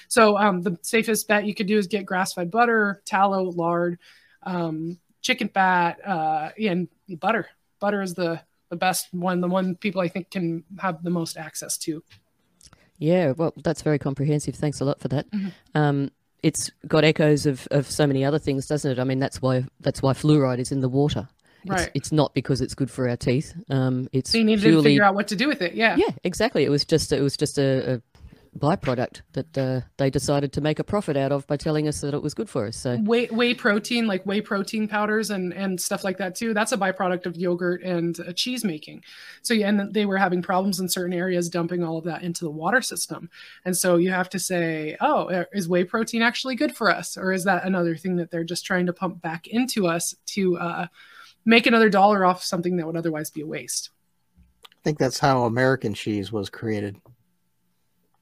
[0.08, 3.98] So, um, the safest bet you could do is get grass-fed butter, tallow, lard,
[4.42, 6.88] um, chicken fat, uh, and
[7.20, 7.46] butter.
[7.78, 8.40] Butter is the
[8.70, 12.02] the best one, the one people I think can have the most access to.
[12.98, 14.54] Yeah, well, that's very comprehensive.
[14.54, 15.30] Thanks a lot for that.
[15.30, 15.52] Mhm.
[15.74, 16.10] Um,
[16.42, 18.98] it's got echoes of, of so many other things, doesn't it?
[18.98, 21.28] I mean, that's why that's why fluoride is in the water.
[21.64, 21.90] It's, Right.
[21.94, 23.52] it's not because it's good for our teeth.
[23.68, 25.74] Um, it's So you need to figure out what to do with it.
[25.74, 25.96] Yeah.
[25.96, 26.64] yeah, exactly.
[26.64, 28.02] It was just it was just a, a
[28.56, 32.14] byproduct that uh, they decided to make a profit out of by telling us that
[32.14, 32.76] it was good for us.
[32.76, 36.54] So Whey, whey protein, like whey protein powders and, and stuff like that too.
[36.54, 39.04] That's a byproduct of yogurt and uh, cheese making.
[39.42, 42.44] So yeah, and they were having problems in certain areas dumping all of that into
[42.44, 43.30] the water system.
[43.64, 47.16] And so you have to say, oh, uh, is whey protein actually good for us,
[47.16, 50.58] or is that another thing that they're just trying to pump back into us to
[50.58, 50.86] uh,
[51.44, 53.90] make another dollar off something that would otherwise be a waste?
[54.66, 56.96] I think that's how American cheese was created.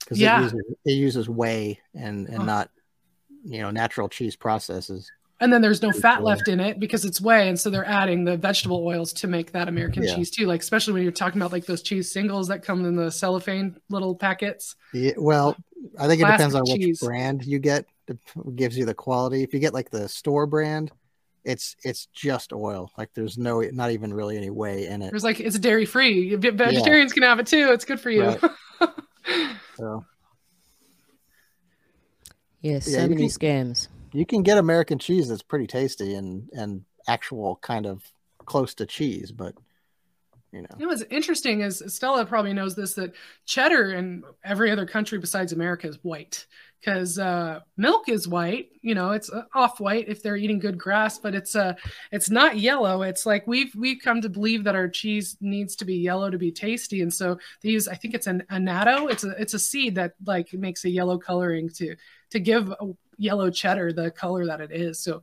[0.06, 0.38] Because Yeah.
[0.38, 2.44] it uses, it uses whey and and Oh.
[2.44, 2.70] not
[3.44, 5.10] you know natural cheese processes.
[5.38, 8.24] And then there's no fat left in it because it's whey, and so they're adding
[8.24, 10.14] the vegetable oils to make that American Yeah.
[10.14, 10.46] cheese too.
[10.46, 13.76] Like especially when you're talking about like those cheese singles that come in the cellophane
[13.90, 14.76] little packets.
[14.94, 15.54] Yeah, well,
[15.98, 17.00] I think it Plastic depends on which cheese.
[17.00, 17.84] brand you get.
[18.08, 18.16] It
[18.56, 19.42] gives you the quality.
[19.42, 20.90] If you get like the store brand,
[21.44, 22.90] it's it's just oil.
[22.96, 25.10] Like there's no not even really any whey in it.
[25.10, 26.34] There's like it's dairy free.
[26.34, 27.68] Vegetarians can have it too.
[27.72, 28.24] It's good for you.
[28.24, 28.40] Right.
[29.76, 30.04] So
[32.62, 33.88] yeah, so Yeah, you many can- scams.
[34.12, 38.02] you can get American cheese that's pretty tasty and and actual kind of
[38.46, 39.54] close to cheese, but
[40.52, 40.68] you know.
[40.78, 43.12] You know what's interesting is Stella probably knows this that
[43.44, 46.46] cheddar in every other country besides America is white
[46.80, 48.70] because uh, milk is white.
[48.82, 51.74] You know, it's uh, off white if they're eating good grass, but it's uh,
[52.12, 53.02] it's not yellow.
[53.02, 56.38] It's like we've we've come to believe that our cheese needs to be yellow to
[56.38, 59.08] be tasty, and so they use I think it's an annatto.
[59.08, 61.96] It's a it's a seed that like makes a yellow coloring to
[62.30, 62.72] to give
[63.18, 65.00] yellow cheddar the color that it is.
[65.00, 65.22] So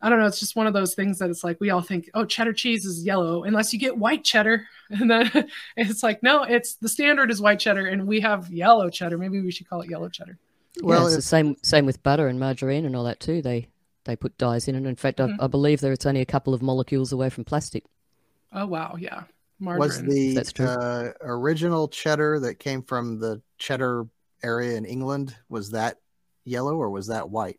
[0.00, 0.26] I don't know.
[0.26, 2.84] It's just one of those things that it's like we all think, oh, cheddar cheese
[2.84, 5.30] is yellow unless you get white cheddar, and then
[5.76, 9.18] it's like, no, it's the standard is white cheddar, and we have yellow cheddar.
[9.18, 10.38] Maybe we should call it yellow cheddar.
[10.82, 13.42] Well, Well, it's if- the same same with butter and margarine and all that too.
[13.42, 13.68] They
[14.04, 14.86] they put dyes in it.
[14.88, 15.36] In fact, Mhm.
[15.40, 17.84] I, I believe that it's only a couple of molecules away from plastic.
[18.52, 19.24] Oh wow, yeah,
[19.58, 19.80] Margarine.
[19.88, 20.66] was the That's true.
[20.66, 24.06] uh, original cheddar that came from the cheddar
[24.42, 25.98] area in England was that
[26.44, 27.58] yellow or was that white?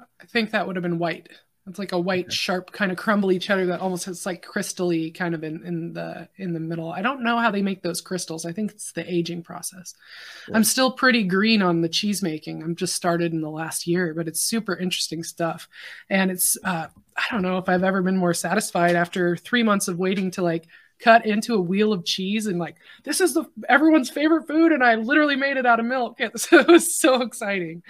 [0.00, 1.28] I think that would have been white.
[1.66, 5.34] It's like a white, sharp, kind of crumbly cheddar that almost has like crystally kind
[5.34, 6.92] of in, in the in the middle.
[6.92, 8.44] I don't know how they make those crystals.
[8.44, 9.94] I think it's the aging process.
[10.52, 12.62] I'm still pretty green on the cheese making.
[12.62, 15.66] I'm just started in the last year, but it's super interesting stuff.
[16.10, 19.88] And it's uh, I don't know if I've ever been more satisfied after three months
[19.88, 20.66] of waiting to like
[21.00, 24.82] cut into a wheel of cheese and like this is the everyone's favorite food and
[24.82, 26.18] I literally made it out of milk.
[26.20, 27.82] It was so exciting.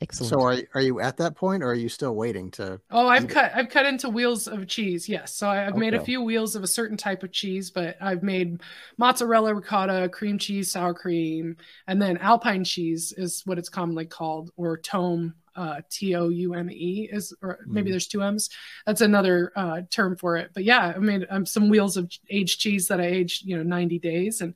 [0.00, 0.30] Excellent.
[0.30, 3.26] So are are you at that point or are you still waiting to Oh, I've
[3.26, 5.08] cut I've cut into wheels of cheese.
[5.08, 7.96] Yes, so I- I've made a few wheels of a certain type of cheese, but
[8.00, 8.60] I've made
[8.96, 11.56] mozzarella, ricotta, cream cheese, sour cream,
[11.88, 15.34] and then alpine cheese is what it's commonly called, or tome.
[15.56, 17.94] Uh, T O U M E is, or maybe Mhm.
[17.94, 18.48] there's two M's.
[18.86, 20.52] That's another uh, term for it.
[20.54, 23.64] But yeah, I made um, some wheels of aged cheese that I aged, you know,
[23.64, 24.54] 90 days, and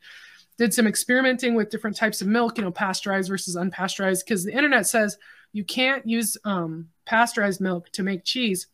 [0.59, 4.53] did some experimenting with different types of milk, you know, pasteurized versus unpasteurized, because the
[4.53, 5.19] internet says
[5.53, 8.67] you can't use um, pasteurized milk to make cheese.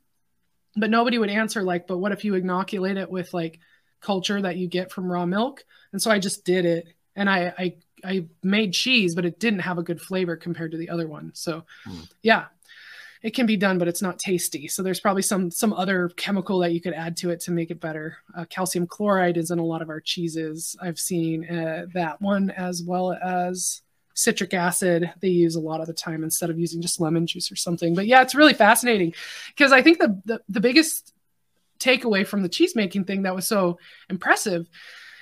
[0.77, 3.59] But nobody would answer like, but what if you inoculate it with like
[4.01, 5.65] culture that you get from raw milk?
[5.93, 6.87] And so I just did it,
[7.17, 7.75] and I I,
[8.05, 11.33] I made cheese, but it didn't have a good flavor compared to the other one.
[11.35, 12.01] So Hmm.
[12.23, 12.47] yeah,
[13.23, 14.69] it can be done, but it's not tasty.
[14.69, 17.71] So there's probably some some other chemical that you could add to it to make
[17.71, 18.19] it better.
[18.37, 20.77] Uh, calcium chloride is in a lot of our cheeses.
[20.81, 23.83] I've seen uh, that one as well as
[24.15, 27.53] citric acid they use a lot of the time instead of using just lemon juice
[27.53, 27.95] or something.
[27.95, 29.15] But yeah, it's really fascinating
[29.49, 31.13] because I think the, the the biggest
[31.79, 33.79] takeaway from the cheese making thing that was so
[34.11, 34.69] impressive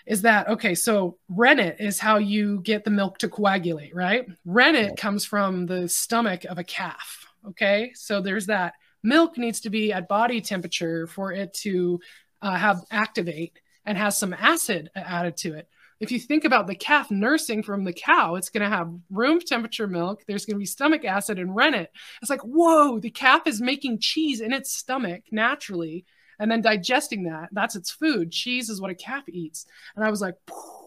[0.07, 4.97] is that okay so rennet is how you get the milk to coagulate right rennet
[4.97, 9.93] comes from the stomach of a calf okay so there's that milk needs to be
[9.93, 12.01] at body temperature for it to
[12.43, 15.69] uh, have activate and has some acid added to it
[16.01, 19.41] if you think about the calf nursing from the cow, it's going to have room
[19.41, 20.23] temperature milk.
[20.27, 21.91] There's going to be stomach acid and rennet.
[22.21, 26.05] It's like, whoa, the calf is making cheese in its stomach naturally
[26.39, 27.49] and then digesting that.
[27.53, 28.31] That's its food.
[28.31, 29.65] Cheese is what a calf eats.
[29.95, 30.35] And I was like,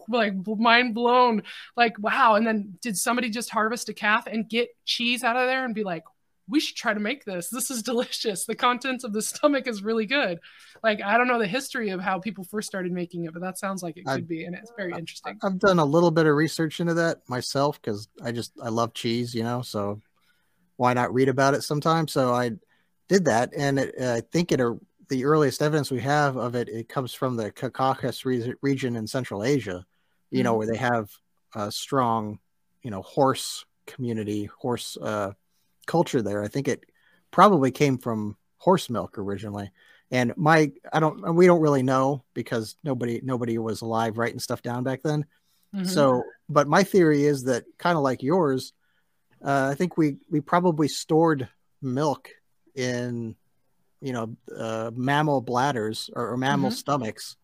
[0.08, 1.42] like mind blown.
[1.76, 2.36] Like, wow.
[2.36, 5.74] And then did somebody just harvest a calf and get cheese out of there and
[5.74, 6.04] be like,
[6.50, 7.48] we should try to make this.
[7.48, 8.44] This is delicious.
[8.44, 10.40] The contents of the stomach is really good.
[10.82, 13.58] Like I don't know the history of how people first started making it, but that
[13.58, 15.38] sounds like it could I, be, and it's very interesting.
[15.42, 18.92] I've done a little bit of research into that myself because I just I love
[18.92, 19.62] cheese, you know.
[19.62, 20.00] So
[20.76, 22.08] why not read about it sometime?
[22.08, 22.52] So I
[23.08, 24.60] did that, and it, I think it
[25.08, 29.06] the earliest evidence we have of it it comes from the Caucasus re- region in
[29.06, 29.84] Central Asia,
[30.30, 30.44] you mm-hmm.
[30.44, 31.10] know, where they have
[31.54, 32.38] a strong,
[32.82, 35.32] you know, horse community, horse uh,
[35.86, 36.42] culture there.
[36.42, 36.84] I think it
[37.30, 39.70] probably came from horse milk originally.
[40.10, 44.62] And my, I don't, we don't really know because nobody, nobody was alive writing stuff
[44.62, 45.24] down back then.
[45.74, 45.86] Mm-hmm.
[45.86, 48.72] So, but my theory is that kind of like yours,
[49.44, 51.48] uh, I think we we probably stored
[51.80, 52.28] milk
[52.74, 53.36] in,
[54.00, 56.76] you know, uh, mammal bladders or, or mammal mm-hmm.
[56.76, 57.36] stomachs,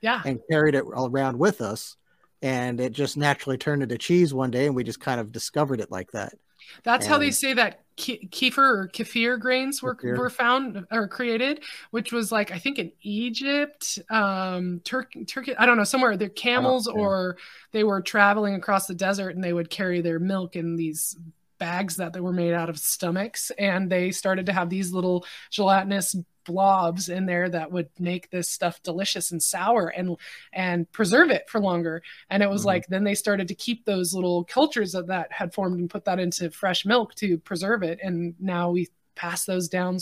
[0.00, 1.96] yeah, and carried it around with us,
[2.42, 5.80] and it just naturally turned into cheese one day, and we just kind of discovered
[5.80, 6.34] it like that.
[6.82, 10.16] That's and, how they say that kefir or kefir grains were, kefir.
[10.16, 15.56] were found or created, which was like I think in Egypt, um, Turkey, Turkey.
[15.56, 16.16] I don't know somewhere.
[16.16, 17.02] They're camels, oh, yeah.
[17.02, 17.36] or
[17.72, 21.16] they were traveling across the desert, and they would carry their milk in these
[21.58, 25.24] bags that they were made out of stomachs, and they started to have these little
[25.50, 26.14] gelatinous
[26.48, 30.16] blobs in there that would make this stuff delicious and sour and
[30.52, 32.02] and preserve it for longer.
[32.30, 32.68] And it was mm-hmm.
[32.68, 36.06] like then they started to keep those little cultures that, that had formed and put
[36.06, 37.98] that into fresh milk to preserve it.
[38.02, 39.98] And now we pass those down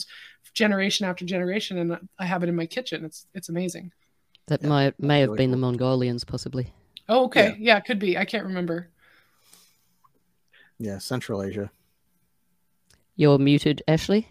[0.54, 3.04] generation after generation and i have it in my kitchen.
[3.04, 3.92] It's it's amazing.
[4.46, 6.72] That yeah, might may have been the mongolians possibly.
[7.08, 7.48] Oh okay.
[7.58, 7.74] Yeah.
[7.74, 8.16] yeah could be.
[8.16, 8.88] I can't remember
[10.78, 11.70] yeah central asia
[13.16, 14.28] you're muted ashley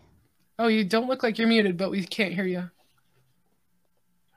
[0.57, 2.69] Oh, you don't look like you're muted, but we can't hear you.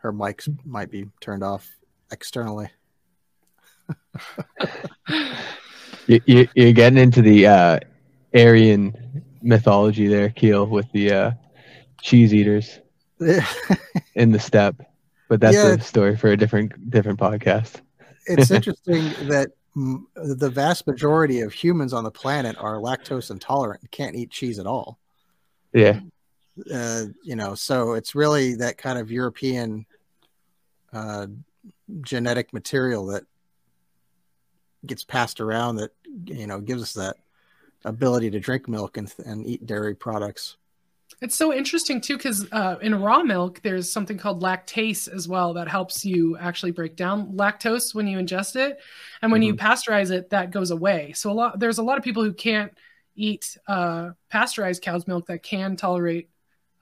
[0.00, 1.68] Her mics might be turned off
[2.10, 2.70] externally.
[6.06, 7.78] you, you, you're getting into the uh,
[8.34, 11.30] Aryan mythology there, Keel, with the uh,
[12.02, 12.80] cheese eaters
[14.14, 14.82] in the steppe.
[15.28, 17.80] But that's yeah, a story for a different different podcast.
[18.26, 19.50] it's interesting that
[20.14, 24.58] the vast majority of humans on the planet are lactose intolerant and can't eat cheese
[24.58, 24.98] at all.
[25.72, 26.00] Yeah.
[26.72, 29.86] Uh, you know, so it's really that kind of European
[30.92, 31.26] uh,
[32.00, 33.24] genetic material that
[34.86, 35.90] gets passed around that
[36.26, 37.16] you know gives us that
[37.84, 40.57] ability to drink milk and, and eat dairy products.
[41.20, 45.54] It's so interesting too, because uh, in raw milk, there's something called lactase as well
[45.54, 48.78] that helps you actually break down lactose when you ingest it,
[49.20, 49.48] and when mm-hmm.
[49.48, 51.12] you pasteurize it, that goes away.
[51.14, 52.72] So a lot there's a lot of people who can't
[53.16, 56.30] eat uh, pasteurized cow's milk that can tolerate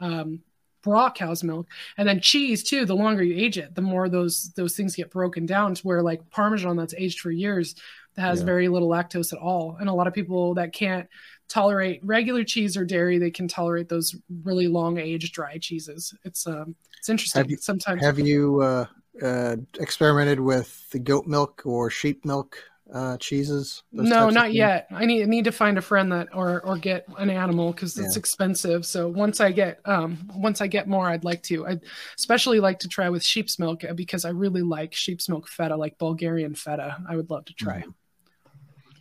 [0.01, 0.43] um,
[0.85, 1.67] raw cow's milk
[1.99, 5.11] and then cheese too the longer you age it the more those those things get
[5.11, 7.75] broken down to where like parmesan that's aged for years
[8.17, 8.47] has yeah.
[8.47, 11.09] very little lactose at all and a lot of people that can't
[11.49, 16.47] tolerate regular cheese or dairy they can tolerate those really long aged dry cheeses it's
[16.47, 18.87] um it's interesting have you, sometimes have you uh,
[19.23, 22.59] uh experimented with the goat milk or sheep milk
[22.93, 23.83] uh, cheeses?
[23.93, 24.87] No, not yet.
[24.91, 28.15] I need need to find a friend that or or get an animal because it's
[28.15, 28.19] yeah.
[28.19, 28.87] expensive.
[28.87, 31.67] So once I get um once I get more, I'd like to.
[31.67, 31.81] I
[32.17, 35.77] especially like to try with sheep's milk uh, because I really like sheep's milk feta,
[35.77, 36.97] like Bulgarian feta.
[37.09, 37.81] I would love to try.
[37.81, 37.91] Mm-hmm.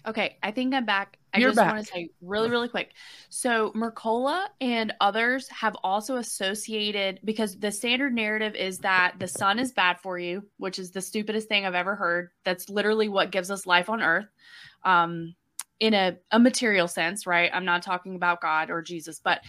[0.07, 1.17] Okay, I think I'm back.
[1.33, 1.73] I You're just back.
[1.73, 2.91] want to say really, really quick.
[3.29, 9.57] So, Mercola and others have also associated because the standard narrative is that the sun
[9.57, 12.29] is bad for you, which is the stupidest thing I've ever heard.
[12.43, 14.27] That's literally what gives us life on earth,
[14.83, 15.35] um,
[15.79, 17.49] in a, a material sense, right?
[17.53, 19.41] I'm not talking about God or Jesus, but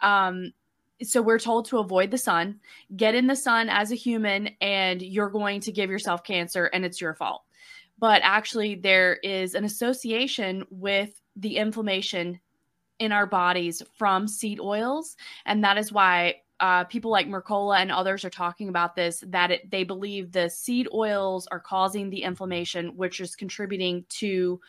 [0.00, 0.52] um,
[1.02, 2.60] so we're told to avoid the sun,
[2.96, 6.84] get in the sun as a human, and you're going to give yourself cancer, and
[6.84, 7.42] it's your fault
[7.98, 12.40] but actually there is an association with the inflammation
[12.98, 15.16] in our bodies from seed oils.
[15.46, 19.52] And that is why uh, people like mercola and others are talking about this that
[19.52, 24.60] it, they believe the seed oils are causing the inflammation which is contributing to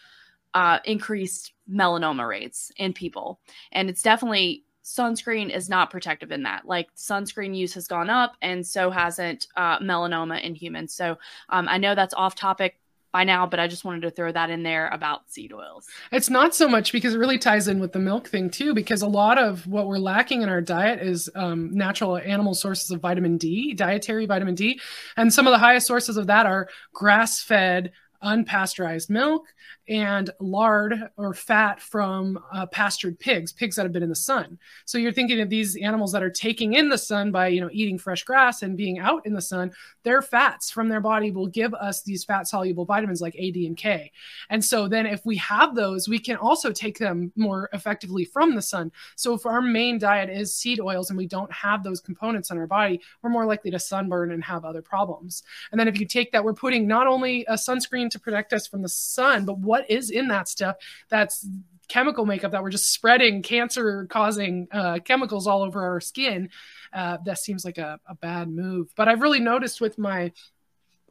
[0.53, 3.39] uh, increased melanoma rates in people.
[3.71, 6.65] And it's definitely sunscreen is not protective in that.
[6.65, 10.93] Like sunscreen use has gone up and so hasn't uh, melanoma in humans.
[10.93, 11.17] So
[11.49, 12.79] um, i know that's off topic
[13.11, 15.87] by now, but I just wanted to throw that in there about seed oils.
[16.11, 19.01] It's not so much because it really ties in with the milk thing too, because
[19.01, 23.01] a lot of what we're lacking in our diet is um, natural animal sources of
[23.01, 24.79] vitamin D, dietary vitamin D.
[25.17, 27.91] And some of the highest sources of that are grass fed,
[28.23, 29.47] unpasteurized milk
[29.89, 34.57] and lard or fat from uh, pastured pigs, pigs that have been in the sun.
[34.85, 37.69] So you're thinking of these animals that are taking in the sun by you know
[37.71, 39.71] eating fresh grass and being out in the sun.
[40.03, 43.65] Their fats from their body will give us these fat soluble vitamins like A, D,
[43.65, 44.11] and K.
[44.49, 48.55] And so then if we have those, we can also take them more effectively from
[48.55, 48.91] the sun.
[49.15, 52.57] So if our main diet is seed oils and we don't have those components in
[52.57, 55.43] our body, we're more likely to sunburn and have other problems.
[55.71, 58.67] And then if you take that, we're putting not only a sunscreen to protect us
[58.67, 60.75] from the sun, but what is in that stuff
[61.09, 61.47] that's
[61.89, 66.49] chemical makeup that we're just spreading cancer causing uh, chemicals all over our skin.
[66.93, 68.87] Uh, that seems like a, a, bad move.
[68.95, 70.31] But I've really noticed with my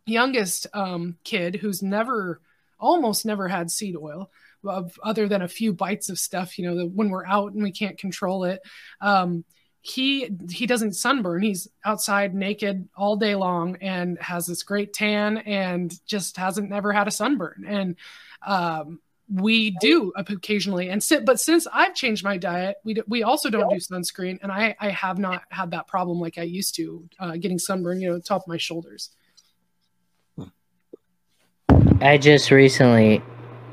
[0.07, 2.40] youngest um, kid who's never,
[2.81, 4.31] almost never had seed oil.
[4.65, 7.62] Of, other than a few bites of stuff, you know, the, when we're out and
[7.62, 8.61] we can't control it,
[9.01, 9.45] um,
[9.81, 15.39] he he doesn't sunburn he's outside naked all day long and has this great tan
[15.39, 17.97] and just hasn't never had a sunburn and
[18.47, 19.01] um,
[19.32, 20.89] we do occasionally.
[20.89, 24.39] And sit but since i've changed my diet we we also don't do sunscreen.
[24.43, 28.01] And i i have not had that problem like i used to uh, getting sunburn
[28.01, 29.10] you know top of my shoulders.
[32.01, 33.23] I just recently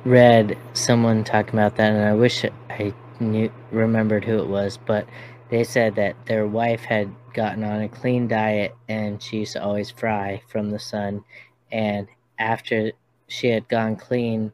[0.04, 5.08] read someone talking about that and i wish i knew remembered who it was but
[5.50, 9.64] they said that their wife had gotten on a clean diet and she used to
[9.64, 11.24] always fry from the sun.
[11.72, 12.08] And
[12.40, 12.94] after
[13.28, 14.52] she had gone clean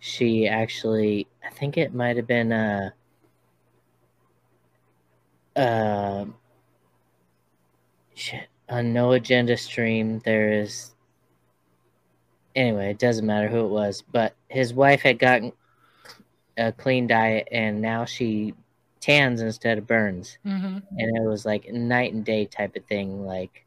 [0.00, 2.92] she actually i think it might have been a
[5.56, 6.24] uh
[8.14, 10.94] shit on no agenda stream there is
[12.56, 15.52] anyway it doesn't matter who it was but his wife had gotten
[16.56, 18.54] a clean diet and now she
[19.00, 20.78] tans instead of burns mm-hmm.
[20.98, 23.66] and it was like night and day type of thing like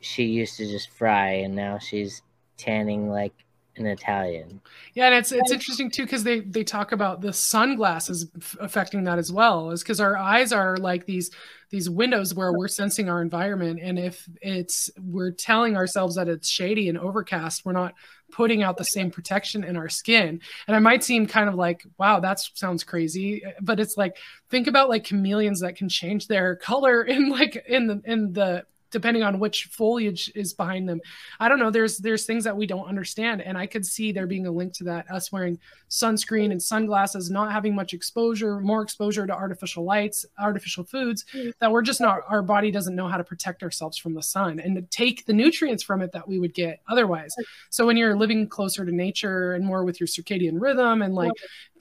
[0.00, 2.22] she used to just fry and now she's
[2.56, 3.34] tanning like
[3.76, 4.60] an Italian.
[4.94, 8.26] Yeah, and it's it's interesting too because they they talk about the sunglasses
[8.60, 11.30] affecting that as well, is because our eyes are like these
[11.70, 16.48] these windows where we're sensing our environment, and if it's we're telling ourselves that it's
[16.48, 17.94] shady and overcast, we're not
[18.30, 20.40] putting out the same protection in our skin.
[20.66, 24.16] And it might seem kind of like, wow, that sounds crazy, but it's like
[24.50, 28.64] think about like chameleons that can change their color in like in the in the
[28.90, 31.00] depending on which foliage is behind them.
[31.38, 31.70] I don't know.
[31.70, 34.72] There's there's things that we don't understand, and I could see there being a link
[34.74, 35.10] to that.
[35.10, 35.58] Us wearing
[35.88, 41.52] sunscreen and sunglasses, not having much exposure, more exposure to artificial lights, artificial foods, mm.
[41.60, 42.20] that we're just not.
[42.28, 45.32] Our body doesn't know how to protect ourselves from the sun and to take the
[45.32, 47.34] nutrients from it that we would get otherwise.
[47.70, 51.32] So when you're living closer to nature and more with your circadian rhythm and like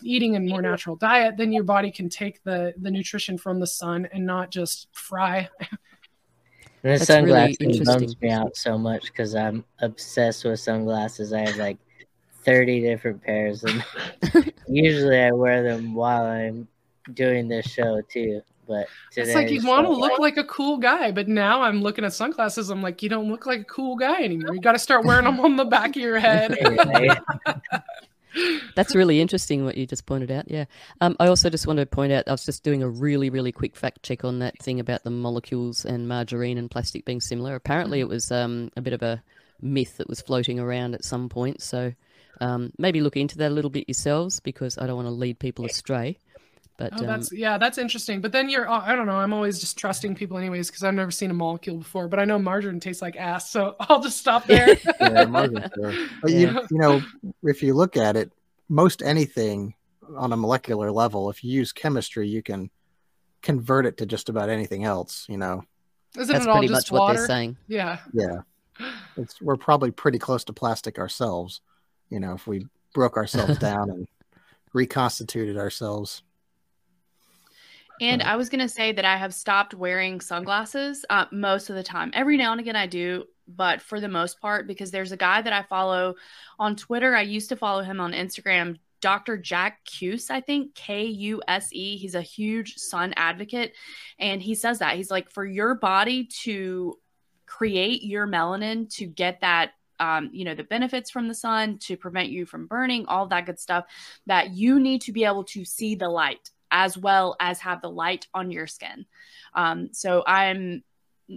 [0.03, 3.67] eating a more natural diet, then your body can take the the nutrition from the
[3.67, 5.49] sun and not just fry
[6.83, 11.33] And the That's sunglasses really bums me out so much because I'm obsessed with sunglasses.
[11.33, 11.77] I have like
[12.45, 13.83] 30 different pairs, and
[14.67, 16.67] usually I wear them while I'm
[17.13, 18.41] doing this show too.
[18.67, 22.05] But it's like you want to look like a cool guy, but now I'm looking
[22.05, 22.69] at sunglasses.
[22.69, 24.53] I'm like, you don't look like a cool guy anymore.
[24.53, 26.55] You got to start wearing them on the back of your head.
[28.75, 30.49] That's really interesting what you just pointed out.
[30.49, 30.65] Yeah.
[31.01, 33.51] Um, I also just want to point out I was just doing a really, really
[33.51, 37.55] quick fact check on that thing about the molecules and margarine and plastic being similar.
[37.55, 39.21] Apparently, it was um, a bit of a
[39.61, 41.61] myth that was floating around at some point.
[41.61, 41.93] So
[42.41, 45.39] um, maybe look into that a little bit yourselves because I don't want to lead
[45.39, 46.17] people astray.
[46.79, 48.21] But, oh, that's um, yeah, that's interesting.
[48.21, 49.17] But then you're I don't know.
[49.17, 52.07] I'm always just trusting people anyways because I've never seen a molecule before.
[52.07, 54.77] But I know margarine tastes like ass, so I'll just stop there.
[55.01, 55.69] yeah, margarine.
[56.21, 57.01] But you, you know,
[57.43, 58.31] if you look at it,
[58.69, 59.75] most anything
[60.15, 62.69] on a molecular level, if you use chemistry, you can
[63.41, 65.25] convert it to just about anything else.
[65.27, 65.65] You know,
[66.17, 67.13] isn't that's it all pretty just much water?
[67.13, 67.57] what they're saying.
[67.67, 68.37] Yeah, yeah.
[69.17, 71.59] It's we're probably pretty close to plastic ourselves.
[72.09, 74.07] You know, if we broke ourselves down and
[74.73, 76.23] reconstituted ourselves.
[78.01, 81.75] And I was going to say that I have stopped wearing sunglasses uh, most of
[81.75, 82.11] the time.
[82.13, 85.41] Every now and again, I do, but for the most part, because there's a guy
[85.41, 86.15] that I follow
[86.57, 87.15] on Twitter.
[87.15, 89.37] I used to follow him on Instagram, Dr.
[89.37, 91.97] Jack Kuse, I think, K U S E.
[91.97, 93.73] He's a huge sun advocate.
[94.19, 96.97] And he says that he's like, for your body to
[97.45, 99.71] create your melanin to get that
[100.01, 103.45] um, you know, the benefits from the sun to prevent you from burning, all that
[103.45, 103.83] good stuff,
[104.27, 107.89] that you need to be able to see the light as well as have the
[107.89, 109.05] light on your skin.
[109.53, 110.83] Um, so I'm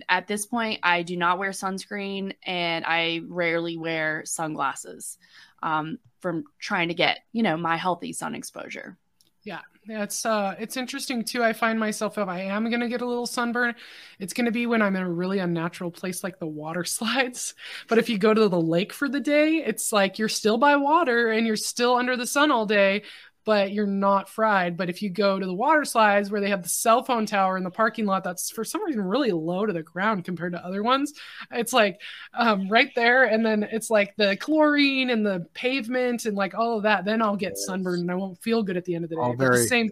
[0.09, 5.19] at this point, I do not wear sunscreen and I rarely wear sunglasses
[5.63, 8.97] um, from trying to get, you know, my healthy sun exposure.
[9.45, 9.61] Yeah.
[9.89, 11.43] It's uh it's interesting too.
[11.43, 13.75] I find myself if I am gonna get a little sunburn,
[14.21, 17.55] it's gonna be when I'm in a really unnatural place like the water slides.
[17.89, 20.77] But if you go to the lake for the day, it's like you're still by
[20.77, 23.03] water and you're still under the sun all day,
[23.45, 24.77] but you're not fried.
[24.77, 27.57] But if you go to the water slides where they have the cell phone tower
[27.57, 30.65] in the parking lot, that's for some reason really low to the ground compared to
[30.65, 31.13] other ones.
[31.51, 32.01] It's like
[32.35, 36.77] um, right there, and then it's like the chlorine and the pavement and like all
[36.77, 37.05] of that.
[37.05, 39.23] Then I'll get sunburned and I won't feel good at the end of the day.
[39.23, 39.91] All But the very- same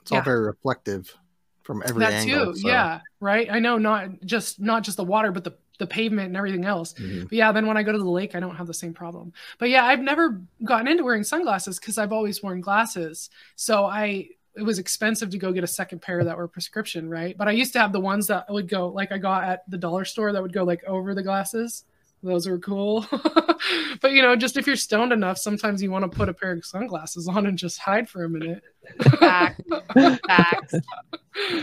[0.00, 1.16] It's all very reflective
[1.64, 2.52] from every that angle.
[2.54, 3.48] too, so- yeah, right.
[3.50, 6.92] I know not just not just the water, but the the pavement and everything else.
[6.94, 7.24] Mhm.
[7.24, 9.32] But yeah, then when I go to the lake, I don't have the same problem.
[9.58, 13.30] But yeah, I've never gotten into wearing sunglasses because I've always worn glasses.
[13.56, 17.36] So I it was expensive to go get a second pair that were prescription, right?
[17.38, 19.78] But I used to have the ones that would go like I got at the
[19.78, 21.84] dollar store that would go like over the glasses.
[22.22, 23.04] Those were cool.
[24.00, 26.52] but you know, just if you're stoned enough, sometimes you want to put a pair
[26.52, 28.62] of sunglasses on and just hide for a minute.
[29.18, 29.62] Facts.
[30.26, 30.74] Facts.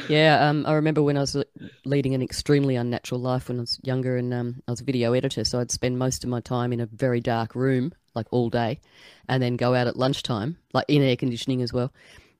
[0.08, 1.38] Yeah, um, I remember when I was
[1.86, 5.14] leading an extremely unnatural life when I was younger, and um, I was a video
[5.14, 8.50] editor, so I'd spend most of my time in a very dark room, like all
[8.50, 8.80] day,
[9.28, 11.94] and then go out at lunchtime, like in air conditioning as well.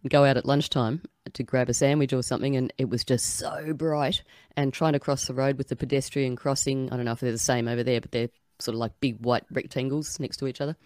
[0.08, 1.02] Go out at lunchtime
[1.34, 4.24] to grab a sandwich or something, and it was just so bright.
[4.56, 7.34] And trying to cross the road with the pedestrian crossing, I don't know if they're
[7.34, 10.62] the same over there, but they're sort of like big white rectangles next to each
[10.62, 10.78] other.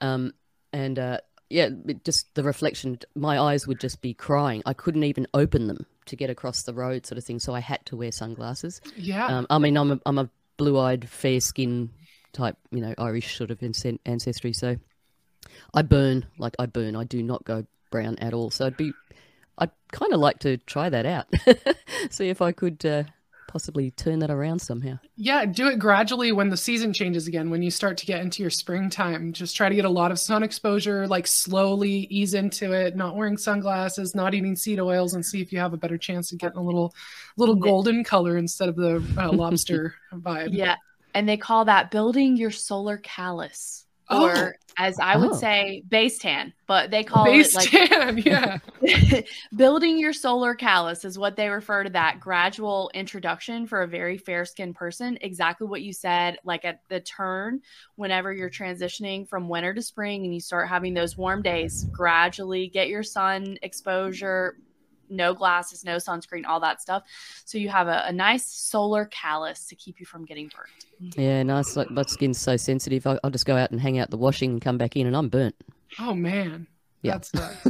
[0.00, 0.34] Um,
[0.72, 1.18] and uh,
[1.50, 4.62] yeah, it just the reflection, my eyes would just be crying.
[4.66, 7.38] I couldn't even open them to get across the road, sort of thing.
[7.38, 8.80] So I had to wear sunglasses.
[8.96, 9.26] Yeah.
[9.26, 11.90] Um, I mean, I'm a, I'm a blue-eyed, fair-skinned
[12.32, 13.62] type, you know, Irish sort of
[14.04, 14.52] ancestry.
[14.52, 14.76] So
[15.74, 16.96] I burn like I burn.
[16.96, 18.50] I do not go brown at all.
[18.50, 18.92] So I'd be,
[19.58, 21.26] I'd kind of like to try that out,
[22.10, 23.04] see if I could uh,
[23.48, 24.98] possibly turn that around somehow.
[25.16, 27.50] Yeah, do it gradually when the season changes again.
[27.50, 30.18] When you start to get into your springtime, just try to get a lot of
[30.20, 35.26] sun exposure, like slowly ease into it, not wearing sunglasses, not eating seed oils, and
[35.26, 36.94] see if you have a better chance of getting a little,
[37.36, 40.50] little golden color instead of the uh, lobster vibe.
[40.52, 40.76] Yeah.
[41.14, 43.86] And they call that building your solar callus.
[44.10, 44.24] Oh.
[44.26, 45.34] Or as I would Oh.
[45.34, 48.58] say, base tan, but they call Base it like tan, yeah.
[49.56, 54.16] building your solar callus is what they refer to that gradual introduction for a very
[54.16, 55.18] fair skinned person.
[55.20, 57.60] Exactly what you said, like at the turn,
[57.96, 62.68] whenever you're transitioning from winter to spring and you start having those warm days, gradually
[62.68, 64.58] get your sun exposure,
[65.10, 67.04] no glasses, no sunscreen, all that stuff.
[67.44, 71.16] So you have a, a nice solar callus to keep you from getting burnt.
[71.16, 71.76] Yeah, nice.
[71.76, 73.06] Like my skin's so sensitive.
[73.06, 75.16] I, I'll just go out and hang out the washing and come back in, and
[75.16, 75.54] I'm burnt.
[75.98, 76.66] Oh man.
[77.02, 77.12] Yeah.
[77.12, 77.66] That's nuts.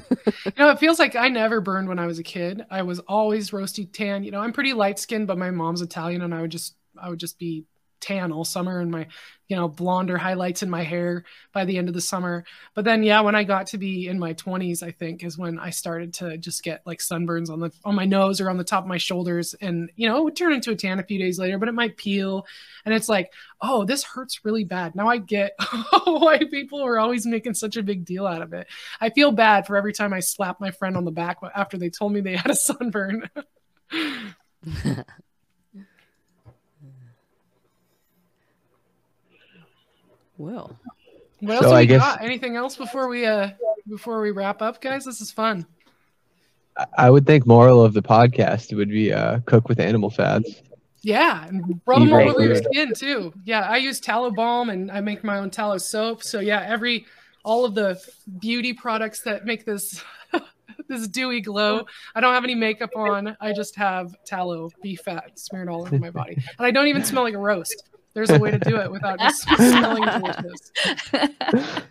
[0.46, 2.64] you know, it feels like I never burned when I was a kid.
[2.70, 4.24] I was always roasty tan.
[4.24, 7.10] You know, I'm pretty light skinned, but my mom's Italian and I would just I
[7.10, 7.64] would just be
[8.00, 9.06] tan all summer and my,
[9.48, 12.44] you know, blonder highlights in my hair by the end of the summer.
[12.74, 15.58] But then yeah, when I got to be in my 20s, I think is when
[15.58, 18.64] I started to just get like sunburns on the on my nose or on the
[18.64, 21.18] top of my shoulders and you know, it would turn into a tan a few
[21.18, 22.46] days later, but it might peel
[22.84, 25.52] and it's like, "Oh, this hurts really bad." Now I get
[26.04, 28.66] why people are always making such a big deal out of it.
[29.00, 31.90] I feel bad for every time I slap my friend on the back after they
[31.90, 33.28] told me they had a sunburn.
[40.38, 40.78] Well,
[41.40, 42.22] What else So do I we guess- got?
[42.22, 43.50] Anything else before we uh
[43.88, 45.04] before we wrap up, guys?
[45.04, 45.66] This is fun.
[46.76, 50.62] I- I would think moral of the podcast would be uh, cook with animal fats.
[51.02, 53.32] Yeah, and rub them all right over your skin too.
[53.44, 56.22] Yeah, I use tallow balm and I make my own tallow soap.
[56.22, 57.06] So yeah, every
[57.44, 58.00] all of the
[58.40, 60.02] beauty products that make this
[60.88, 61.86] this dewy glow.
[62.14, 63.36] I don't have any makeup on.
[63.40, 67.04] I just have tallow beef fat smeared all over my body, and I don't even
[67.04, 67.88] smell like a roast.
[68.18, 70.72] There's a way to do it without just smelling delicious.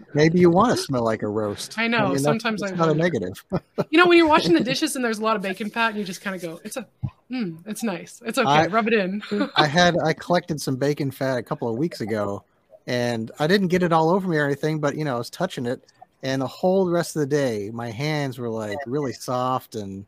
[0.13, 1.77] Maybe you want to smell like a roast.
[1.79, 3.41] I know, that's- sometimes it's I not a negative.
[3.89, 5.97] You know, when you're washing the dishes and there's a lot of bacon fat, and
[5.99, 6.85] you just kind of go, "It's a,
[7.31, 8.21] mm, it's nice.
[8.25, 8.49] It's okay.
[8.49, 9.21] I- Rub it in."
[9.55, 12.43] I had I collected some bacon fat a couple of weeks ago,
[12.87, 15.29] and I didn't get it all over me or anything, but you know I was
[15.29, 15.81] touching it,
[16.23, 20.05] and the whole rest of the day my hands were like really soft, and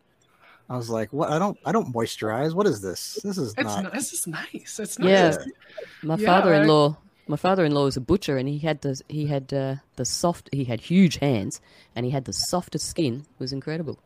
[0.69, 1.29] I was like, "What?
[1.31, 2.53] I don't I don't moisturize.
[2.53, 3.19] What is this?
[3.23, 4.79] This is It's not." this is nice.
[4.79, 5.09] It's nice.
[5.09, 5.37] Yeah.
[6.03, 6.97] my Yeah, father-in-law,
[7.27, 10.49] my father-in-law is a butcher, and he had the he had uh, the soft.
[10.51, 11.59] He had huge hands,
[11.95, 13.21] and he had the softest skin.
[13.21, 13.97] It was incredible.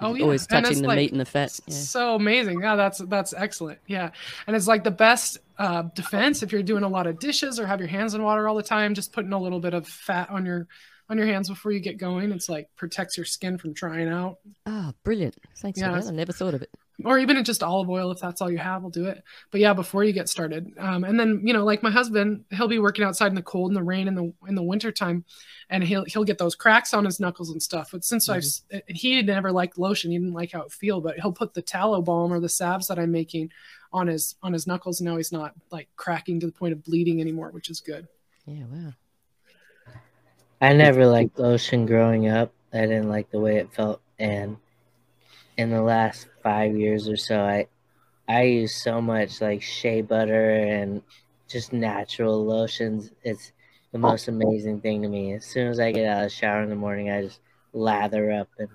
[0.00, 1.58] Oh yeah, Always touching it's the like- meat and the fat.
[1.66, 1.74] Yeah.
[1.74, 2.60] So amazing.
[2.60, 3.78] Yeah, that's that's excellent.
[3.86, 4.10] Yeah.
[4.46, 7.66] And it's like the best uh, defense if you're doing a lot of dishes or
[7.66, 10.28] have your hands in water all the time, just putting a little bit of fat
[10.28, 10.66] on your
[11.08, 12.32] on your hands before you get going.
[12.32, 14.38] It's like protects your skin from drying out.
[14.66, 15.36] Ah, brilliant!
[15.58, 16.08] Thanks Yeah, for that.
[16.08, 16.70] I never thought of it.
[17.04, 19.74] or even just olive oil if that's all you have will do it but yeah
[19.74, 23.04] before you get started um, and then you know like my husband he'll be working
[23.04, 25.22] outside in the cold and the rain in the in the winter time
[25.68, 28.46] and he'll he'll get those cracks on his knuckles and stuff but since i've
[28.88, 32.00] he never liked lotion he didn't like how it feel but he'll put the tallow
[32.00, 33.50] balm or the salves that i'm making
[33.92, 36.82] on his on his knuckles and now he's not like cracking to the point of
[36.82, 38.08] bleeding anymore which is good
[38.46, 38.94] Yeah, wow.
[40.60, 42.52] I never liked lotion growing up.
[42.72, 44.56] I didn't like the way it felt, and
[45.56, 47.68] in the last five years or so, I
[48.28, 51.02] I use so much like shea butter and
[51.48, 53.10] just natural lotions.
[53.22, 53.52] It's
[53.92, 54.00] the oh.
[54.00, 55.34] most amazing thing to me.
[55.34, 57.40] As soon as I get out of the shower in the morning, I just
[57.72, 58.70] lather up, and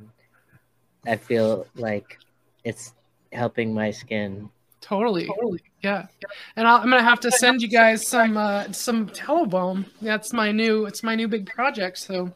[1.05, 2.19] I feel like
[2.63, 2.93] it's
[3.31, 4.49] helping my skin.
[4.81, 5.27] Totally.
[5.27, 5.61] Totally.
[5.81, 6.07] Yeah.
[6.55, 9.83] And I'll, I'm gonna have to send you guys some uh, some tallow.
[10.01, 10.85] That's my new.
[10.85, 11.99] It's my new big project.
[11.99, 12.31] So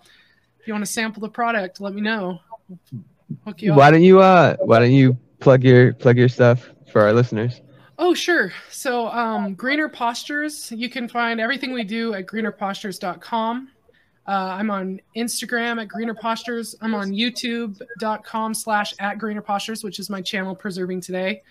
[0.59, 2.39] if you want to sample the product, let me know.
[3.45, 3.93] Hook you Why up.
[3.93, 7.61] don't you uh why don't you plug your plug your stuff for our listeners?
[7.97, 8.51] Oh, sure.
[8.69, 13.69] So, um, Greener Postures, you can find everything we do at greenerpostures.com.
[14.27, 16.75] Uh, I'm on Instagram at Greener Postures.
[16.81, 21.41] I'm on YouTube.com slash at Greener Postures, which is my channel, Preserving Today.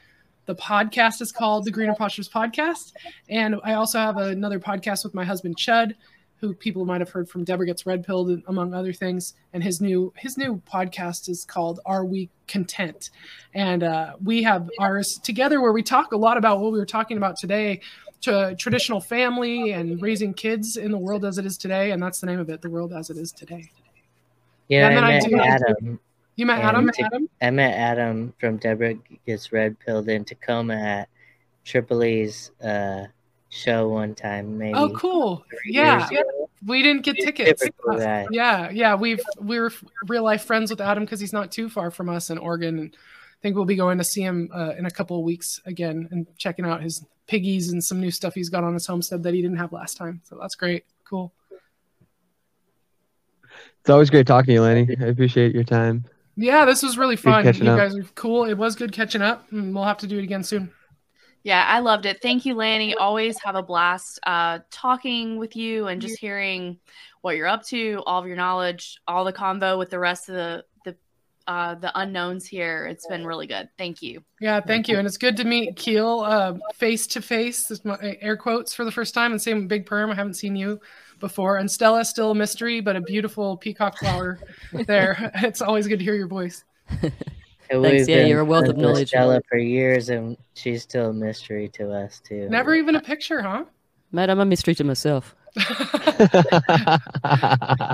[0.47, 2.93] The podcast is called the Greener Postures Podcast.
[3.29, 5.95] And I also have another podcast with my husband, Chud,
[6.37, 9.35] who people might have heard from Deborah Gets Red Pilled, among other things.
[9.55, 13.11] And his new his new podcast is called Are We Content?
[13.55, 16.85] And uh, we have ours together where we talk a lot about what we were
[16.87, 17.81] talking about today
[18.23, 21.91] to traditional family and raising kids in the world as it is today.
[21.93, 23.71] And that's the name of it, The World as It Is Today.
[24.69, 26.01] Yeah, And then I I met do- Adam.
[26.37, 26.91] You met Adam?
[26.91, 27.29] to- Adam?
[27.41, 28.95] I met Adam from Deborah
[29.27, 31.09] Gets Red Pilled in Tacoma at
[31.65, 33.07] Tripoli's uh,
[33.51, 34.75] show one time, maybe.
[34.75, 35.45] Oh, cool.
[35.49, 36.09] three Yeah.
[36.67, 37.63] We didn't get tickets.
[37.63, 38.01] Typical.
[38.31, 39.71] Yeah, yeah, we've we're
[40.07, 42.97] real life friends with Adam because he's not too far from us in Oregon, and
[42.97, 46.09] I think we'll be going to see him uh, in a couple of weeks again
[46.11, 49.35] and checking out his piggies and some new stuff he's got on his homestead that
[49.35, 50.23] he didn't have last time.
[50.25, 50.85] So that's great.
[51.05, 51.35] Cool.
[53.81, 54.97] It's always great talking to you, Lanni.
[54.99, 56.07] I appreciate your time.
[56.37, 57.45] Yeah, this was really fun.
[57.45, 57.79] You up.
[57.79, 58.45] guys are cool.
[58.45, 60.73] It was good catching up, and we'll have to do it again soon.
[61.45, 62.23] Yeah, I loved it.
[62.23, 62.95] Thank you, Lanni.
[62.95, 66.79] Always have a blast uh, talking with you and just hearing
[67.21, 70.35] what you're up to, all of your knowledge, all the convo with the rest of
[70.35, 70.97] the the
[71.47, 72.87] uh, the unknowns here.
[72.87, 73.69] It's been really good.
[73.77, 74.25] Thank you.
[74.41, 74.97] Yeah, thank you.
[74.99, 77.67] And it's good to meet Keel uh, face to face.
[77.67, 79.31] This is my air quotes for the first time.
[79.33, 80.11] And same Big Perm.
[80.11, 80.81] I haven't seen you
[81.21, 81.59] before.
[81.59, 84.41] And Stella, still a mystery, but a beautiful peacock flower
[84.87, 85.31] there.
[85.37, 86.65] It's always good to hear your voice.
[87.71, 89.09] And Thanks, we've yeah, been you're a wealth of knowledge.
[89.09, 92.47] Stella for years, and she's still a mystery to us too.
[92.51, 93.65] Never even a picture, huh?
[94.13, 95.35] Mate, I'm a mystery to myself.
[95.57, 96.99] I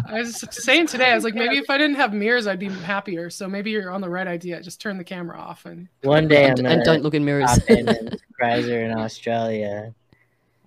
[0.08, 3.30] was saying today, I was like, maybe if I didn't have mirrors, I'd be happier.
[3.30, 4.60] So maybe you're on the right idea.
[4.60, 7.46] Just turn the camera off and One day I'm And, and don't look in mirrors.
[7.48, 9.94] pop in and surprise her in Australia.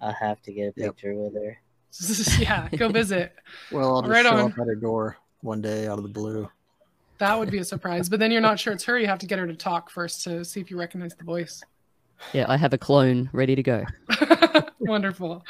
[0.02, 0.96] I'll have to get a Yep.
[0.96, 1.58] picture with her.
[2.40, 3.36] yeah, go visit.
[3.72, 4.52] Well, I'll just Right show on.
[4.52, 6.50] up at her door one day out of the blue.
[7.20, 8.10] That would be a surprise.
[8.10, 8.98] But then you're not sure it's her.
[8.98, 11.62] You have to get her to talk first to see if you recognize the voice.
[12.34, 13.86] yeah, I have a clone ready to go.
[14.80, 15.46] Wonderful.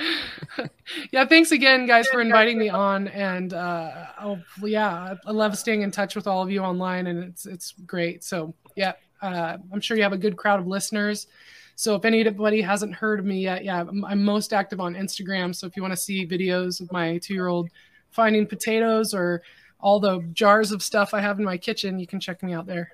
[1.12, 3.08] yeah, thanks again, guys, for inviting me on.
[3.08, 7.24] And uh, oh, yeah, I love staying in touch with all of you online, and
[7.24, 8.24] it's it's great.
[8.24, 11.28] So yeah, uh, I'm sure you have a good crowd of listeners.
[11.76, 15.56] So if anybody hasn't heard of me yet, yeah, I'm, I'm most active on Instagram.
[15.56, 17.70] So if you want to see videos of my two-year-old
[18.12, 19.42] finding potatoes or
[19.80, 22.66] all the jars of stuff I have in my kitchen, you can check me out
[22.66, 22.92] there.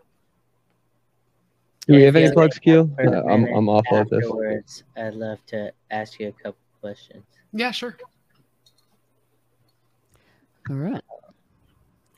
[1.87, 2.91] Do we have any plugs, any Keel?
[2.95, 4.83] for I'm minute I'm awful at this.
[4.95, 7.23] I'd love to ask you a couple questions.
[7.51, 7.97] Yeah, sure.
[10.69, 11.01] All right.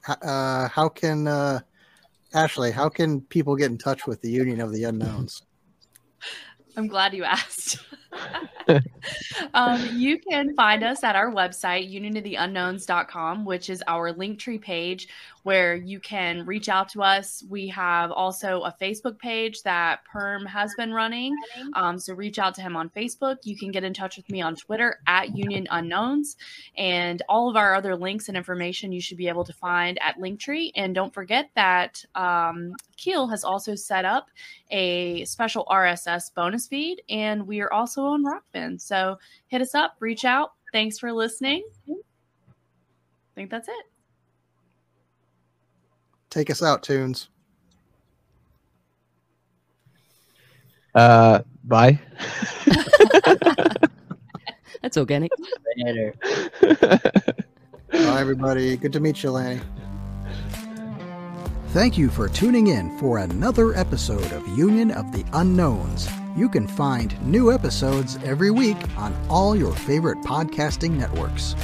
[0.07, 1.59] Uh, how can uh,
[2.33, 2.71] Ashley?
[2.71, 5.43] How can people get in touch with the Union of the Unknowns?
[6.77, 7.77] I'm glad you asked.
[9.53, 15.07] um, you can find us at our website, unionoftheunknowns.com, which is our Linktree page
[15.43, 17.43] where you can reach out to us.
[17.49, 21.35] We have also a Facebook page that Perm has been running.
[21.73, 23.37] Um, so reach out to him on Facebook.
[23.43, 26.37] You can get in touch with me on Twitter at Union Unknowns.
[26.77, 30.19] And all of our other links and information you should be able to find at
[30.19, 30.71] Linktree.
[30.75, 34.29] And don't forget that um, Keel has also set up
[34.69, 38.79] a special RSS bonus feed, and we are also on Rokfin.
[38.79, 39.17] So
[39.47, 40.53] hit us up, reach out.
[40.73, 41.63] Thanks for listening.
[41.89, 41.93] I
[43.35, 43.85] think that's it.
[46.29, 47.27] Take us out, Toons.
[50.95, 51.99] Uh, bye.
[54.81, 55.31] That's organic.
[55.77, 56.13] Later.
[57.91, 58.75] Bye, everybody.
[58.77, 59.61] Good to meet you, Lanni.
[61.67, 66.09] Thank you for tuning in for another episode of Union of the Unknowns.
[66.35, 71.55] You can find new episodes every week on all your favorite podcasting networks.